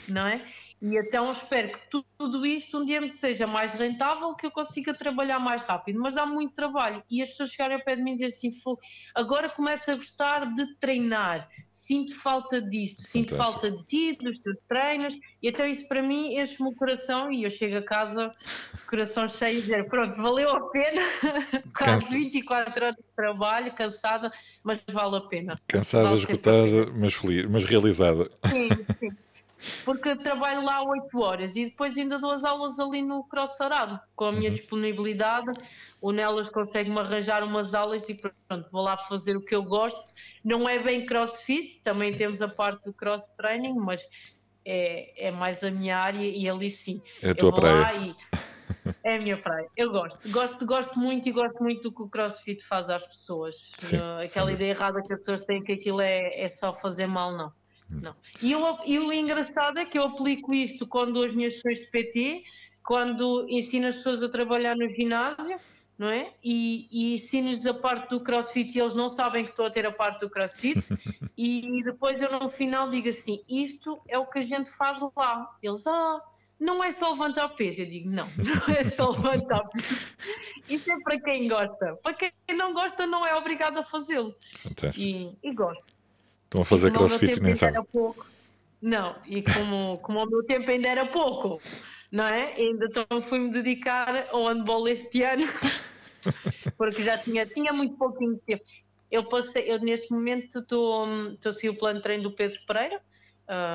não 0.08 0.28
é? 0.28 0.46
E 0.82 0.98
então 0.98 1.30
espero 1.30 1.74
que 1.74 1.80
tudo 2.18 2.46
isto 2.46 2.80
um 2.80 2.86
dia 2.86 3.02
me 3.02 3.10
seja 3.10 3.46
mais 3.46 3.74
rentável, 3.74 4.34
que 4.34 4.46
eu 4.46 4.52
consiga 4.52 4.94
trabalhar 4.94 5.38
mais 5.38 5.62
rápido, 5.64 6.00
mas 6.00 6.14
dá 6.14 6.26
muito 6.26 6.56
trabalho. 6.56 7.04
E 7.10 7.22
as 7.22 7.30
pessoas 7.30 7.50
chegarem 7.50 7.76
ao 7.76 7.84
pé 7.84 7.98
de 7.98 8.02
mim 8.02 8.12
e 8.12 8.14
dizer 8.14 8.28
assim: 8.28 8.50
agora 9.14 9.50
começo 9.50 9.92
a 9.92 9.96
gostar 9.96 10.54
de 10.54 10.76
treinar, 10.76 11.50
sinto 11.68 12.18
falta 12.18 12.62
disto, 12.62 13.02
sinto 13.02 13.36
Fantástico. 13.36 13.62
falta 13.62 13.78
de 13.78 13.88
ti, 13.88 14.18
dos 14.24 14.40
teus 14.40 14.58
treinos, 14.70 15.14
e 15.44 15.50
então 15.50 15.66
isso 15.66 15.86
para 15.90 16.02
mim 16.02 16.40
enche-me 16.40 16.70
o 16.70 16.76
coração 16.76 17.30
e 17.30 17.44
eu 17.44 17.52
chego 17.52 17.78
a 17.78 17.84
casa, 17.84 18.34
coração 18.90 19.28
cheio 19.28 19.60
e 19.60 19.62
dizer: 19.62 19.86
pronto, 19.90 20.16
valeu 20.16 20.50
a 20.56 20.70
pena, 20.70 21.02
quase 21.78 22.18
24 22.18 22.86
horas 22.86 22.96
de 22.96 23.04
trabalho, 23.18 23.74
cansada, 23.74 24.32
mas 24.64 24.82
vale 24.90 25.18
a 25.18 25.22
pena. 25.22 25.60
Cansada, 25.68 26.06
vale 26.06 26.18
esgotada, 26.20 26.92
mas 26.96 27.14
feliz, 27.14 27.50
mas 27.50 27.66
realizada. 27.66 28.32
Sim, 28.48 28.70
sim 28.98 29.10
porque 29.84 30.16
trabalho 30.16 30.64
lá 30.64 30.82
8 30.84 31.20
horas 31.20 31.56
e 31.56 31.66
depois 31.66 31.98
ainda 31.98 32.18
dou 32.18 32.32
as 32.32 32.44
aulas 32.44 32.80
ali 32.80 33.02
no 33.02 33.24
Cross 33.24 33.58
Sarado, 33.58 34.00
com 34.16 34.26
a 34.26 34.32
minha 34.32 34.50
uhum. 34.50 34.56
disponibilidade. 34.56 35.52
O 36.02 36.12
Nelas 36.12 36.50
consegue-me 36.50 36.98
arranjar 37.00 37.44
umas 37.44 37.74
aulas 37.74 38.08
e 38.08 38.14
pronto, 38.14 38.70
vou 38.72 38.82
lá 38.82 38.98
fazer 38.98 39.36
o 39.36 39.42
que 39.42 39.54
eu 39.54 39.64
gosto. 39.64 40.14
Não 40.44 40.68
é 40.68 40.80
bem 40.80 41.06
crossfit, 41.06 41.82
também 41.82 42.16
temos 42.16 42.42
a 42.42 42.48
parte 42.48 42.86
do 42.86 42.94
cross 42.94 43.26
training, 43.38 43.76
mas 43.76 44.02
é, 44.66 45.28
é 45.28 45.32
mais 45.32 45.64
a 45.64 45.72
minha 45.72 45.98
área 45.98 46.26
e 46.26 46.48
ali 46.48 46.70
sim. 46.70 47.02
É 47.22 47.32
a 47.32 47.36
tua 47.36 47.54
praia. 47.54 48.16
É 49.04 49.16
a 49.16 49.20
minha 49.20 49.38
praia. 49.38 49.68
Eu 49.76 49.92
gosto. 49.92 50.30
Gosto, 50.30 50.66
gosto 50.66 50.98
muito 51.00 51.28
e 51.28 51.32
gosto 51.32 51.62
muito 51.62 51.90
do 51.90 51.96
que 51.96 52.04
o 52.04 52.08
CrossFit 52.08 52.64
faz 52.64 52.90
às 52.90 53.06
pessoas. 53.06 53.72
Sim, 53.78 53.98
aquela 54.24 54.48
sim. 54.48 54.54
ideia 54.54 54.72
errada 54.72 55.02
que 55.02 55.14
as 55.14 55.20
pessoas 55.20 55.42
têm 55.44 55.64
que 55.64 55.74
aquilo 55.74 56.02
é, 56.02 56.40
é 56.40 56.48
só 56.48 56.72
fazer 56.72 57.08
mal, 57.08 57.32
não. 57.32 57.52
Não. 57.90 58.16
E, 58.42 58.52
eu, 58.52 58.62
e 58.86 59.00
o 59.00 59.12
engraçado 59.12 59.80
é 59.80 59.86
que 59.86 59.98
eu 59.98 60.04
aplico 60.04 60.54
isto 60.54 60.86
quando 60.86 61.24
as 61.24 61.34
minhas 61.34 61.56
sessões 61.56 61.80
de 61.80 61.88
PT, 61.88 62.44
quando 62.84 63.48
ensino 63.50 63.88
as 63.88 63.98
pessoas 63.98 64.22
a 64.24 64.30
trabalhar 64.30 64.76
no 64.76 64.88
ginásio, 64.90 65.60
não 65.98 66.08
é? 66.08 66.34
E, 66.44 66.88
e 66.92 67.14
ensino-lhes 67.16 67.66
a 67.66 67.74
parte 67.74 68.10
do 68.10 68.22
crossfit 68.22 68.74
e 68.74 68.80
eles 68.80 68.96
não 68.96 69.10
sabem 69.10 69.44
que 69.44 69.52
estou 69.52 69.66
a 69.66 69.70
ter 69.70 69.86
a 69.86 69.92
parte 69.92 70.22
do 70.22 70.30
crossfit. 70.30 70.84
e 71.38 71.84
depois 71.84 72.22
eu 72.22 72.40
no 72.40 72.48
final 72.48 72.90
digo 72.90 73.10
assim: 73.10 73.44
isto 73.50 74.00
é 74.08 74.18
o 74.18 74.26
que 74.26 74.40
a 74.40 74.44
gente 74.44 74.72
faz 74.72 74.98
lá. 75.16 75.50
Eles, 75.62 75.86
ah, 75.88 76.22
não 76.60 76.84
é 76.84 76.92
só 76.92 77.12
levantar 77.12 77.50
peso. 77.50 77.82
Eu 77.82 77.86
digo, 77.88 78.10
não, 78.10 78.28
não 78.38 78.76
é 78.76 78.84
só 78.84 79.12
levantar 79.12 79.68
peso. 79.70 80.06
Isso 80.70 80.92
é 80.92 81.00
para 81.02 81.20
quem 81.20 81.48
gosta. 81.48 81.96
Para 81.98 82.14
quem 82.14 82.32
não 82.56 82.74
gosta, 82.74 83.06
não 83.06 83.26
é 83.26 83.36
obrigado 83.36 83.78
a 83.78 83.84
fazê-lo. 83.84 84.34
E, 84.98 85.38
e 85.44 85.54
gosto. 85.54 85.99
Estão 86.50 86.62
a 86.64 86.66
fazer 86.66 86.92
crossfit 86.92 87.38
e 87.38 87.40
nem 87.40 87.54
sabem. 87.54 87.80
Não, 88.82 89.16
e 89.28 89.44
como, 89.44 90.00
como 90.00 90.24
o 90.24 90.26
meu 90.26 90.44
tempo 90.44 90.72
ainda 90.72 90.88
era 90.88 91.06
pouco, 91.06 91.62
não 92.12 92.26
é? 92.26 92.54
Ainda 92.54 92.86
então 92.86 93.22
fui-me 93.22 93.52
dedicar 93.52 94.28
ao 94.32 94.48
handball 94.48 94.88
este 94.88 95.22
ano. 95.22 95.46
porque 96.76 97.04
já 97.04 97.18
tinha, 97.20 97.46
tinha 97.46 97.72
muito 97.72 97.96
pouquinho 97.98 98.40
tempo. 98.48 98.64
Eu 99.12 99.26
passei, 99.26 99.72
eu 99.72 99.80
neste 99.80 100.12
momento 100.12 100.60
estou 100.60 101.06
a 101.46 101.52
seguir 101.52 101.70
o 101.70 101.78
plano 101.78 101.98
de 101.98 102.04
treino 102.04 102.24
do 102.24 102.32
Pedro 102.32 102.60
Pereira, 102.66 103.00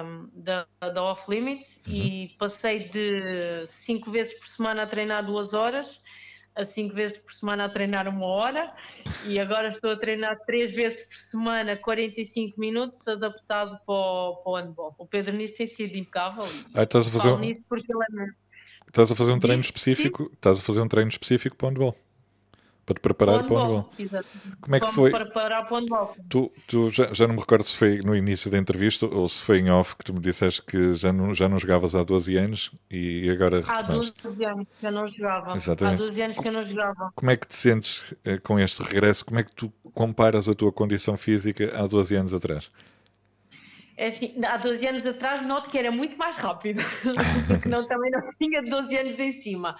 um, 0.04 0.28
da, 0.32 0.66
da 0.80 1.02
Off 1.02 1.30
Limits, 1.30 1.80
uhum. 1.86 1.92
e 1.94 2.36
passei 2.38 2.88
de 2.88 3.66
cinco 3.66 4.10
vezes 4.10 4.34
por 4.34 4.48
semana 4.48 4.82
a 4.82 4.86
treinar 4.86 5.24
duas 5.24 5.54
horas 5.54 6.00
a 6.54 6.64
cinco 6.64 6.94
vezes 6.94 7.18
por 7.18 7.32
semana 7.32 7.64
a 7.64 7.68
treinar 7.68 8.08
uma 8.08 8.26
hora 8.26 8.72
e 9.26 9.38
agora 9.38 9.68
estou 9.68 9.90
a 9.90 9.96
treinar 9.96 10.38
três 10.46 10.70
vezes 10.70 11.06
por 11.06 11.16
semana 11.16 11.76
45 11.76 12.60
minutos 12.60 13.06
adaptado 13.08 13.78
para 13.84 13.94
o, 13.94 14.36
para 14.36 14.50
o 14.52 14.56
handball. 14.56 14.94
O 14.98 15.06
Pedro 15.06 15.34
nisso 15.36 15.54
tem 15.56 15.66
sido 15.66 15.96
impecável. 15.96 16.44
Ah, 16.74 16.84
estás 16.84 17.08
a 17.08 17.10
fazer 17.10 17.32
um... 17.32 17.42
É... 17.42 17.56
Estás 18.86 19.10
a 19.10 19.14
fazer 19.16 19.32
um 19.32 19.40
treino 19.40 19.60
específico, 19.60 20.30
estás 20.32 20.60
a 20.60 20.62
fazer 20.62 20.80
um 20.80 20.88
treino 20.88 21.08
específico 21.08 21.56
para 21.56 21.66
o 21.66 21.68
handball 21.70 21.96
para 22.84 22.94
te 22.94 23.00
preparar 23.00 23.44
para 23.44 23.54
o 23.54 23.58
handball. 23.58 23.90
Como 24.60 24.76
é 24.76 24.80
que 24.80 24.86
foi? 24.88 25.10
preparar 25.10 25.66
para 25.66 25.74
o 25.74 25.80
handball. 25.80 26.16
Tu, 26.28 26.52
tu 26.66 26.90
já, 26.90 27.12
já 27.12 27.26
não 27.26 27.34
me 27.34 27.40
recordo 27.40 27.64
se 27.64 27.76
foi 27.76 28.00
no 28.00 28.14
início 28.14 28.50
da 28.50 28.58
entrevista 28.58 29.06
ou 29.06 29.28
se 29.28 29.42
foi 29.42 29.58
em 29.58 29.70
off 29.70 29.96
que 29.96 30.04
tu 30.04 30.14
me 30.14 30.20
disseste 30.20 30.62
que 30.62 30.94
já 30.94 31.12
não, 31.12 31.34
já 31.34 31.48
não 31.48 31.58
jogavas 31.58 31.94
há 31.94 32.02
12 32.02 32.36
anos 32.36 32.70
e 32.90 33.28
agora 33.30 33.60
retomaste. 33.60 34.14
Há 34.18 34.28
12 34.28 34.44
anos 34.44 34.68
que 34.78 34.86
eu 34.86 34.92
não 34.92 35.08
jogava. 35.08 35.56
Exatamente. 35.56 36.02
Há 36.02 36.04
12 36.04 36.22
anos 36.22 36.38
que 36.38 36.48
eu 36.48 36.52
não 36.52 36.62
jogava. 36.62 37.12
Como 37.14 37.30
é 37.30 37.36
que 37.36 37.46
te 37.46 37.56
sentes 37.56 38.14
eh, 38.24 38.38
com 38.38 38.58
este 38.58 38.82
regresso? 38.82 39.24
Como 39.24 39.40
é 39.40 39.42
que 39.42 39.54
tu 39.54 39.72
comparas 39.92 40.48
a 40.48 40.54
tua 40.54 40.72
condição 40.72 41.16
física 41.16 41.72
há 41.74 41.86
12 41.86 42.14
anos 42.16 42.34
atrás? 42.34 42.70
É 43.96 44.06
assim, 44.06 44.44
há 44.44 44.56
12 44.56 44.86
anos 44.86 45.06
atrás 45.06 45.42
noto 45.42 45.70
que 45.70 45.78
era 45.78 45.90
muito 45.90 46.16
mais 46.18 46.36
rápido, 46.36 46.82
porque 47.46 47.68
não, 47.68 47.86
também 47.86 48.10
não 48.10 48.20
tinha 48.38 48.60
12 48.62 48.96
anos 48.96 49.20
em 49.20 49.32
cima. 49.32 49.76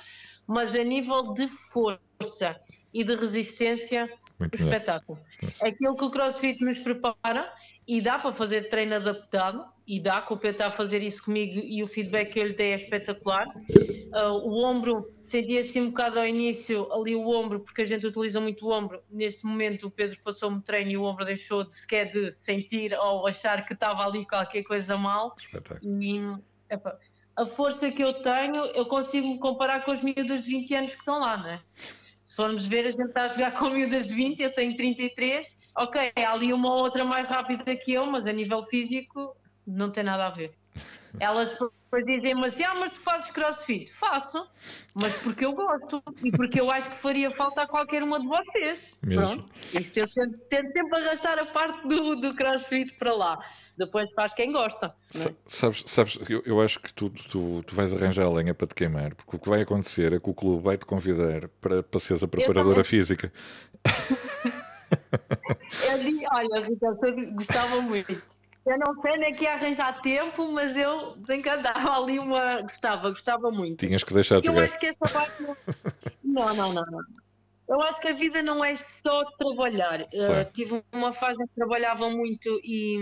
Mas 0.46 0.74
a 0.74 0.84
nível 0.84 1.32
de 1.32 1.48
força 1.48 2.56
e 2.94 3.02
de 3.02 3.16
resistência 3.16 4.08
Muito 4.38 4.56
do 4.56 4.62
espetáculo. 4.62 5.18
É 5.60 5.68
aquilo 5.68 5.96
que 5.96 6.04
o 6.04 6.10
CrossFit 6.10 6.64
nos 6.64 6.78
prepara 6.78 7.52
e 7.86 8.00
dá 8.00 8.18
para 8.18 8.32
fazer 8.32 8.70
treino 8.70 8.94
adaptado 8.94 9.66
e 9.86 10.00
dá, 10.00 10.22
que 10.22 10.32
o 10.32 10.36
Pedro 10.36 10.52
está 10.52 10.66
a 10.68 10.70
fazer 10.70 11.02
isso 11.02 11.24
comigo 11.24 11.60
e 11.60 11.82
o 11.82 11.86
feedback 11.86 12.32
que 12.32 12.38
eu 12.38 12.46
lhe 12.46 12.54
dei 12.54 12.72
é 12.72 12.76
espetacular. 12.76 13.46
Uh, 13.48 14.48
o 14.48 14.64
ombro, 14.64 15.12
senti 15.26 15.58
assim 15.58 15.82
um 15.82 15.88
bocado 15.88 16.18
ao 16.18 16.26
início 16.26 16.90
ali 16.90 17.14
o 17.14 17.28
ombro, 17.28 17.60
porque 17.60 17.82
a 17.82 17.84
gente 17.84 18.06
utiliza 18.06 18.40
muito 18.40 18.66
o 18.66 18.70
ombro. 18.70 19.02
Neste 19.10 19.44
momento 19.44 19.88
o 19.88 19.90
Pedro 19.90 20.16
passou-me 20.24 20.62
treino 20.62 20.92
e 20.92 20.96
o 20.96 21.02
ombro 21.02 21.24
deixou 21.24 21.64
de 21.64 21.76
sequer 21.76 22.12
de 22.12 22.32
sentir 22.32 22.94
ou 22.94 23.26
achar 23.26 23.66
que 23.66 23.74
estava 23.74 24.06
ali 24.06 24.26
qualquer 24.26 24.62
coisa 24.62 24.96
mal. 24.96 25.36
E, 25.82 26.20
epa, 26.70 26.98
a 27.36 27.44
força 27.44 27.90
que 27.90 28.02
eu 28.02 28.14
tenho, 28.14 28.64
eu 28.66 28.86
consigo 28.86 29.38
comparar 29.38 29.84
com 29.84 29.90
as 29.90 30.00
miúdas 30.00 30.42
de 30.42 30.50
20 30.50 30.74
anos 30.76 30.92
que 30.92 31.00
estão 31.00 31.18
lá, 31.18 31.36
não 31.36 31.50
é? 31.50 31.60
Se 32.34 32.42
formos 32.42 32.66
ver, 32.66 32.84
a 32.84 32.90
gente 32.90 33.04
está 33.04 33.26
a 33.26 33.28
jogar 33.28 33.52
com 33.52 33.70
miúdas 33.70 34.08
de 34.08 34.12
20, 34.12 34.40
eu 34.42 34.52
tenho 34.52 34.76
33. 34.76 35.56
Ok, 35.78 36.12
há 36.16 36.32
ali 36.32 36.52
uma 36.52 36.68
ou 36.68 36.80
outra 36.80 37.04
mais 37.04 37.28
rápida 37.28 37.76
que 37.76 37.92
eu, 37.92 38.04
mas 38.06 38.26
a 38.26 38.32
nível 38.32 38.64
físico 38.66 39.36
não 39.64 39.88
tem 39.88 40.02
nada 40.02 40.26
a 40.26 40.30
ver. 40.30 40.52
Elas 41.20 41.56
depois 41.94 42.04
dizem-me 42.04 42.44
assim: 42.44 42.64
ah, 42.64 42.74
mas 42.74 42.90
tu 42.90 43.00
fazes 43.00 43.30
crossfit? 43.30 43.92
Faço, 43.92 44.46
mas 44.94 45.14
porque 45.14 45.44
eu 45.44 45.52
gosto 45.52 46.02
e 46.22 46.32
porque 46.32 46.60
eu 46.60 46.70
acho 46.70 46.90
que 46.90 46.96
faria 46.96 47.30
falta 47.30 47.62
a 47.62 47.66
qualquer 47.66 48.02
uma 48.02 48.18
de 48.18 48.26
vocês. 48.26 48.90
Mesmo. 49.02 49.22
Pronto. 49.22 49.44
Isso 49.72 49.92
eu 49.96 50.08
tento, 50.08 50.38
tento 50.50 50.72
sempre 50.72 51.00
arrastar 51.00 51.38
a 51.38 51.44
parte 51.46 51.86
do, 51.86 52.16
do 52.16 52.34
crossfit 52.34 52.92
para 52.94 53.14
lá 53.14 53.38
depois 53.76 54.08
faz 54.12 54.32
quem 54.32 54.52
gosta. 54.52 54.94
É? 55.12 55.34
Sabes, 55.48 55.82
sabes 55.88 56.16
eu, 56.28 56.40
eu, 56.46 56.60
acho 56.60 56.78
que 56.78 56.92
tu, 56.92 57.10
tu, 57.10 57.60
tu 57.66 57.74
vais 57.74 57.92
arranjar 57.92 58.24
a 58.24 58.30
lenha 58.30 58.54
para 58.54 58.68
te 58.68 58.74
queimar, 58.74 59.16
porque 59.16 59.34
o 59.34 59.38
que 59.38 59.48
vai 59.48 59.62
acontecer 59.62 60.12
é 60.12 60.20
que 60.20 60.30
o 60.30 60.34
clube 60.34 60.62
vai 60.62 60.76
te 60.76 60.86
convidar 60.86 61.48
para, 61.60 61.82
para 61.82 61.98
seres 61.98 62.22
a 62.22 62.28
preparadora 62.28 62.84
física. 62.84 63.32
eu 65.90 65.98
digo, 65.98 66.20
olha, 66.32 66.64
Rita, 66.64 66.96
gostava 67.32 67.80
muito. 67.80 68.22
Eu 68.66 68.78
não 68.78 69.00
sei 69.02 69.18
nem 69.18 69.34
que 69.34 69.44
ia 69.44 69.52
arranjar 69.52 70.00
tempo, 70.00 70.50
mas 70.50 70.76
eu 70.76 71.16
desencantava 71.16 71.96
ali 71.98 72.18
uma. 72.18 72.62
Gostava, 72.62 73.10
gostava 73.10 73.50
muito. 73.50 73.86
Tinhas 73.86 74.02
que 74.02 74.14
deixar 74.14 74.40
de 74.40 74.46
jogar. 74.46 74.60
Eu 74.60 74.64
acho 74.64 74.78
que 74.78 74.86
essa 74.86 75.12
parte. 75.12 75.42
Não, 76.22 76.54
não, 76.54 76.72
não. 76.72 76.84
não. 76.86 77.24
Eu 77.66 77.80
acho 77.82 78.00
que 78.00 78.08
a 78.08 78.12
vida 78.12 78.42
não 78.42 78.62
é 78.62 78.76
só 78.76 79.24
trabalhar. 79.38 80.02
Uh, 80.02 80.52
tive 80.52 80.82
uma 80.92 81.12
fase 81.12 81.42
em 81.42 81.46
que 81.46 81.54
trabalhava 81.54 82.10
muito 82.10 82.48
e, 82.62 82.98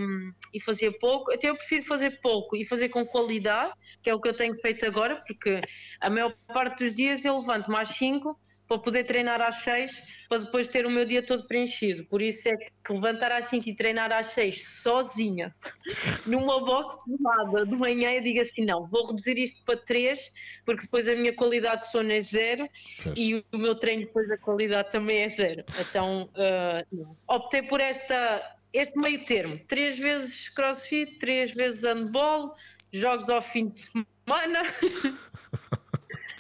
e 0.54 0.60
fazia 0.60 0.92
pouco. 0.98 1.32
Até 1.32 1.48
eu 1.50 1.56
prefiro 1.56 1.82
fazer 1.82 2.20
pouco 2.20 2.56
e 2.56 2.64
fazer 2.64 2.88
com 2.88 3.04
qualidade, 3.04 3.74
que 4.00 4.08
é 4.08 4.14
o 4.14 4.20
que 4.20 4.28
eu 4.28 4.34
tenho 4.34 4.54
feito 4.60 4.86
agora, 4.86 5.20
porque 5.26 5.60
a 6.00 6.08
maior 6.08 6.32
parte 6.52 6.84
dos 6.84 6.94
dias 6.94 7.24
eu 7.24 7.38
levanto 7.38 7.72
mais 7.72 7.88
5 7.88 8.38
para 8.72 8.78
poder 8.78 9.04
treinar 9.04 9.40
às 9.42 9.56
6, 9.56 10.02
para 10.30 10.38
depois 10.38 10.66
ter 10.66 10.86
o 10.86 10.90
meu 10.90 11.04
dia 11.04 11.22
todo 11.22 11.46
preenchido. 11.46 12.04
Por 12.06 12.22
isso 12.22 12.48
é 12.48 12.56
que 12.56 12.92
levantar 12.92 13.30
às 13.30 13.46
5 13.46 13.68
e 13.68 13.76
treinar 13.76 14.10
às 14.10 14.28
6 14.28 14.82
sozinha, 14.82 15.54
numa 16.24 16.64
box 16.64 16.96
de 17.06 17.22
nada, 17.22 17.66
de 17.66 17.76
manhã, 17.76 18.12
eu 18.12 18.22
digo 18.22 18.40
assim: 18.40 18.64
não, 18.64 18.86
vou 18.86 19.06
reduzir 19.06 19.38
isto 19.38 19.62
para 19.64 19.76
3, 19.76 20.32
porque 20.64 20.82
depois 20.82 21.06
a 21.06 21.14
minha 21.14 21.34
qualidade 21.34 21.82
de 21.82 21.90
sono 21.90 22.10
é 22.12 22.20
zero 22.20 22.66
e 23.14 23.44
o 23.52 23.58
meu 23.58 23.74
treino 23.74 24.06
depois 24.06 24.30
a 24.30 24.38
qualidade 24.38 24.90
também 24.90 25.18
é 25.18 25.28
zero. 25.28 25.64
Então, 25.78 26.30
uh, 26.32 27.16
optei 27.28 27.62
por 27.62 27.80
esta, 27.80 28.56
este 28.72 28.98
meio 28.98 29.22
termo: 29.26 29.60
3 29.68 29.98
vezes 29.98 30.48
crossfit, 30.48 31.18
3 31.18 31.52
vezes 31.52 31.82
handball, 31.82 32.56
jogos 32.90 33.28
ao 33.28 33.42
fim 33.42 33.68
de 33.68 33.80
semana. 33.80 34.62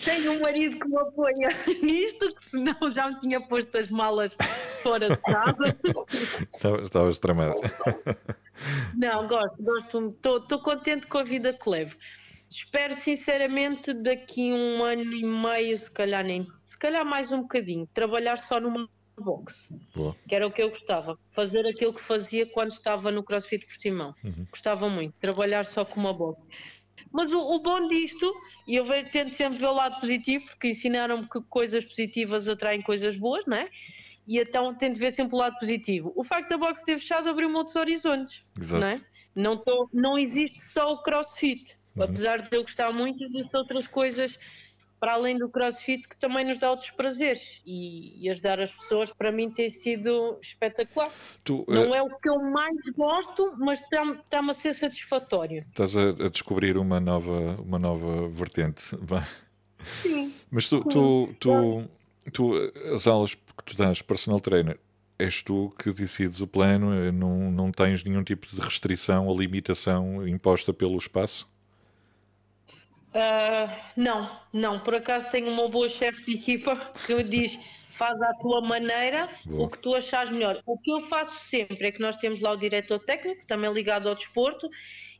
Tenho 0.04 0.32
um 0.32 0.40
marido 0.40 0.78
que 0.78 0.88
me 0.88 0.98
apoia 0.98 1.48
nisto, 1.82 2.34
que 2.34 2.44
senão 2.44 2.92
já 2.92 3.10
me 3.10 3.20
tinha 3.20 3.40
posto 3.40 3.76
as 3.76 3.88
malas 3.88 4.36
fora 4.82 5.08
de 5.08 5.16
casa. 5.16 5.76
Estavas 6.82 7.18
tramado. 7.18 7.60
Não, 8.96 9.26
gosto, 9.26 9.62
gosto, 9.62 10.16
estou 10.40 10.58
contente 10.60 11.06
com 11.06 11.18
a 11.18 11.24
vida 11.24 11.52
que 11.52 11.68
levo. 11.68 11.96
Espero 12.50 12.94
sinceramente 12.94 13.94
daqui 13.94 14.52
um 14.52 14.84
ano 14.84 15.12
e 15.14 15.24
meio, 15.24 15.78
se 15.78 15.90
calhar 15.90 16.22
nem, 16.22 16.46
se 16.66 16.78
calhar 16.78 17.04
mais 17.04 17.32
um 17.32 17.42
bocadinho, 17.42 17.88
trabalhar 17.94 18.36
só 18.36 18.60
numa 18.60 18.86
box, 19.18 19.72
Boa. 19.94 20.14
que 20.28 20.34
era 20.34 20.46
o 20.46 20.50
que 20.50 20.62
eu 20.62 20.68
gostava, 20.68 21.18
fazer 21.30 21.66
aquilo 21.66 21.94
que 21.94 22.02
fazia 22.02 22.44
quando 22.44 22.70
estava 22.70 23.10
no 23.10 23.22
CrossFit 23.22 23.64
Portimão. 23.64 24.14
Uhum. 24.22 24.46
Gostava 24.50 24.88
muito, 24.88 25.14
trabalhar 25.18 25.64
só 25.64 25.84
com 25.84 26.00
uma 26.00 26.12
box. 26.12 26.42
Mas 27.10 27.32
o, 27.32 27.38
o 27.38 27.60
bom 27.60 27.88
disto, 27.88 28.30
e 28.66 28.76
eu 28.76 28.84
vejo, 28.84 29.10
tento 29.10 29.30
sempre 29.30 29.58
ver 29.58 29.66
o 29.66 29.72
lado 29.72 29.98
positivo, 30.00 30.46
porque 30.46 30.68
ensinaram-me 30.68 31.28
que 31.28 31.40
coisas 31.42 31.84
positivas 31.84 32.48
atraem 32.48 32.80
coisas 32.80 33.16
boas, 33.16 33.44
não 33.46 33.56
é? 33.56 33.68
E 34.26 34.38
então 34.38 34.72
tento 34.74 34.98
ver 34.98 35.12
sempre 35.12 35.34
o 35.34 35.38
lado 35.38 35.58
positivo. 35.58 36.12
O 36.14 36.22
facto 36.22 36.50
da 36.50 36.58
box 36.58 36.82
ter 36.82 36.98
fechado 36.98 37.28
abriu-me 37.28 37.56
outros 37.56 37.76
horizontes, 37.76 38.44
Exato. 38.58 38.80
não 38.80 38.88
é? 38.88 39.00
Não, 39.34 39.56
tô, 39.56 39.88
não 39.92 40.18
existe 40.18 40.60
só 40.60 40.92
o 40.92 41.02
crossfit. 41.02 41.76
Uhum. 41.96 42.04
Apesar 42.04 42.42
de 42.42 42.56
eu 42.56 42.62
gostar 42.62 42.92
muito, 42.92 43.22
existem 43.24 43.60
outras 43.60 43.86
coisas 43.86 44.38
para 45.02 45.14
além 45.14 45.36
do 45.36 45.48
crossfit, 45.48 46.08
que 46.08 46.16
também 46.16 46.44
nos 46.44 46.58
dá 46.58 46.70
outros 46.70 46.92
prazeres. 46.92 47.60
E, 47.66 48.24
e 48.24 48.30
ajudar 48.30 48.60
as 48.60 48.72
pessoas, 48.72 49.12
para 49.12 49.32
mim, 49.32 49.50
tem 49.50 49.68
sido 49.68 50.38
espetacular. 50.40 51.10
Tu, 51.42 51.64
Não 51.66 51.90
uh... 51.90 51.94
é 51.96 52.00
o 52.00 52.08
que 52.20 52.28
eu 52.28 52.40
mais 52.40 52.76
gosto, 52.96 53.52
mas 53.58 53.80
está-me 53.80 54.12
está 54.12 54.38
a 54.38 54.52
ser 54.52 54.72
satisfatório. 54.72 55.66
Estás 55.70 55.96
a, 55.96 56.10
a, 56.10 56.28
descobrir 56.28 56.78
uma 56.78 57.00
nova, 57.00 57.56
uma 57.60 57.80
nova 57.80 58.28
vertente. 58.28 58.96
Sim. 60.02 60.32
Mas 60.48 60.68
tu, 60.68 60.84
tu, 60.84 61.34
tu, 61.40 61.84
tu, 62.32 62.54
as 62.94 63.04
aulas 63.08 63.34
que 63.34 63.64
tu 63.64 63.76
dás 63.76 64.00
personal 64.02 64.38
trainer, 64.38 64.78
és 65.18 65.42
tu 65.42 65.74
que 65.80 65.92
decides 65.92 66.40
o 66.40 66.46
plano, 66.46 66.94
eh, 66.94 67.10
não, 67.10 67.50
não 67.50 67.72
tens 67.72 68.04
nenhum 68.04 68.22
tipo 68.22 68.46
de 68.46 68.60
restrição 68.60 69.26
ou 69.26 69.36
limitação 69.36 70.28
imposta 70.28 70.72
pelo 70.72 70.96
espaço? 70.96 71.50
Uh, 73.12 73.70
não, 73.96 74.40
não. 74.52 74.80
Por 74.80 74.94
acaso 74.94 75.30
tenho 75.30 75.48
uma 75.48 75.68
boa 75.68 75.88
chefe 75.88 76.24
de 76.24 76.34
equipa 76.34 76.92
que 77.06 77.14
me 77.14 77.22
diz 77.22 77.58
faz 77.90 78.20
à 78.22 78.32
tua 78.34 78.60
maneira 78.62 79.28
Boa. 79.44 79.66
o 79.66 79.70
que 79.70 79.78
tu 79.78 79.94
achas 79.94 80.32
melhor. 80.32 80.62
O 80.64 80.78
que 80.78 80.90
eu 80.90 81.00
faço 81.02 81.38
sempre 81.44 81.88
é 81.88 81.92
que 81.92 82.00
nós 82.00 82.16
temos 82.16 82.40
lá 82.40 82.52
o 82.52 82.56
diretor 82.56 82.98
técnico, 82.98 83.46
também 83.46 83.72
ligado 83.72 84.08
ao 84.08 84.14
desporto, 84.14 84.66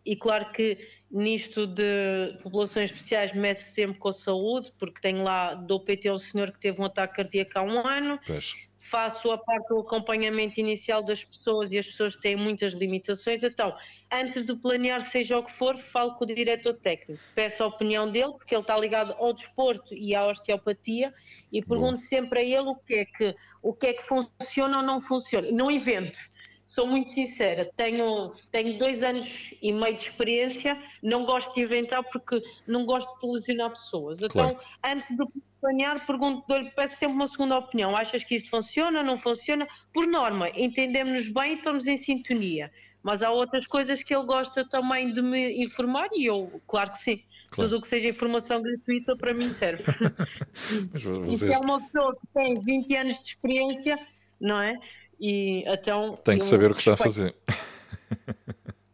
e 0.05 0.17
claro 0.17 0.51
que 0.53 0.79
nisto 1.11 1.67
de 1.67 2.39
populações 2.43 2.91
especiais 2.91 3.35
mete-se 3.35 3.75
sempre 3.75 3.99
com 3.99 4.09
a 4.09 4.13
saúde, 4.13 4.73
porque 4.79 5.01
tenho 5.01 5.23
lá, 5.23 5.55
do 5.55 5.79
PT 5.79 6.11
um 6.11 6.19
senhor 6.19 6.51
que 6.51 6.59
teve 6.59 6.81
um 6.81 6.87
ataque 6.87 7.17
cardíaco 7.17 7.59
há 7.59 7.63
um 7.63 7.87
ano. 7.87 8.19
Pois 8.27 8.72
faço 8.83 9.31
a 9.31 9.38
parte 9.38 9.68
do 9.68 9.81
acompanhamento 9.81 10.61
inicial 10.61 11.03
das 11.03 11.25
pessoas 11.25 11.73
e 11.73 11.79
as 11.79 11.87
pessoas 11.87 12.16
têm 12.16 12.37
muitas 12.37 12.73
limitações, 12.73 13.42
então, 13.42 13.75
antes 14.12 14.45
de 14.45 14.55
planear 14.57 15.01
seja 15.01 15.38
o 15.38 15.42
que 15.42 15.53
for, 15.53 15.79
falo 15.79 16.14
com 16.14 16.25
o 16.25 16.27
diretor 16.27 16.77
técnico, 16.77 17.23
peço 17.35 17.62
a 17.62 17.66
opinião 17.66 18.11
dele, 18.11 18.33
porque 18.33 18.55
ele 18.55 18.62
está 18.62 18.77
ligado 18.77 19.12
ao 19.12 19.33
desporto 19.33 19.95
e 19.95 20.14
à 20.14 20.27
osteopatia, 20.27 21.14
e 21.53 21.62
pergunto 21.62 21.92
Bom. 21.92 21.99
sempre 21.99 22.40
a 22.40 22.42
ele 22.42 22.68
o 22.68 22.75
que 22.75 22.95
é 22.95 23.05
que, 23.05 23.35
o 23.62 23.73
que, 23.73 23.87
é 23.87 23.92
que 23.92 24.03
funciona 24.03 24.79
ou 24.79 24.83
não 24.83 25.01
funciona. 25.01 25.51
Não 25.51 25.71
invento. 25.71 26.18
Sou 26.73 26.87
muito 26.87 27.11
sincera, 27.11 27.71
tenho, 27.77 28.33
tenho 28.51 28.79
dois 28.79 29.03
anos 29.03 29.53
e 29.61 29.71
meio 29.71 29.95
de 29.95 30.05
experiência, 30.05 30.83
não 31.03 31.27
gosto 31.27 31.55
de 31.55 31.61
inventar 31.61 32.03
porque 32.03 32.43
não 32.67 32.87
gosto 32.87 33.15
de 33.19 33.31
lesionar 33.31 33.69
pessoas. 33.69 34.23
Então, 34.23 34.57
antes 34.83 35.15
de 35.15 35.23
planear, 35.61 36.07
pergunto-lhe, 36.07 36.71
peço 36.71 36.97
sempre 36.97 37.17
uma 37.17 37.27
segunda 37.27 37.59
opinião. 37.59 37.95
Achas 37.95 38.25
que 38.25 38.37
isto 38.37 38.49
funciona, 38.49 39.03
não 39.03 39.19
funciona? 39.19 39.69
Por 39.93 40.07
norma, 40.07 40.49
entendemos-nos 40.49 41.29
bem 41.29 41.53
e 41.53 41.57
estamos 41.57 41.87
em 41.87 41.99
sintonia. 41.99 42.73
Mas 43.03 43.23
há 43.23 43.31
outras 43.31 43.67
coisas 43.67 44.03
que 44.03 44.15
ele 44.15 44.25
gosta 44.25 44.67
também 44.67 45.13
de 45.13 45.21
me 45.21 45.63
informar 45.63 46.09
e 46.15 46.25
eu, 46.25 46.59
claro 46.67 46.93
que 46.93 46.99
sim. 46.99 47.23
Claro. 47.51 47.69
Tudo 47.69 47.79
o 47.79 47.83
que 47.83 47.89
seja 47.89 48.09
informação 48.09 48.63
gratuita 48.63 49.15
para 49.15 49.35
mim 49.35 49.51
serve. 49.51 49.85
Mas 50.91 51.03
vocês... 51.03 51.35
E 51.35 51.39
se 51.39 51.53
é 51.53 51.59
uma 51.59 51.83
pessoa 51.83 52.17
que 52.17 52.27
tem 52.33 52.59
20 52.59 52.97
anos 52.97 53.19
de 53.19 53.29
experiência, 53.29 53.99
não 54.41 54.59
é? 54.59 54.79
E 55.23 55.63
então. 55.69 56.17
Tem 56.17 56.37
que 56.37 56.45
saber 56.45 56.73
o 56.73 56.75
que 56.75 56.81
está 56.81 56.95
a 56.95 56.97
fazer. 56.97 57.33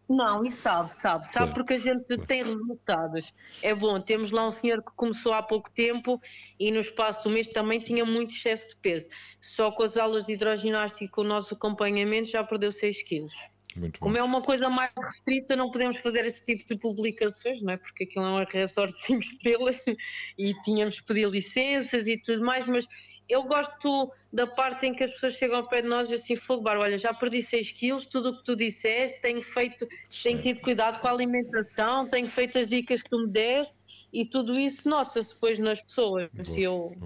Não, 0.07 0.43
isso 0.43 0.57
sabe, 0.63 0.91
sabe, 0.99 1.27
sabe 1.27 1.53
porque 1.53 1.75
a 1.75 1.79
gente 1.79 2.19
tem 2.27 2.43
resultados. 2.43 3.33
É 3.63 3.75
bom, 3.75 4.01
temos 4.01 4.31
lá 4.31 4.47
um 4.47 4.51
senhor 4.51 4.83
que 4.83 4.91
começou 4.97 5.35
há 5.35 5.43
pouco 5.43 5.71
tempo 5.71 6.19
e 6.59 6.71
no 6.71 6.81
espaço 6.81 7.25
do 7.25 7.31
mês 7.31 7.51
também 7.51 7.79
tinha 7.79 8.07
muito 8.07 8.35
excesso 8.35 8.71
de 8.71 8.77
peso. 8.77 9.09
Só 9.39 9.71
com 9.71 9.83
as 9.83 9.99
aulas 9.99 10.25
de 10.25 10.33
hidroginástica 10.33 11.05
e 11.05 11.09
com 11.09 11.21
o 11.21 11.25
nosso 11.25 11.55
acompanhamento 11.55 12.31
já 12.31 12.43
perdeu 12.43 12.73
6 12.73 13.03
quilos. 13.03 13.35
Muito 13.79 14.01
Como 14.01 14.17
é 14.17 14.23
uma 14.23 14.43
coisa 14.43 14.69
mais 14.69 14.91
restrita, 14.97 15.55
não 15.55 15.71
podemos 15.71 15.99
fazer 15.99 16.27
esse 16.27 16.45
tipo 16.45 16.65
de 16.67 16.77
publicações, 16.77 17.63
não 17.63 17.73
é? 17.73 17.77
Porque 17.77 18.05
aquilo 18.05 18.25
é 18.25 18.29
um 18.29 18.45
resort 18.45 18.93
de 18.93 18.99
5 18.99 19.21
estrelas 19.21 19.83
e 20.37 20.55
tínhamos 20.63 20.99
que 21.01 21.07
pedir 21.07 21.29
licenças 21.29 22.09
e 22.09 22.17
tudo 22.19 22.45
mais, 22.45 22.67
mas 22.67 22.87
eu 23.29 23.45
gosto 23.45 24.13
da 24.33 24.47
parte 24.47 24.87
em 24.87 24.95
que 24.95 25.05
as 25.05 25.13
pessoas 25.13 25.35
chegam 25.35 25.59
ao 25.59 25.69
pé 25.69 25.83
de 25.83 25.89
nós 25.89 26.11
e 26.11 26.15
assim, 26.15 26.35
Fogbar, 26.35 26.79
olha, 26.79 26.99
já 26.99 27.15
perdi 27.15 27.43
6 27.43 27.73
quilos, 27.73 28.07
tudo 28.07 28.31
o 28.31 28.37
que 28.39 28.45
tu 28.45 28.57
disseste, 28.57 29.21
tenho 29.21 29.43
feito, 29.43 29.87
tenho 30.23 30.41
tido 30.41 30.61
cuidado 30.61 31.01
com 31.01 31.07
a 31.07 31.11
alimentação, 31.11 32.09
tenho 32.09 32.27
feito 32.27 32.59
as 32.59 32.67
dicas 32.67 33.03
que 33.03 33.11
tu 33.11 33.19
me 33.19 33.29
deste 33.29 33.77
e 34.13 34.25
tudo 34.25 34.59
isso 34.59 34.89
nota-se 34.89 35.29
depois 35.29 35.59
nas 35.59 35.81
pessoas. 35.81 36.29
Boa. 36.33 36.59
Eu, 36.59 36.97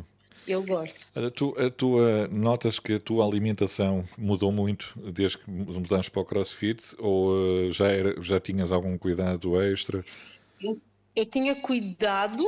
eu 0.46 0.62
gosto. 0.64 0.98
Tu, 1.34 1.54
a 1.58 1.70
tua, 1.70 2.28
notas 2.28 2.78
que 2.78 2.94
a 2.94 3.00
tua 3.00 3.26
alimentação 3.26 4.04
mudou 4.18 4.50
muito 4.50 4.92
desde 5.12 5.38
que 5.38 5.50
mudaste 5.50 6.10
para 6.10 6.22
o 6.22 6.24
CrossFit 6.24 6.96
ou 6.98 7.30
uh, 7.30 7.72
já, 7.72 7.88
era, 7.88 8.20
já 8.20 8.40
tinhas 8.40 8.72
algum 8.72 8.98
cuidado 8.98 9.60
extra? 9.62 10.04
Eu, 10.60 10.80
eu, 11.14 11.26
tinha 11.26 11.54
cuidado, 11.54 12.44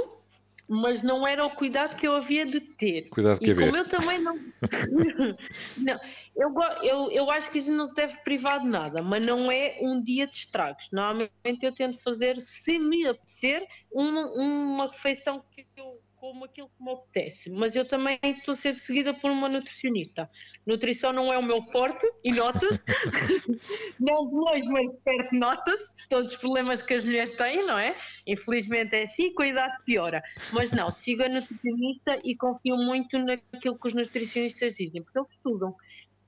mas 0.68 1.02
não 1.02 1.26
era 1.26 1.46
o 1.46 1.50
cuidado 1.50 1.96
que 1.96 2.06
eu 2.06 2.14
havia 2.14 2.44
de 2.44 2.60
ter. 2.60 3.08
Cuidado 3.10 3.38
que 3.38 3.50
e 3.50 3.54
como 3.54 3.76
eu 3.76 3.88
também 3.88 4.18
não. 4.18 4.36
não 5.76 6.00
eu, 6.34 6.52
eu, 6.82 7.10
eu 7.12 7.30
acho 7.30 7.50
que 7.50 7.58
isso 7.58 7.72
não 7.72 7.86
se 7.86 7.94
deve 7.94 8.18
privar 8.24 8.60
de 8.60 8.68
nada, 8.68 9.02
mas 9.02 9.24
não 9.24 9.50
é 9.52 9.78
um 9.80 10.02
dia 10.02 10.26
de 10.26 10.36
estragos. 10.36 10.88
Normalmente 10.90 11.30
eu 11.62 11.72
tento 11.72 12.02
fazer, 12.02 12.40
se 12.40 12.78
me 12.78 13.06
apetecer, 13.06 13.64
uma, 13.92 14.26
uma 14.32 14.86
refeição 14.88 15.44
que 15.54 15.64
eu 15.76 16.00
como 16.24 16.46
aquilo 16.46 16.70
que 16.70 16.82
me 16.82 16.90
apetece, 16.90 17.50
mas 17.50 17.76
eu 17.76 17.84
também 17.84 18.18
estou 18.24 18.52
a 18.52 18.56
ser 18.56 18.74
seguida 18.76 19.12
por 19.12 19.30
uma 19.30 19.46
nutricionista. 19.46 20.30
Nutrição 20.66 21.12
não 21.12 21.30
é 21.30 21.36
o 21.36 21.42
meu 21.42 21.60
forte, 21.60 22.10
e 22.24 22.32
nota-se, 22.32 22.82
não 24.00 24.30
de 24.30 24.34
longe, 24.34 24.72
mas 24.72 24.90
perto 25.04 25.34
nota-se, 25.34 25.94
todos 26.08 26.30
os 26.30 26.36
problemas 26.38 26.80
que 26.80 26.94
as 26.94 27.04
mulheres 27.04 27.30
têm, 27.32 27.66
não 27.66 27.78
é? 27.78 27.94
Infelizmente 28.26 28.96
é 28.96 29.02
assim, 29.02 29.34
com 29.34 29.42
a 29.42 29.48
idade 29.48 29.76
piora. 29.84 30.22
Mas 30.50 30.72
não, 30.72 30.90
sigo 30.90 31.24
a 31.24 31.28
nutricionista 31.28 32.18
e 32.24 32.34
confio 32.34 32.78
muito 32.78 33.18
naquilo 33.18 33.78
que 33.78 33.86
os 33.86 33.92
nutricionistas 33.92 34.72
dizem, 34.72 35.02
porque 35.02 35.18
eles 35.18 35.30
estudam. 35.30 35.76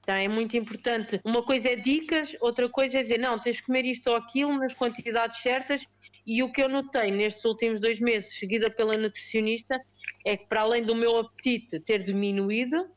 Então 0.02 0.14
é 0.14 0.28
muito 0.28 0.56
importante. 0.58 1.20
Uma 1.24 1.42
coisa 1.42 1.70
é 1.70 1.74
dicas, 1.74 2.36
outra 2.42 2.68
coisa 2.68 2.98
é 2.98 3.02
dizer, 3.02 3.18
não, 3.18 3.40
tens 3.40 3.56
de 3.56 3.62
comer 3.62 3.86
isto 3.86 4.08
ou 4.08 4.16
aquilo 4.16 4.56
nas 4.58 4.74
quantidades 4.74 5.38
certas 5.38 5.84
e 6.26 6.42
o 6.42 6.50
que 6.50 6.62
eu 6.62 6.68
notei 6.68 7.10
nestes 7.10 7.44
últimos 7.44 7.78
dois 7.78 8.00
meses, 8.00 8.38
seguida 8.38 8.70
pela 8.70 8.96
nutricionista, 8.96 9.80
é 10.24 10.36
que 10.36 10.46
para 10.46 10.62
além 10.62 10.82
do 10.82 10.94
meu 10.94 11.18
apetite 11.18 11.78
ter 11.80 12.02
diminuído, 12.02 12.88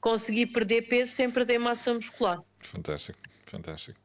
consegui 0.00 0.46
perder 0.46 0.82
peso 0.82 1.12
sem 1.12 1.30
perder 1.30 1.58
massa 1.58 1.94
muscular. 1.94 2.42
Fantástico, 2.58 3.18
fantástico. 3.46 3.98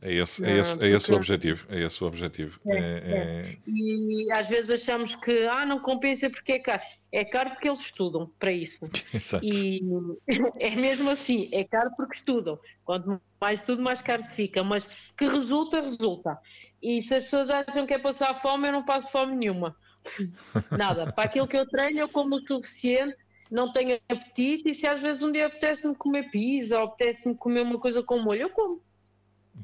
É 0.00 0.12
esse, 0.12 0.44
é 0.44 0.58
esse, 0.58 0.80
é 0.80 0.88
esse 0.88 1.12
o 1.12 1.16
objetivo. 1.16 1.66
É 1.68 1.80
esse 1.80 2.04
o 2.04 2.06
objetivo. 2.06 2.60
É, 2.66 2.76
é, 2.76 2.78
é... 2.78 3.56
E 3.66 4.30
às 4.30 4.48
vezes 4.48 4.70
achamos 4.70 5.16
que 5.16 5.44
ah, 5.46 5.66
não 5.66 5.80
compensa 5.80 6.30
porque 6.30 6.52
é 6.52 6.58
caro. 6.60 6.82
É 7.10 7.24
caro 7.24 7.50
porque 7.50 7.68
eles 7.68 7.80
estudam 7.80 8.30
para 8.38 8.52
isso. 8.52 8.78
Exato. 9.12 9.44
E 9.44 9.82
é 10.60 10.76
mesmo 10.76 11.10
assim, 11.10 11.48
é 11.52 11.64
caro 11.64 11.90
porque 11.96 12.14
estudam. 12.14 12.58
Quanto 12.84 13.20
mais 13.40 13.60
estudo, 13.60 13.82
mais 13.82 14.00
caro 14.00 14.22
se 14.22 14.34
fica. 14.34 14.62
Mas 14.62 14.88
que 15.16 15.26
resulta, 15.26 15.80
resulta. 15.80 16.38
E 16.82 17.02
se 17.02 17.14
as 17.14 17.24
pessoas 17.24 17.50
acham 17.50 17.86
que 17.86 17.94
é 17.94 17.98
passar 17.98 18.34
fome, 18.34 18.68
eu 18.68 18.72
não 18.72 18.84
passo 18.84 19.10
fome 19.10 19.34
nenhuma. 19.34 19.76
Nada. 20.70 21.12
Para 21.12 21.24
aquilo 21.24 21.48
que 21.48 21.56
eu 21.56 21.66
treino, 21.66 22.00
eu 22.00 22.08
como 22.08 22.36
o 22.36 22.46
suficiente, 22.46 23.16
não 23.50 23.72
tenho 23.72 23.98
apetite. 24.08 24.70
E 24.70 24.74
se 24.74 24.86
às 24.86 25.00
vezes 25.00 25.22
um 25.22 25.32
dia 25.32 25.46
apetece-me 25.46 25.94
comer 25.94 26.30
pizza 26.30 26.78
ou 26.78 26.84
apetece-me 26.84 27.36
comer 27.36 27.62
uma 27.62 27.78
coisa 27.78 28.02
com 28.02 28.18
molho, 28.18 28.42
eu 28.42 28.50
como. 28.50 28.80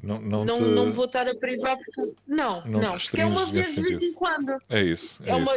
Não, 0.03 0.19
não, 0.19 0.43
não, 0.43 0.55
te... 0.55 0.61
não 0.61 0.93
vou 0.93 1.05
estar 1.05 1.27
a 1.27 1.35
privar 1.35 1.77
porque. 1.77 2.13
Não, 2.27 2.65
não, 2.65 2.81
não 2.81 2.97
porque 2.97 3.21
é 3.21 3.25
uma 3.25 3.45
vez 3.45 3.73
de 3.73 3.81
vez 3.81 4.01
em 4.01 4.13
quando. 4.13 4.57
É 4.69 4.81
isso. 4.81 5.23
É, 5.23 5.31
é 5.31 5.35
uma, 5.35 5.51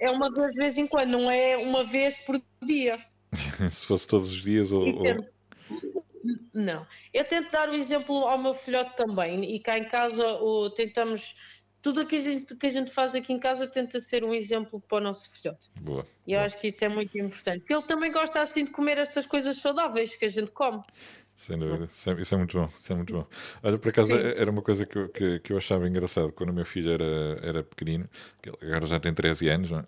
é 0.00 0.10
uma 0.10 0.32
vez 0.32 0.50
de 0.50 0.56
vez 0.56 0.78
em 0.78 0.86
quando, 0.86 1.10
não 1.10 1.30
é 1.30 1.56
uma 1.56 1.84
vez 1.84 2.16
por 2.18 2.40
dia. 2.62 2.98
se 3.70 3.86
fosse 3.86 4.06
todos 4.06 4.32
os 4.32 4.42
dias 4.42 4.72
ou. 4.72 4.84
ou... 4.84 5.33
Não. 6.52 6.86
Eu 7.12 7.24
tento 7.24 7.50
dar 7.50 7.68
o 7.68 7.74
exemplo 7.74 8.26
ao 8.26 8.38
meu 8.38 8.54
filhote 8.54 8.96
também, 8.96 9.44
e 9.54 9.60
cá 9.60 9.78
em 9.78 9.84
casa 9.84 10.26
o, 10.26 10.70
tentamos. 10.70 11.34
Tudo 11.82 12.00
o 12.00 12.06
que 12.06 12.16
a, 12.16 12.20
gente, 12.20 12.56
que 12.56 12.66
a 12.66 12.70
gente 12.70 12.90
faz 12.90 13.14
aqui 13.14 13.30
em 13.30 13.38
casa 13.38 13.66
tenta 13.66 14.00
ser 14.00 14.24
um 14.24 14.32
exemplo 14.32 14.80
para 14.88 14.96
o 14.96 15.00
nosso 15.02 15.28
filhote. 15.30 15.70
Boa. 15.82 16.06
E 16.26 16.32
eu 16.32 16.40
acho 16.40 16.58
que 16.58 16.68
isso 16.68 16.82
é 16.82 16.88
muito 16.88 17.18
importante. 17.18 17.58
Porque 17.58 17.74
ele 17.74 17.82
também 17.82 18.10
gosta 18.10 18.40
assim 18.40 18.64
de 18.64 18.70
comer 18.70 18.96
estas 18.96 19.26
coisas 19.26 19.58
saudáveis 19.58 20.16
que 20.16 20.24
a 20.24 20.28
gente 20.30 20.50
come. 20.50 20.82
Sem 21.36 21.58
dúvida, 21.58 21.90
isso 21.92 22.10
é, 22.10 22.36
é, 22.36 22.38
muito 22.38 22.56
bom, 22.56 22.70
isso 22.78 22.92
é 22.92 22.96
muito 22.96 23.12
bom. 23.12 23.26
Olha, 23.62 23.76
por 23.76 23.88
acaso 23.88 24.14
Sim. 24.14 24.20
era 24.20 24.50
uma 24.50 24.62
coisa 24.62 24.86
que 24.86 24.96
eu, 24.96 25.08
que, 25.08 25.40
que, 25.40 25.52
eu 25.52 25.56
achava 25.56 25.88
engraçado 25.88 26.32
quando 26.32 26.50
o 26.50 26.52
meu 26.52 26.64
filho 26.64 26.92
era, 26.92 27.38
era 27.42 27.62
pequenino, 27.62 28.08
que 28.40 28.50
agora 28.64 28.86
já 28.86 29.00
tem 29.00 29.12
13 29.12 29.48
anos, 29.48 29.70
não 29.70 29.80
é? 29.80 29.86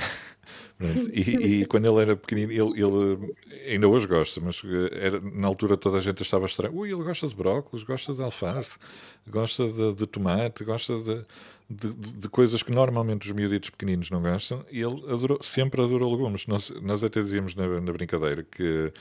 e, 1.12 1.20
e, 1.60 1.66
quando 1.66 1.86
ele 1.86 2.00
era 2.00 2.16
pequenino, 2.16 2.52
ele, 2.52 2.82
ele, 2.82 3.34
ainda 3.68 3.88
hoje 3.88 4.06
gosta, 4.06 4.40
mas 4.40 4.62
eh, 4.64 5.06
era, 5.06 5.20
na 5.20 5.46
altura 5.46 5.76
toda 5.76 5.98
a 5.98 6.00
gente 6.00 6.22
estava 6.22 6.46
estranho. 6.46 6.74
Ui, 6.74 6.90
ele 6.90 7.02
gosta 7.02 7.26
de 7.26 7.34
brócolis, 7.34 7.84
gosta 7.84 8.14
de 8.14 8.22
alface, 8.22 8.78
gosta 9.26 9.68
de, 9.68 9.94
de 9.94 10.06
tomate, 10.06 10.64
gosta 10.64 10.98
de, 10.98 11.24
de, 11.68 11.92
de, 11.94 12.28
coisas 12.28 12.62
que 12.62 12.72
normalmente 12.72 13.28
os 13.28 13.32
miúditos 13.34 13.70
pequeninos 13.70 14.10
não 14.10 14.22
gostam, 14.22 14.64
e 14.70 14.80
ele 14.80 15.02
adorou, 15.10 15.38
sempre 15.42 15.82
adorou 15.82 16.10
legumes. 16.10 16.46
Nós, 16.46 16.70
nós 16.82 17.04
até 17.04 17.22
dizíamos 17.22 17.54
na, 17.54 17.80
na 17.80 17.92
brincadeira 17.92 18.42
que 18.42 18.92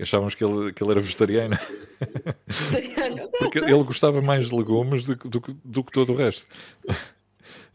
achávamos 0.00 0.34
que 0.34 0.44
ele, 0.44 0.72
que 0.72 0.82
ele 0.82 0.92
era 0.92 1.00
vegetariano. 1.00 1.56
Porque 3.38 3.58
ele 3.58 3.82
gostava 3.84 4.22
mais 4.22 4.48
de 4.48 4.54
legumes 4.54 5.04
do, 5.04 5.14
do, 5.14 5.42
do 5.64 5.84
que 5.84 5.92
todo 5.92 6.12
o 6.12 6.16
resto. 6.16 6.46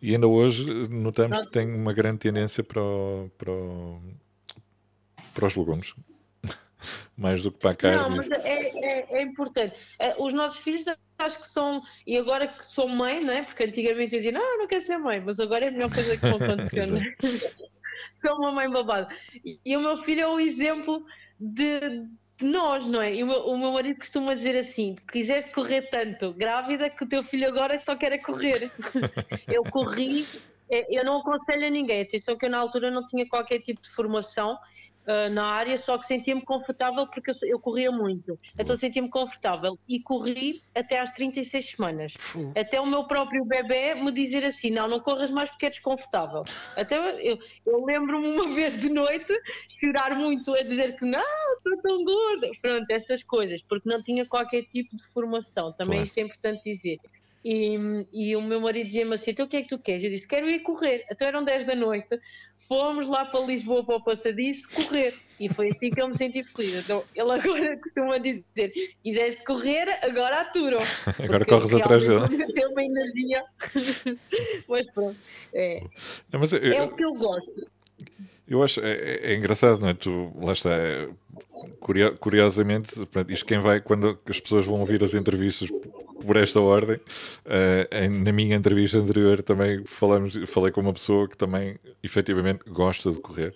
E 0.03 0.13
ainda 0.13 0.27
hoje 0.27 0.65
notamos 0.89 1.39
que 1.39 1.47
tem 1.49 1.73
uma 1.73 1.93
grande 1.93 2.17
tendência 2.17 2.61
para, 2.61 2.81
o, 2.81 3.31
para, 3.37 3.49
o, 3.49 4.01
para 5.33 5.47
os 5.47 5.55
legumes. 5.55 5.93
Mais 7.15 7.41
do 7.41 7.49
que 7.49 7.59
para 7.59 7.71
a 7.71 7.75
carne. 7.75 8.01
Não, 8.01 8.09
mas 8.09 8.29
é, 8.29 8.35
é, 8.43 9.19
é 9.19 9.21
importante. 9.21 9.73
É, 9.97 10.13
os 10.21 10.33
nossos 10.33 10.61
filhos 10.61 10.83
acho 11.17 11.39
que 11.39 11.47
são, 11.47 11.81
e 12.05 12.17
agora 12.17 12.49
que 12.49 12.65
sou 12.65 12.89
mãe, 12.89 13.23
não 13.23 13.33
é? 13.33 13.43
Porque 13.43 13.63
antigamente 13.63 14.17
diziam, 14.17 14.33
não, 14.33 14.57
não 14.57 14.67
quero 14.67 14.81
ser 14.81 14.97
mãe, 14.97 15.21
mas 15.21 15.39
agora 15.39 15.63
é 15.63 15.67
a 15.69 15.71
melhor 15.71 15.89
coisa 15.89 16.17
que 16.17 16.25
não 16.85 16.97
é? 16.97 17.15
Sou 18.21 18.37
uma 18.39 18.51
mãe 18.51 18.69
babada. 18.69 19.07
E, 19.45 19.57
e, 19.63 19.77
o 19.77 19.79
meu 19.79 19.95
filho 19.95 20.19
é 20.19 20.27
o 20.27 20.37
exemplo 20.37 21.05
de, 21.39 21.79
de 22.43 22.49
nós, 22.49 22.85
não 22.85 23.01
é? 23.01 23.15
E 23.15 23.23
o 23.23 23.27
meu, 23.27 23.39
o 23.47 23.57
meu 23.57 23.71
marido 23.71 23.97
costuma 23.97 24.33
dizer 24.33 24.55
assim: 24.55 24.95
quiseste 25.11 25.51
correr 25.51 25.83
tanto 25.83 26.33
grávida 26.33 26.89
que 26.89 27.03
o 27.03 27.07
teu 27.07 27.23
filho 27.23 27.47
agora 27.47 27.79
só 27.79 27.95
quer 27.95 28.11
é 28.11 28.17
correr. 28.17 28.69
eu 29.47 29.63
corri, 29.63 30.27
é, 30.69 30.85
eu 30.89 31.05
não 31.05 31.17
aconselho 31.17 31.65
a 31.65 31.69
ninguém. 31.69 32.01
Atenção 32.01 32.37
que 32.37 32.45
eu 32.45 32.49
na 32.49 32.59
altura 32.59 32.91
não 32.91 33.05
tinha 33.05 33.27
qualquer 33.27 33.59
tipo 33.59 33.81
de 33.81 33.89
formação 33.89 34.57
uh, 35.07 35.29
na 35.31 35.45
área, 35.45 35.77
só 35.77 35.97
que 35.97 36.05
sentia-me 36.05 36.41
confortável 36.41 37.07
porque 37.07 37.31
eu, 37.31 37.35
eu 37.43 37.59
corria 37.59 37.91
muito. 37.91 38.39
Então 38.57 38.75
sentia-me 38.75 39.09
confortável 39.09 39.77
e 39.87 40.01
corri 40.01 40.61
até 40.75 40.99
às 40.99 41.11
36 41.11 41.71
semanas. 41.71 42.13
Até 42.55 42.79
o 42.79 42.85
meu 42.85 43.05
próprio 43.05 43.45
bebê 43.45 43.95
me 43.95 44.11
dizer 44.11 44.43
assim: 44.43 44.69
não, 44.69 44.87
não 44.87 44.99
corras 44.99 45.31
mais 45.31 45.49
porque 45.49 45.67
é 45.67 45.69
desconfortável. 45.69 46.43
Até 46.75 46.97
eu, 46.97 47.39
eu 47.65 47.85
lembro-me 47.85 48.27
uma 48.27 48.49
vez 48.53 48.77
de 48.77 48.89
noite 48.89 49.33
chorar 49.79 50.15
muito 50.15 50.53
a 50.53 50.61
dizer 50.63 50.97
que 50.97 51.05
não, 51.05 51.21
estou 51.57 51.77
tão 51.81 52.03
gorda. 52.03 52.51
Pronto, 52.61 52.89
estas 52.89 53.23
coisas, 53.23 53.61
porque 53.61 53.89
não 53.89 54.01
tinha 54.01 54.25
qualquer 54.25 54.63
tipo 54.63 54.95
de 54.95 55.03
formação. 55.05 55.71
Também 55.73 55.99
claro. 55.99 56.07
isto 56.07 56.17
é 56.17 56.21
importante 56.21 56.63
dizer. 56.63 56.99
E, 57.43 58.05
e 58.13 58.35
o 58.35 58.41
meu 58.41 58.61
marido 58.61 58.85
dizia-me 58.85 59.15
assim: 59.15 59.31
então 59.31 59.45
o 59.45 59.49
que 59.49 59.57
é 59.57 59.61
que 59.63 59.69
tu 59.69 59.77
queres? 59.77 60.03
Eu 60.03 60.09
disse: 60.09 60.27
quero 60.27 60.49
ir 60.49 60.59
correr. 60.59 61.05
Então 61.11 61.27
eram 61.27 61.43
10 61.43 61.65
da 61.65 61.75
noite, 61.75 62.07
fomos 62.67 63.07
lá 63.07 63.25
para 63.25 63.41
Lisboa 63.41 63.83
para 63.83 63.97
o 63.97 64.03
passadiço 64.03 64.69
correr. 64.69 65.15
E 65.39 65.49
foi 65.49 65.69
assim 65.69 65.89
que 65.89 66.01
eu 66.01 66.07
me 66.07 66.17
senti 66.17 66.43
feliz. 66.43 66.75
Então 66.75 67.03
ele 67.13 67.31
agora 67.31 67.77
costuma 67.83 68.17
dizer: 68.17 68.71
quiseste 69.03 69.43
correr, 69.43 69.89
agora 70.03 70.41
aturo. 70.41 70.77
agora 71.21 71.45
corres 71.45 71.73
atrás 71.73 72.03
dele. 72.07 72.53
Tem 72.53 72.65
uma 72.67 72.83
energia. 72.83 73.43
mas 74.67 74.89
pronto, 74.91 75.17
é, 75.53 75.83
não, 76.31 76.39
mas 76.39 76.53
eu, 76.53 76.59
é 76.59 76.81
o 76.83 76.95
que 76.95 77.03
eu 77.03 77.13
gosto. 77.13 77.72
Eu 78.53 78.61
acho, 78.61 78.79
é, 78.81 78.91
é, 78.91 79.31
é, 79.31 79.35
engraçado, 79.35 79.79
não 79.79 79.87
é? 79.87 79.95
Tu, 79.95 80.31
lá 80.39 80.53
está, 80.53 80.69
é, 80.69 81.09
curiosamente, 82.19 82.93
isto 83.29 83.45
quem 83.47 83.57
vai, 83.57 83.81
quando 83.81 84.19
as 84.29 84.39
pessoas 84.39 84.63
vão 84.63 84.79
ouvir 84.79 85.03
as 85.03 85.15
entrevistas 85.15 85.67
por 86.23 86.37
esta 86.37 86.59
ordem, 86.61 86.97
uh, 86.97 88.19
na 88.23 88.31
minha 88.31 88.55
entrevista 88.55 88.99
anterior 88.99 89.41
também 89.41 89.83
falamos, 89.85 90.37
falei 90.47 90.71
com 90.71 90.81
uma 90.81 90.93
pessoa 90.93 91.27
que 91.27 91.35
também 91.35 91.79
efetivamente 92.03 92.61
gosta 92.67 93.11
de 93.11 93.19
correr, 93.19 93.55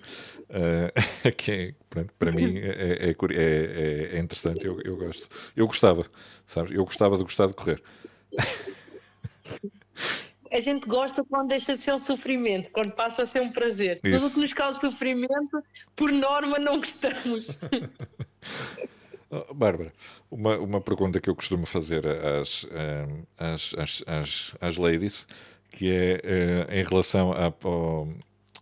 uh, 0.50 1.30
que 1.38 1.52
é, 1.52 1.74
pronto, 1.92 2.12
para 2.18 2.32
mim 2.32 2.58
é, 2.58 3.12
é, 3.12 3.16
é, 3.36 4.18
é 4.18 4.20
interessante, 4.20 4.66
eu, 4.66 4.82
eu 4.82 4.98
gosto. 4.98 5.30
Eu 5.56 5.68
gostava, 5.68 6.08
sabes? 6.48 6.72
Eu 6.72 6.84
gostava 6.84 7.18
de 7.18 7.24
gostar 7.24 7.46
de 7.46 7.54
correr. 7.54 7.84
a 10.58 10.60
gente 10.60 10.88
gosta 10.88 11.24
quando 11.24 11.50
deixa 11.50 11.76
de 11.76 11.82
ser 11.82 11.94
um 11.94 12.00
sofrimento, 12.00 12.72
quando 12.72 12.92
passa 12.92 13.22
a 13.22 13.26
ser 13.28 13.42
um 13.42 13.52
prazer. 13.52 14.00
Isso. 14.04 14.18
Tudo 14.18 14.28
o 14.28 14.34
que 14.34 14.40
nos 14.40 14.54
causa 14.54 14.80
sofrimento, 14.80 15.64
por 15.96 16.12
norma, 16.12 16.58
não 16.58 16.80
gostamos. 16.80 17.56
Oh, 19.30 19.54
Bárbara, 19.54 19.92
uma, 20.32 20.58
uma 20.58 20.80
pergunta 20.80 21.20
que 21.20 21.30
eu 21.30 21.36
costumo 21.36 21.66
fazer 21.66 22.08
às, 22.08 22.66
às, 23.38 23.74
às, 23.74 24.04
às, 24.08 24.56
às 24.62 24.78
ladies, 24.78 25.28
que 25.70 25.92
é 25.92 26.22
eh, 26.24 26.80
em 26.80 26.84
relação 26.86 27.34
à, 27.34 27.48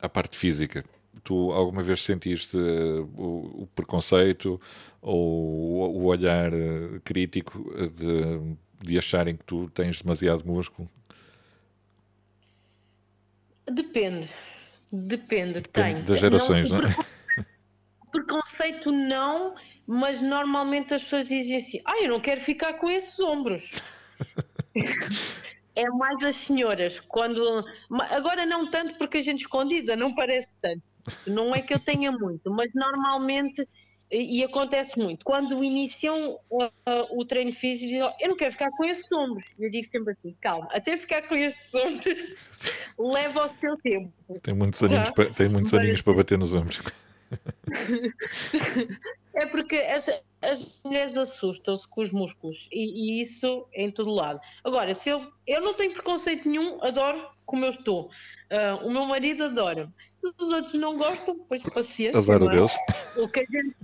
à 0.02 0.10
parte 0.10 0.36
física. 0.36 0.84
Tu 1.24 1.52
alguma 1.52 1.84
vez 1.84 2.04
sentiste 2.04 2.58
eh, 2.58 3.00
o, 3.16 3.62
o 3.62 3.70
preconceito 3.76 4.60
ou 5.04 5.96
o 5.98 6.06
olhar 6.06 6.52
eh, 6.52 7.00
crítico 7.04 7.64
de, 7.92 8.58
de 8.84 8.98
acharem 8.98 9.36
que 9.36 9.44
tu 9.44 9.70
tens 9.70 10.02
demasiado 10.02 10.48
músculo? 10.48 10.90
Depende. 13.70 14.30
Depende, 14.92 15.62
Depende 15.62 15.96
tem. 15.96 16.04
das 16.04 16.20
gerações, 16.20 16.70
não, 16.70 16.82
não 16.82 16.88
é? 16.88 16.96
Preconceito 18.12 18.92
não, 18.92 19.56
mas 19.86 20.22
normalmente 20.22 20.94
as 20.94 21.04
pessoas 21.04 21.26
dizem 21.26 21.58
assim: 21.58 21.82
ah, 21.86 22.02
eu 22.02 22.10
não 22.10 22.20
quero 22.20 22.40
ficar 22.40 22.74
com 22.76 22.90
esses 22.90 23.20
ombros. 23.20 23.72
é 25.76 25.90
mais 25.90 26.24
as 26.24 26.38
senhoras, 26.38 27.00
quando. 27.00 27.66
Agora 28.12 28.46
não 28.46 28.70
tanto 28.70 28.98
porque 28.98 29.18
a 29.18 29.22
gente 29.22 29.42
escondida, 29.42 29.96
não 29.96 30.16
parece 30.16 30.48
tanto. 30.62 30.82
Não 31.28 31.54
é 31.54 31.62
que 31.62 31.74
eu 31.74 31.80
tenha 31.80 32.12
muito, 32.12 32.50
mas 32.52 32.72
normalmente 32.74 33.68
e, 34.12 34.44
acontece 34.44 34.98
muito. 34.98 35.26
Quando 35.26 35.64
iniciam 35.64 36.40
uh, 36.50 36.72
o 37.12 37.26
treino 37.26 37.52
físico, 37.52 37.88
dizem, 37.88 38.14
eu 38.22 38.30
não 38.30 38.36
quero 38.36 38.52
ficar 38.52 38.70
com 38.72 38.86
estes 38.86 39.12
ombros. 39.12 39.46
Eu 39.60 39.70
digo 39.70 39.88
sempre 39.92 40.14
assim, 40.14 40.36
calma, 40.42 40.68
até 40.72 40.98
ficar 40.98 41.28
com 41.28 41.36
estes 41.36 41.74
ombros 41.74 42.36
leva 42.98 43.46
o 43.46 43.50
seu 43.50 43.78
tempo. 43.78 44.12
Tem 44.42 44.54
muitos 44.54 44.82
aninhos, 44.84 45.12
para, 45.12 45.30
tem 45.32 45.50
muitos 45.50 45.74
aninhos 45.74 46.02
para 46.02 46.14
bater 46.14 46.38
nos 46.38 46.54
ombros. 46.54 46.82
é 49.34 49.46
porque 49.48 49.78
as, 49.78 50.08
as 50.52 50.80
mulheres 50.84 51.18
assustam-se 51.18 51.88
com 51.88 52.02
os 52.02 52.12
músculos 52.12 52.68
e, 52.72 53.20
e, 53.20 53.22
isso 53.22 53.68
em 53.74 53.92
todo 53.92 54.12
lado. 54.12 54.40
Agora, 54.64 54.94
se 54.94 55.10
eu, 55.10 55.32
eu 55.46 55.62
não 55.62 55.74
tenho 55.74 55.94
preconceito 55.94 56.48
nenhum, 56.48 56.84
adoro 56.84 57.28
como 57.46 57.66
eu 57.66 57.70
estou. 57.70 58.10
Uh, 58.52 58.86
o 58.86 58.92
meu 58.92 59.06
marido 59.06 59.46
adora. 59.46 59.92
Se 60.14 60.28
os 60.28 60.52
outros 60.52 60.76
não 60.76 60.98
gostam, 60.98 61.38
pois 61.48 61.64
paciência. 61.64 62.18
É? 62.18 62.50
Deus. 62.50 62.76
O 63.18 63.28
que 63.28 63.40
a 63.40 63.44
gente, 63.44 63.76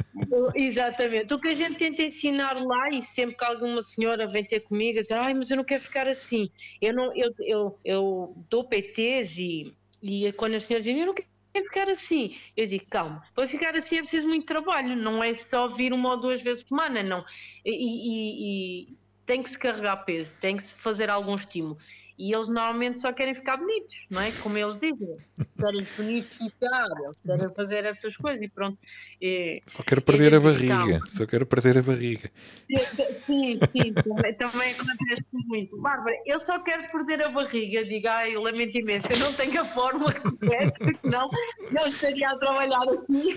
exatamente. 0.56 1.34
O 1.34 1.39
que 1.39 1.50
a 1.50 1.54
gente 1.54 1.78
tenta 1.78 2.04
ensinar 2.04 2.62
lá, 2.63 2.89
e 2.89 3.02
sempre 3.02 3.36
que 3.36 3.43
alguma 3.43 3.82
senhora 3.82 4.28
vem 4.28 4.45
ter 4.45 4.62
comigo 4.62 5.00
diz, 5.00 5.12
ai, 5.12 5.34
mas 5.34 5.50
eu 5.50 5.58
não 5.58 5.63
quero 5.63 5.82
ficar 5.82 6.08
assim. 6.08 6.50
Eu, 6.82 6.93
não, 6.93 7.15
eu, 7.15 7.34
eu, 7.39 7.80
eu 7.84 8.45
dou 8.50 8.63
PTs 8.63 9.38
e, 9.39 9.74
e 10.02 10.32
quando 10.34 10.56
as 10.56 10.63
senhoras 10.63 10.86
dizem, 10.86 11.00
eu 11.00 11.08
não 11.08 11.13
quero 11.13 11.31
ficar 11.52 11.90
assim. 11.90 12.38
Eu 12.56 12.66
digo, 12.66 12.86
calma, 12.90 13.24
para 13.36 13.48
ficar 13.48 13.76
assim 13.76 13.98
é 13.98 14.02
preciso 14.02 14.28
muito 14.28 14.46
trabalho, 14.46 14.96
não 14.96 15.24
é 15.24 15.34
só 15.34 15.68
vir 15.68 15.92
uma 15.94 16.12
ou 16.12 16.18
duas 16.18 16.42
vezes 16.42 16.64
por 16.64 16.70
semana, 16.70 17.04
não. 17.04 17.26
E, 17.66 17.72
e, 17.72 18.92
e 18.92 18.98
tem 19.26 19.44
que 19.44 19.50
se 19.50 19.60
carregar 19.60 19.98
peso, 20.06 20.36
tem 20.40 20.58
que 20.58 20.64
se 20.64 20.74
fazer 20.74 21.10
algum 21.10 21.36
estímulo. 21.36 21.78
E 22.22 22.32
eles 22.32 22.50
normalmente 22.50 23.00
só 23.00 23.12
querem 23.12 23.34
ficar 23.34 23.58
bonitos, 23.58 24.06
não 24.08 24.22
é? 24.22 24.32
Como 24.32 24.56
eles 24.56 24.78
dizem. 24.78 25.18
Querem 25.58 25.88
bonificar, 25.98 26.88
eles 27.04 27.18
querem 27.26 27.56
fazer 27.56 27.84
essas 27.84 28.16
coisas 28.16 28.40
e 28.44 28.48
pronto. 28.48 28.78
E, 29.20 29.60
só 29.66 29.82
quero 29.82 30.04
perder 30.04 30.36
a, 30.36 30.38
a 30.38 30.40
barriga. 30.40 31.00
Só 31.08 31.26
quero 31.26 31.48
perder 31.48 31.80
a 31.80 31.82
barriga. 31.82 32.30
Sim, 33.26 33.60
sim, 33.72 33.94
também, 33.94 34.34
também 34.36 34.72
acontece 34.72 35.26
muito. 35.32 35.82
Bárbara, 35.82 36.16
eu 36.26 36.40
só 36.40 36.60
quero 36.60 36.92
perder 36.92 37.24
a 37.24 37.30
barriga. 37.30 37.86
Digo, 37.86 38.08
ai, 38.08 38.36
lamento 38.36 38.78
imenso, 38.78 39.08
eu 39.12 39.20
não 39.20 39.34
tenho 39.34 39.62
a 39.62 39.66
fórmula 39.66 40.14
correta, 40.20 41.00
não, 41.04 41.30
não 41.72 41.88
estaria 41.88 42.30
a 42.30 42.38
trabalhar 42.38 42.84
aqui. 42.84 43.36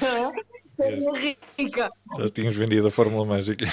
Seria 0.76 1.36
rica. 1.56 1.90
Já 2.18 2.30
tínhamos 2.30 2.56
vendido 2.56 2.86
a 2.86 2.90
fórmula 2.90 3.24
mágica. 3.24 3.66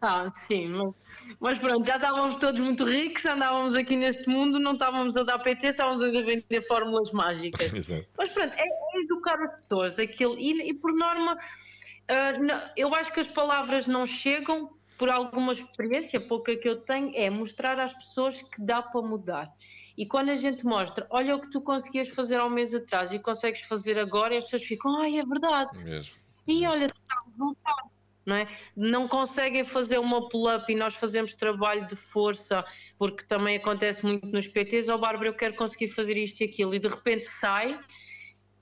Ah, 0.00 0.30
sim, 0.34 0.68
mas 0.68 0.94
mas 1.40 1.58
pronto, 1.58 1.86
já 1.86 1.96
estávamos 1.96 2.36
todos 2.36 2.60
muito 2.60 2.84
ricos, 2.84 3.24
andávamos 3.26 3.76
aqui 3.76 3.96
neste 3.96 4.28
mundo, 4.28 4.58
não 4.58 4.72
estávamos 4.72 5.16
a 5.16 5.22
dar 5.22 5.38
PT, 5.38 5.68
estávamos 5.68 6.02
a 6.02 6.08
vender 6.10 6.62
fórmulas 6.66 7.12
mágicas. 7.12 7.70
Mas 8.16 8.28
pronto, 8.30 8.54
é, 8.54 8.62
é, 8.62 9.02
educar 9.02 9.40
as 9.42 9.60
pessoas, 9.60 9.98
aquilo, 9.98 10.38
e, 10.38 10.70
e 10.70 10.74
por 10.74 10.92
norma, 10.92 11.34
uh, 11.34 12.42
não, 12.42 12.60
eu 12.76 12.94
acho 12.94 13.12
que 13.12 13.20
as 13.20 13.28
palavras 13.28 13.86
não 13.86 14.06
chegam, 14.06 14.70
por 14.98 15.08
alguma 15.08 15.52
experiência 15.52 16.20
pouca 16.20 16.56
que 16.56 16.68
eu 16.68 16.80
tenho, 16.80 17.12
é 17.14 17.30
mostrar 17.30 17.78
às 17.78 17.94
pessoas 17.94 18.42
que 18.42 18.60
dá 18.60 18.82
para 18.82 19.00
mudar. 19.00 19.48
E 19.96 20.06
quando 20.06 20.30
a 20.30 20.36
gente 20.36 20.64
mostra, 20.64 21.06
olha 21.10 21.36
o 21.36 21.40
que 21.40 21.50
tu 21.50 21.60
conseguias 21.60 22.08
fazer 22.08 22.38
há 22.38 22.44
um 22.44 22.50
mês 22.50 22.74
atrás 22.74 23.12
e 23.12 23.18
consegues 23.18 23.62
fazer 23.62 23.98
agora, 23.98 24.34
e 24.34 24.38
as 24.38 24.44
pessoas 24.44 24.64
ficam, 24.64 25.00
ai, 25.00 25.18
é 25.18 25.24
verdade. 25.24 25.84
Mesmo. 25.84 26.14
E 26.46 26.66
olha, 26.66 26.86
está 26.86 27.14
a 27.14 27.30
resultar 27.30 27.97
não 28.28 28.36
é? 28.36 28.46
Não 28.76 29.08
conseguem 29.08 29.64
fazer 29.64 29.98
uma 29.98 30.28
pull-up 30.28 30.70
e 30.70 30.76
nós 30.76 30.94
fazemos 30.94 31.32
trabalho 31.32 31.86
de 31.88 31.96
força, 31.96 32.62
porque 32.98 33.24
também 33.24 33.56
acontece 33.56 34.04
muito 34.04 34.26
nos 34.26 34.46
PTs, 34.46 34.90
ó 34.90 34.96
oh, 34.96 34.98
Bárbara, 34.98 35.30
eu 35.30 35.34
quero 35.34 35.54
conseguir 35.54 35.88
fazer 35.88 36.16
isto 36.18 36.42
e 36.42 36.44
aquilo, 36.44 36.74
e 36.74 36.78
de 36.78 36.88
repente 36.88 37.24
sai 37.24 37.80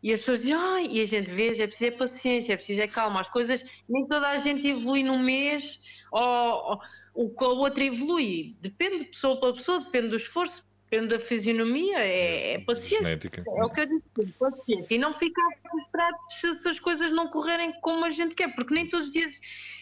e 0.02 0.12
as 0.12 0.20
pessoas 0.20 0.40
dizem, 0.40 0.54
ai, 0.54 0.86
e 0.86 1.00
a 1.00 1.04
gente 1.04 1.28
vê, 1.28 1.48
é 1.48 1.66
preciso 1.66 1.86
é 1.86 1.90
paciência, 1.90 2.52
é 2.52 2.56
preciso 2.56 2.80
é 2.80 2.86
calma, 2.86 3.20
as 3.20 3.28
coisas, 3.28 3.64
nem 3.88 4.06
toda 4.06 4.28
a 4.28 4.36
gente 4.36 4.68
evolui 4.68 5.02
num 5.02 5.18
mês, 5.18 5.80
ou, 6.12 6.80
ou, 7.14 7.34
ou 7.36 7.44
a 7.44 7.48
outra 7.48 7.82
evolui, 7.82 8.56
depende 8.60 8.98
de 8.98 9.04
pessoa 9.06 9.40
para 9.40 9.52
pessoa, 9.52 9.80
depende 9.80 10.08
do 10.08 10.16
esforço, 10.16 10.64
depende 10.88 11.08
da 11.08 11.20
fisionomia, 11.20 11.98
é, 11.98 12.54
é 12.54 12.58
paciência. 12.60 12.98
Genética. 12.98 13.44
É 13.46 13.64
o 13.64 13.70
que 13.70 13.80
eu 13.80 13.86
disse, 13.86 14.32
paciência. 14.38 14.94
E 14.94 14.98
não 14.98 15.12
ficar 15.12 15.48
frustrado 15.68 16.16
se, 16.30 16.54
se 16.54 16.68
as 16.68 16.80
coisas 16.80 17.10
não 17.10 17.26
correrem 17.26 17.72
como 17.80 18.04
a 18.04 18.10
gente 18.10 18.34
quer, 18.34 18.54
porque 18.54 18.72
nem 18.72 18.88
todos 18.88 19.06
os 19.06 19.12
dias, 19.12 19.40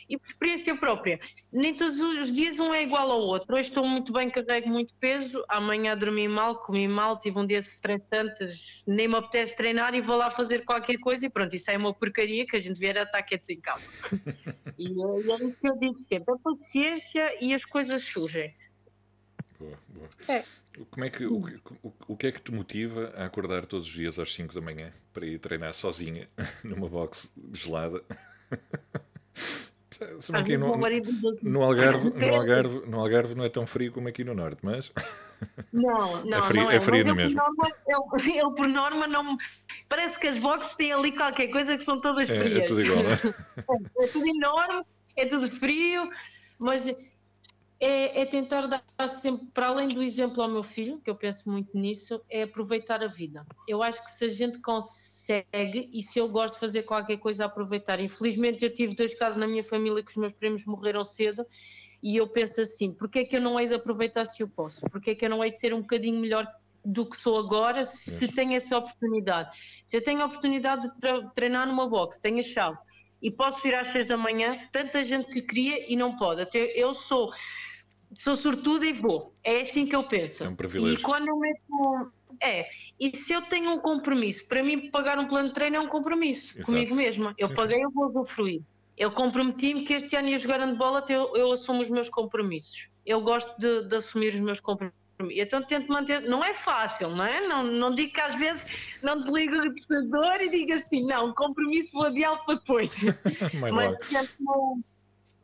e 0.09 0.17
por 0.17 0.27
experiência 0.27 0.75
própria, 0.77 1.21
nem 1.53 1.75
todos 1.75 2.01
os 2.01 2.33
dias 2.33 2.59
um 2.59 2.73
é 2.73 2.83
igual 2.83 3.11
ao 3.11 3.21
outro. 3.21 3.55
Hoje 3.55 3.69
estou 3.69 3.87
muito 3.87 4.13
bem, 4.13 4.31
carrego 4.31 4.69
muito 4.69 4.95
peso, 4.95 5.45
amanhã 5.49 5.97
dormi 5.97 6.27
mal, 6.27 6.57
comi 6.57 6.89
mal, 6.89 7.19
tive 7.19 7.39
um 7.39 7.47
dia 7.47 7.59
estressante, 7.59 8.45
nem 8.87 9.07
me 9.07 9.17
apetece 9.17 9.55
treinar 9.55 9.95
e 9.95 10.01
vou 10.01 10.17
lá 10.17 10.31
fazer 10.31 10.65
qualquer 10.65 10.99
coisa 10.99 11.27
e 11.27 11.31
pronto, 11.31 11.55
isso 11.55 11.71
é 11.71 11.77
uma 11.77 11.93
porcaria 11.93 12.47
que 12.47 12.57
a 12.57 12.61
gente 12.61 12.81
vier 12.81 12.97
a 12.97 13.03
estar 13.03 13.23
quietos 13.23 13.51
em 13.51 13.61
casa. 13.61 13.85
e, 14.79 14.89
e 14.89 15.03
é 15.33 15.35
isso 15.37 15.57
que 15.61 15.69
eu 15.69 15.79
digo 15.79 16.01
sempre, 16.03 16.35
a 16.35 16.39
paciência 16.39 17.45
e 17.45 17.53
as 17.53 17.65
coisas 17.65 18.03
surgem. 18.05 18.55
Boa, 19.59 19.79
boa. 19.89 20.09
É. 20.29 20.45
Como 20.91 21.05
é 21.05 21.11
que, 21.11 21.25
o, 21.25 21.37
o, 21.83 21.93
o 22.09 22.17
que 22.17 22.27
é 22.27 22.33
que 22.33 22.41
te 22.41 22.53
motiva 22.53 23.13
a 23.17 23.25
acordar 23.25 23.65
todos 23.67 23.87
os 23.87 23.93
dias 23.93 24.19
às 24.19 24.35
5 24.35 24.55
da 24.55 24.61
manhã 24.61 24.93
para 25.13 25.25
ir 25.25 25.39
treinar 25.39 25.73
sozinha 25.73 26.29
numa 26.65 26.89
box 26.89 27.31
gelada? 27.53 28.03
Se 30.19 30.33
bem 30.33 30.45
que 30.45 30.57
no, 30.57 30.77
no, 31.43 31.63
Algarve, 31.63 32.13
no, 32.13 32.35
Algarve, 32.35 32.83
no 32.87 33.01
Algarve 33.01 33.35
não 33.35 33.45
é 33.45 33.49
tão 33.49 33.65
frio 33.65 33.93
como 33.93 34.09
aqui 34.09 34.25
no 34.25 34.35
Norte, 34.35 34.59
mas. 34.63 34.93
Não, 35.73 36.25
não. 36.25 36.39
É 36.39 36.43
frio, 36.43 36.63
não 36.63 36.71
é. 36.71 36.77
é 36.77 36.81
frio 36.81 37.15
mesmo. 37.15 37.41
Ele, 37.87 38.39
eu, 38.41 38.51
por 38.53 38.69
norma, 38.69 39.07
não. 39.07 39.37
Parece 39.89 40.19
que 40.19 40.27
as 40.27 40.37
boxes 40.37 40.75
têm 40.75 40.93
ali 40.93 41.13
qualquer 41.13 41.49
coisa 41.49 41.77
que 41.77 41.83
são 41.83 42.01
todas 42.01 42.29
frias. 42.29 42.59
É, 42.59 42.65
é 42.65 42.67
tudo 42.67 42.83
igual, 42.83 43.05
não 43.05 43.11
é? 43.11 43.15
é? 43.15 44.05
É 44.05 44.09
tudo 44.09 44.29
enorme, 44.29 44.83
é 45.17 45.27
tudo 45.27 45.49
frio, 45.49 46.11
mas 46.59 46.85
é, 47.81 48.23
é, 48.23 48.27
tentar 48.27 48.67
dar 48.67 49.09
sempre, 49.09 49.47
para 49.53 49.67
além 49.67 49.89
do 49.89 50.03
exemplo 50.03 50.43
ao 50.43 50.49
meu 50.49 50.63
filho, 50.63 51.01
que 51.01 51.11
eu 51.11 51.15
penso 51.15 51.51
muito 51.51 51.77
nisso, 51.77 52.21
é 52.31 52.43
aproveitar 52.43 53.03
a 53.03 53.09
vida. 53.09 53.45
Eu 53.69 53.83
acho 53.83 54.03
que 54.05 54.11
se 54.11 54.25
a 54.25 54.29
gente 54.29 54.59
consegue, 54.61 55.91
e 55.93 56.03
se 56.03 56.19
eu 56.19 56.29
gosto 56.29 56.55
de 56.55 56.61
fazer 56.61 56.83
qualquer 56.85 57.19
coisa, 57.19 57.45
aproveitar. 57.45 58.01
Infelizmente, 58.01 58.65
eu 58.65 58.73
tive 58.73 58.95
dois 58.95 59.15
casos 59.15 59.39
na 59.39 59.47
minha 59.47 59.65
família 59.65 60.03
que 60.03 60.11
os 60.11 60.17
meus 60.17 60.33
primos 60.33 60.65
morreram 60.65 61.05
cedo, 61.05 61.45
e 62.03 62.17
eu 62.17 62.29
penso 62.29 62.61
assim, 62.61 62.93
porque 62.93 63.21
é 63.21 63.25
que 63.25 63.37
eu 63.37 63.41
não 63.41 63.59
hei 63.59 63.67
de 63.67 63.75
aproveitar 63.75 64.25
se 64.25 64.43
eu 64.43 64.49
posso? 64.49 64.81
Porque 64.91 65.11
é 65.11 65.15
que 65.15 65.25
eu 65.25 65.31
não 65.31 65.43
hei 65.43 65.51
de 65.51 65.59
ser 65.59 65.73
um 65.75 65.81
bocadinho 65.81 66.21
melhor 66.21 66.47
do 66.85 67.09
que 67.09 67.17
sou 67.17 67.39
agora 67.39 67.85
se 67.85 68.29
tenho 68.29 68.55
essa 68.55 68.77
oportunidade? 68.77 69.51
Se 69.87 69.97
eu 69.97 70.05
tenho 70.05 70.21
a 70.21 70.27
oportunidade 70.27 70.87
de 70.87 71.35
treinar 71.35 71.67
numa 71.67 71.89
box, 71.89 72.21
tenho 72.21 72.41
a 72.41 72.43
chave 72.43 72.79
e 73.25 73.31
posso 73.31 73.63
vir 73.63 73.75
às 73.75 73.89
seis 73.89 74.07
da 74.07 74.19
manhã, 74.19 74.69
tanta 74.71 75.03
gente 75.03 75.31
que 75.31 75.41
queria 75.41 75.91
e 75.91 75.97
não 75.97 76.15
pode. 76.15 76.43
Até 76.43 76.59
eu 76.79 76.93
sou 76.93 77.33
sou 78.15 78.37
sortuda 78.37 78.87
e 78.87 78.93
vou. 78.93 79.35
É 79.43 79.61
assim 79.61 79.87
que 79.87 79.95
eu 79.95 80.05
penso. 80.05 80.45
É 80.45 80.49
um 80.49 80.57
privilégio. 80.57 80.99
E 80.99 81.03
quando 81.03 81.29
eu 81.29 81.39
meto. 81.39 82.13
É, 82.41 82.69
e 82.99 83.17
se 83.17 83.33
eu 83.33 83.43
tenho 83.43 83.71
um 83.71 83.79
compromisso, 83.79 84.47
para 84.49 84.63
mim 84.63 84.91
pagar 84.91 85.19
um 85.19 85.27
plano 85.27 85.49
de 85.49 85.55
treino 85.55 85.77
é 85.77 85.81
um 85.81 85.87
compromisso 85.87 86.55
Exato. 86.55 86.67
comigo 86.67 86.95
mesma. 86.95 87.35
Eu 87.39 87.49
Sim, 87.49 87.55
paguei, 87.55 87.85
eu 87.85 87.91
vou 87.91 88.09
usufruir. 88.09 88.61
Eu 88.97 89.11
comprometi-me 89.11 89.83
que 89.83 89.95
este 89.95 90.17
ano 90.17 90.29
ia 90.29 90.39
jogar 90.39 90.61
handbola, 90.61 91.05
eu, 91.09 91.35
eu 91.35 91.53
assumo 91.53 91.81
os 91.81 91.91
meus 91.91 92.09
compromissos. 92.09 92.89
Eu 93.05 93.21
gosto 93.23 93.59
de, 93.59 93.89
de 93.89 93.97
assumir 93.97 94.35
os 94.35 94.41
meus 94.41 94.61
compromissos. 94.61 95.05
Então 95.31 95.63
tento 95.63 95.93
manter, 95.93 96.23
não 96.23 96.45
é 96.45 96.53
fácil, 96.53 97.09
não 97.11 97.25
é? 97.25 97.47
Não, 97.47 97.63
não 97.63 97.95
digo 97.95 98.13
que 98.13 98.21
às 98.21 98.35
vezes 98.35 98.67
não 99.03 99.17
desligo 99.17 99.57
o 99.57 99.69
computador 99.69 100.41
e 100.41 100.51
digo 100.51 100.73
assim, 100.73 101.07
não, 101.07 101.33
compromisso 101.33 101.93
vou 101.93 102.07
adiá-lo 102.07 102.45
para 102.45 102.57
depois. 102.57 103.01
Mas, 103.55 103.97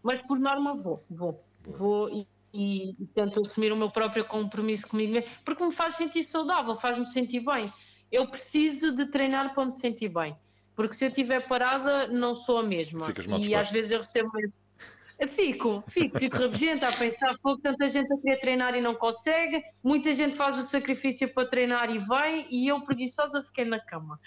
mas 0.03 0.23
por 0.23 0.39
norma 0.39 0.75
vou, 0.75 1.05
vou, 1.11 1.45
vou 1.63 2.09
e, 2.11 2.27
e 2.53 2.97
tento 3.15 3.41
assumir 3.41 3.73
o 3.73 3.77
meu 3.77 3.91
próprio 3.91 4.25
compromisso 4.25 4.89
comigo 4.89 5.13
mesmo, 5.13 5.31
porque 5.45 5.65
me 5.65 5.73
faz 5.73 5.95
sentir 5.95 6.25
saudável, 6.25 6.75
faz-me 6.75 7.07
sentir 7.07 7.41
bem. 7.41 7.73
Eu 8.11 8.27
preciso 8.27 8.95
de 8.95 9.07
treinar 9.07 9.55
para 9.55 9.65
me 9.65 9.73
sentir 9.73 10.09
bem, 10.09 10.37
porque 10.75 10.95
se 10.95 11.05
eu 11.05 11.09
estiver 11.09 11.47
parada, 11.47 12.09
não 12.09 12.35
sou 12.35 12.59
a 12.59 12.63
mesma. 12.63 13.07
E 13.41 13.55
às 13.55 13.71
vezes 13.71 13.93
eu 13.93 13.99
recebo. 13.99 14.31
Fico, 15.29 15.83
fico, 15.87 16.19
fico 16.19 16.37
rabugenta 16.37 16.89
a 16.89 16.93
pensar, 16.93 17.35
pô, 17.43 17.57
tanta 17.59 17.89
gente 17.89 18.11
a 18.13 18.17
querer 18.19 18.41
treinar 18.41 18.75
e 18.75 18.81
não 18.81 18.95
consegue, 18.95 19.63
muita 19.85 20.13
gente 20.15 20.35
faz 20.35 20.59
o 20.59 20.63
sacrifício 20.63 21.29
para 21.33 21.47
treinar 21.47 21.91
e 21.91 21.99
vai, 21.99 22.47
e 22.51 22.69
eu 22.69 22.81
preguiçosa 22.81 23.43
fiquei 23.43 23.67
na 23.67 23.79
cama. 23.79 24.19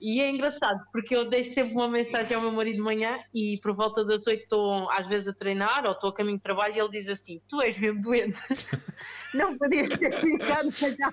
E 0.00 0.20
é 0.20 0.30
engraçado, 0.30 0.80
porque 0.92 1.14
eu 1.14 1.28
deixo 1.28 1.52
sempre 1.52 1.74
uma 1.74 1.88
mensagem 1.88 2.34
ao 2.34 2.42
meu 2.42 2.52
marido 2.52 2.76
de 2.76 2.82
manhã 2.82 3.18
e 3.34 3.58
por 3.62 3.74
volta 3.74 4.02
das 4.04 4.26
oito 4.26 4.44
estou 4.44 4.90
às 4.90 5.06
vezes 5.06 5.28
a 5.28 5.34
treinar 5.34 5.84
ou 5.84 5.92
estou 5.92 6.08
a 6.08 6.14
caminho 6.14 6.38
de 6.38 6.42
trabalho 6.42 6.74
e 6.74 6.80
ele 6.80 6.88
diz 6.88 7.08
assim: 7.08 7.40
Tu 7.46 7.60
és 7.60 7.78
mesmo 7.78 8.00
doente, 8.00 8.40
não 9.34 9.58
podias 9.58 9.88
ter 9.88 10.12
ficado 10.12 10.70
na. 10.98 11.12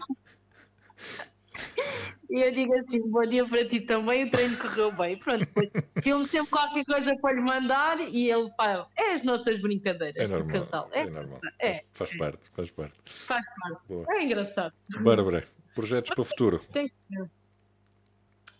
E 2.29 2.41
eu 2.41 2.51
digo 2.51 2.75
assim: 2.77 2.99
Bom 3.09 3.21
dia 3.21 3.45
para 3.45 3.65
ti 3.65 3.79
também, 3.79 4.25
o 4.25 4.29
treino 4.29 4.57
correu 4.57 4.91
bem. 4.91 5.17
Pronto, 5.17 5.39
depois 5.45 5.69
filmo 6.03 6.25
sempre 6.27 6.49
qualquer 6.49 6.83
coisa 6.83 7.15
para 7.21 7.33
lhe 7.35 7.39
mandar 7.41 8.01
e 8.01 8.29
ele 8.29 8.51
fala: 8.57 8.85
É 8.97 9.13
as 9.13 9.23
nossas 9.23 9.61
brincadeiras 9.61 10.29
É 10.29 10.35
normal. 10.35 10.51
casal. 10.51 10.89
É, 10.91 10.99
É 11.03 11.09
normal. 11.09 11.39
é, 11.59 11.71
Faz, 11.93 12.09
faz 12.09 12.17
parte, 12.17 12.49
faz 12.51 12.71
parte. 12.71 12.93
faz 13.05 13.45
parte. 13.61 13.81
Boa. 13.87 14.05
É 14.09 14.23
engraçado. 14.25 14.73
Bárbara, 14.99 15.47
projetos 15.73 16.09
para 16.13 16.21
o 16.21 16.25
futuro. 16.25 16.59
Tem 16.73 16.89
que. 16.89 16.93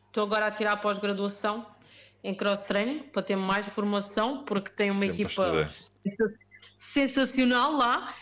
Estou 0.07 0.23
agora 0.23 0.47
a 0.47 0.51
tirar 0.51 0.71
a 0.71 0.77
pós-graduação 0.77 1.67
em 2.23 2.33
cross-training 2.33 3.03
para 3.09 3.21
ter 3.21 3.35
mais 3.35 3.67
formação, 3.67 4.45
porque 4.45 4.71
tem 4.71 4.91
uma 4.91 5.01
Sempre 5.01 5.23
equipa 5.23 5.69
sensacional 6.77 7.73
lá. 7.73 8.15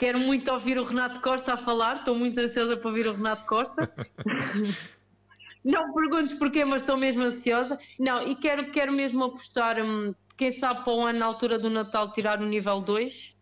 Quero 0.00 0.18
muito 0.18 0.50
ouvir 0.50 0.78
o 0.78 0.84
Renato 0.84 1.20
Costa 1.20 1.52
a 1.52 1.56
falar, 1.58 1.96
estou 1.96 2.14
muito 2.14 2.40
ansiosa 2.40 2.74
para 2.74 2.88
ouvir 2.88 3.06
o 3.06 3.12
Renato 3.12 3.44
Costa. 3.44 3.92
Não 5.62 5.92
perguntes 5.92 6.32
porquê, 6.38 6.64
mas 6.64 6.80
estou 6.80 6.96
mesmo 6.96 7.22
ansiosa. 7.22 7.78
Não, 7.98 8.26
e 8.26 8.34
quero, 8.34 8.70
quero 8.70 8.90
mesmo 8.90 9.22
apostar, 9.22 9.78
hum, 9.78 10.14
quem 10.38 10.50
sabe 10.50 10.84
para 10.84 10.94
o 10.94 11.02
ano, 11.04 11.18
na 11.18 11.26
altura 11.26 11.58
do 11.58 11.68
Natal, 11.68 12.12
tirar 12.12 12.40
o 12.40 12.46
nível 12.46 12.80
2 12.80 13.36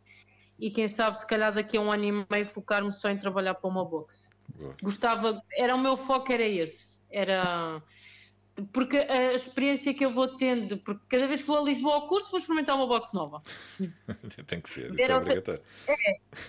e 0.59 0.69
quem 0.69 0.89
sabe, 0.89 1.17
se 1.17 1.25
calhar 1.29 1.55
daqui 1.55 1.77
a 1.77 1.81
um 1.81 1.93
ano 1.93 2.05
e 2.05 2.27
meio, 2.29 2.47
focar-me 2.49 2.93
só 2.93 3.09
em 3.09 3.17
trabalhar 3.17 3.55
para 3.55 3.71
uma 3.71 3.85
boxe 3.85 4.29
Boa. 4.57 4.75
gostava, 4.83 5.41
era 5.57 5.77
o 5.77 5.79
meu 5.79 5.97
foco 5.97 6.33
era 6.33 6.43
esse, 6.43 6.99
era 7.09 7.81
porque 8.73 8.97
a 8.97 9.33
experiência 9.33 9.95
que 9.95 10.05
eu 10.05 10.11
vou 10.11 10.29
tendo, 10.37 10.79
porque 10.79 11.01
cada 11.09 11.27
vez 11.27 11.41
que 11.41 11.47
vou 11.47 11.59
a 11.59 11.63
Lisboa 11.63 11.95
ao 11.95 12.07
curso 12.09 12.31
vou 12.31 12.39
experimentar 12.39 12.77
uma 12.77 12.87
box 12.87 13.13
nova. 13.13 13.43
Tem 14.47 14.61
que 14.61 14.69
ser, 14.69 14.95
isso 14.95 15.11
é 15.11 15.17
obrigatório. 15.17 15.63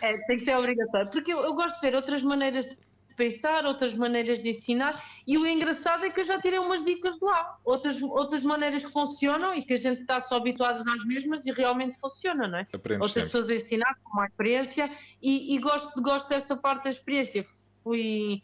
É, 0.01 0.17
tem 0.27 0.37
que 0.37 0.43
ser 0.43 0.55
obrigatório, 0.55 1.09
porque 1.11 1.33
eu, 1.33 1.39
eu 1.39 1.53
gosto 1.53 1.75
de 1.75 1.81
ver 1.81 1.95
outras 1.95 2.21
maneiras 2.21 2.67
de 2.67 2.77
pensar, 3.19 3.65
outras 3.65 3.93
maneiras 3.93 4.41
de 4.41 4.49
ensinar, 4.49 5.03
e 5.27 5.37
o 5.37 5.45
engraçado 5.45 6.05
é 6.05 6.09
que 6.09 6.21
eu 6.21 6.23
já 6.23 6.39
tirei 6.39 6.57
umas 6.57 6.85
dicas 6.85 7.17
de 7.17 7.25
lá, 7.25 7.57
outras, 7.65 8.01
outras 8.01 8.41
maneiras 8.43 8.85
que 8.85 8.91
funcionam 8.91 9.53
e 9.53 9.61
que 9.61 9.73
a 9.73 9.77
gente 9.77 10.01
está 10.01 10.21
só 10.21 10.37
habituadas 10.37 10.87
às 10.87 11.05
mesmas 11.05 11.45
e 11.45 11.51
realmente 11.51 11.99
funciona, 11.99 12.47
não 12.47 12.59
é? 12.59 12.67
Outras 12.73 13.11
sempre. 13.11 13.23
pessoas 13.23 13.49
a 13.49 13.55
ensinar 13.55 13.93
com 14.01 14.13
uma 14.13 14.25
experiência 14.25 14.89
e, 15.21 15.53
e 15.53 15.59
gosto, 15.59 16.01
gosto 16.01 16.29
dessa 16.29 16.55
parte 16.55 16.85
da 16.85 16.89
experiência. 16.91 17.43
Fui, 17.83 18.41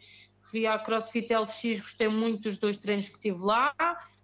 fui 0.56 0.66
à 0.66 0.80
CrossFit 0.80 1.34
LX, 1.34 1.82
gostei 1.82 2.08
muito 2.08 2.44
dos 2.44 2.58
dois 2.58 2.78
treinos 2.78 3.10
que 3.10 3.20
tive 3.20 3.40
lá. 3.40 3.74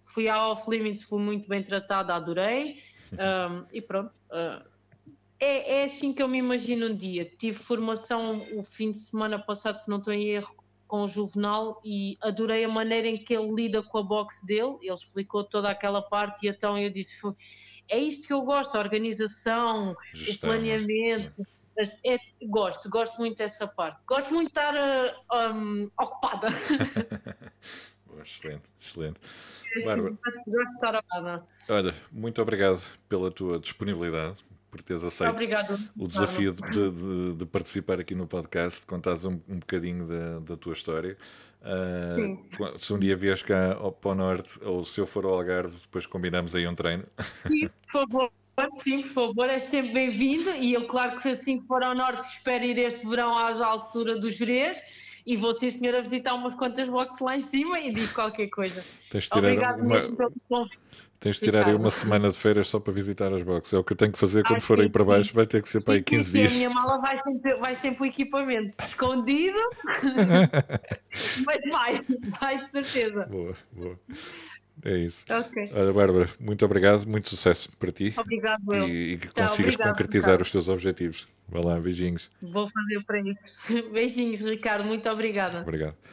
Fui 0.06 0.30
à 0.30 0.48
Off 0.48 0.70
Limits, 0.72 1.04
fui 1.04 1.22
muito 1.22 1.46
bem 1.50 1.62
tratada, 1.62 2.16
adorei. 2.16 2.82
Um, 3.12 3.66
e 3.74 3.82
pronto. 3.82 4.14
uh, 4.30 4.66
é, 5.38 5.80
é 5.80 5.84
assim 5.84 6.14
que 6.14 6.24
eu 6.24 6.30
me 6.30 6.38
imagino 6.38 6.88
um 6.88 6.96
dia. 6.96 7.30
Tive 7.38 7.58
formação 7.58 8.48
o 8.54 8.64
fim 8.64 8.94
de 8.94 9.00
semana 9.00 9.38
passado, 9.40 9.76
se 9.76 9.90
não 9.90 9.98
estou 9.98 10.14
em 10.14 10.24
erro, 10.30 10.56
com 10.88 11.04
o 11.04 11.08
Juvenal 11.08 11.82
e 11.84 12.18
adorei 12.22 12.64
a 12.64 12.70
maneira 12.70 13.10
em 13.10 13.22
que 13.22 13.36
ele 13.36 13.52
lida 13.54 13.84
com 13.84 13.98
a 13.98 14.04
box 14.04 14.46
dele. 14.46 14.78
Ele 14.82 14.94
explicou 14.94 15.44
toda 15.44 15.70
aquela 15.70 16.02
parte 16.02 16.46
e 16.46 16.50
então 16.50 16.78
eu 16.78 16.90
disse: 16.90 17.20
"Foi- 17.20 17.36
é 17.90 18.00
isto 18.00 18.26
que 18.26 18.32
eu 18.32 18.44
gosto, 18.44 18.76
a 18.76 18.80
organização, 18.80 19.92
o 19.92 19.96
Gestão, 20.14 20.50
planeamento. 20.50 21.34
Mas 21.38 21.48
é- 22.06 22.18
gosto, 22.48 22.90
gosto 22.90 23.18
muito 23.18 23.38
dessa 23.38 23.68
parte. 23.68 24.00
Gosto 24.08 24.34
muito 24.34 24.52
de 24.54 24.60
estar 24.60 24.74
uh, 24.76 25.54
um, 25.56 25.90
ocupada. 26.00 26.50
Excelente, 28.24 28.64
excelente. 28.80 29.20
Bárbara, 29.86 30.12
gosto 30.46 30.52
de 30.52 30.74
estar 30.76 30.96
ocupada. 30.96 31.48
olha, 31.70 31.96
muito 32.12 32.42
obrigado 32.42 32.82
pela 33.08 33.32
tua 33.32 33.58
disponibilidade, 33.58 34.36
por 34.70 34.82
teres 34.82 35.04
aceito 35.04 35.32
Obrigada. 35.32 35.80
o 35.98 36.08
desafio 36.08 36.54
de, 36.54 36.62
de- 36.92 37.34
de 37.38 37.46
participar 37.46 38.00
aqui 38.00 38.14
no 38.14 38.28
podcast, 38.28 38.86
contares 38.86 39.24
um, 39.26 39.40
um 39.48 39.60
bocadinho 39.60 40.06
da, 40.08 40.40
da 40.40 40.58
tua 40.58 40.74
história. 40.74 41.18
Ah, 41.64 42.16
qua- 42.58 42.74
se 42.78 42.94
um 42.94 43.00
dia 43.00 43.16
vieres 43.16 43.42
cá 43.44 43.74
ao, 43.76 43.92
para 43.92 44.12
o 44.12 44.16
Norte, 44.16 44.60
ou 44.64 44.84
se 44.86 45.00
eu 45.00 45.08
for 45.08 45.26
ao 45.26 45.34
Algarve, 45.34 45.78
depois 45.80 46.06
combinamos 46.06 46.54
aí 46.54 46.68
um 46.68 46.76
treino. 46.76 47.06
Sim, 47.48 47.70
por 47.70 47.92
favor. 47.92 48.32
Sim, 48.84 49.02
por 49.04 49.10
favor, 49.10 49.50
é 49.50 49.60
sempre 49.60 49.94
bem-vindo. 49.94 50.50
E 50.52 50.74
eu, 50.74 50.86
claro 50.86 51.16
que 51.16 51.22
se 51.22 51.30
assim 51.30 51.62
for 51.62 51.84
ao 51.84 51.96
norte, 51.96 52.20
espero 52.20 52.64
ir 52.64 52.78
este 52.78 53.08
verão 53.08 53.36
à 53.38 53.66
altura 53.66 54.20
do 54.20 54.30
Jerez. 54.30 54.82
E 55.26 55.38
vou, 55.38 55.54
sim, 55.54 55.70
senhora, 55.70 56.02
visitar 56.02 56.34
umas 56.34 56.56
quantas 56.56 56.90
boxes 56.90 57.20
lá 57.20 57.38
em 57.38 57.42
cima 57.42 57.80
e 57.80 57.92
digo 57.94 58.14
qualquer 58.14 58.48
coisa. 58.50 58.84
Tens 59.12 59.26
de 59.26 59.30
tirar, 59.30 59.50
Obrigado 59.50 59.82
uma, 59.82 59.96
mesmo 59.96 60.16
pelo 60.18 60.34
convite. 60.50 60.80
tens 61.20 61.36
de 61.36 61.42
tirar 61.44 61.68
aí 61.68 61.76
uma 61.76 61.92
semana 61.92 62.32
de 62.32 62.38
férias 62.38 62.68
só 62.68 62.80
para 62.80 62.92
visitar 62.92 63.32
as 63.32 63.44
boxes. 63.44 63.74
É 63.74 63.78
o 63.78 63.84
que 63.84 63.94
eu 63.94 63.98
tenho 63.98 64.12
que 64.12 64.18
fazer 64.18 64.44
quando 64.44 64.58
Ah, 64.58 64.62
for 64.62 64.80
aí 64.80 64.88
sim, 64.88 64.92
para 64.92 65.04
sim. 65.04 65.08
baixo. 65.10 65.36
Vai 65.36 65.46
ter 65.46 65.62
que 65.62 65.70
ser 65.70 65.82
para 65.82 65.94
aí 65.94 66.00
Sim, 66.00 66.06
15 66.06 66.24
sim, 66.24 66.32
dias. 66.32 66.52
A 66.54 66.56
minha 66.56 66.70
mala 66.72 66.98
vai 66.98 67.22
sempre, 67.24 67.56
vai 67.56 67.76
sempre 67.76 68.04
o 68.04 68.06
equipamento 68.08 68.78
escondido, 68.84 69.60
mas 71.46 71.62
vai, 71.72 72.02
vai 72.40 72.58
de 72.62 72.70
certeza. 72.70 73.28
Boa, 73.28 73.56
boa. 73.74 74.00
É 74.84 74.98
isso. 74.98 75.26
Ok. 75.30 75.72
Olha, 75.74 75.94
Bárbara, 75.94 76.30
muito 76.40 76.66
obrigado, 76.66 77.06
muito 77.08 77.30
sucesso 77.30 77.70
para 77.78 77.92
ti 77.92 78.14
Obrigado, 78.18 78.74
eu. 78.74 78.88
e, 78.88 79.14
e 79.14 79.18
que 79.18 79.28
Tá, 79.28 79.44
consigas 79.44 79.76
obrigado, 79.76 79.90
concretizar 79.92 80.26
Ricardo. 80.32 80.42
os 80.42 80.52
teus 80.52 80.70
objetivos. 80.70 81.28
Vai 81.48 81.64
lá, 81.64 81.80
beijinhos. 81.80 82.32
Vou 82.42 82.70
fazer 82.70 83.04
para 83.06 83.20
isso. 83.20 83.40
Beijinhos, 83.92 84.42
Ricardo. 84.42 84.86
Muito 84.86 85.08
obrigada. 85.10 85.60
Obrigado. 85.62 85.96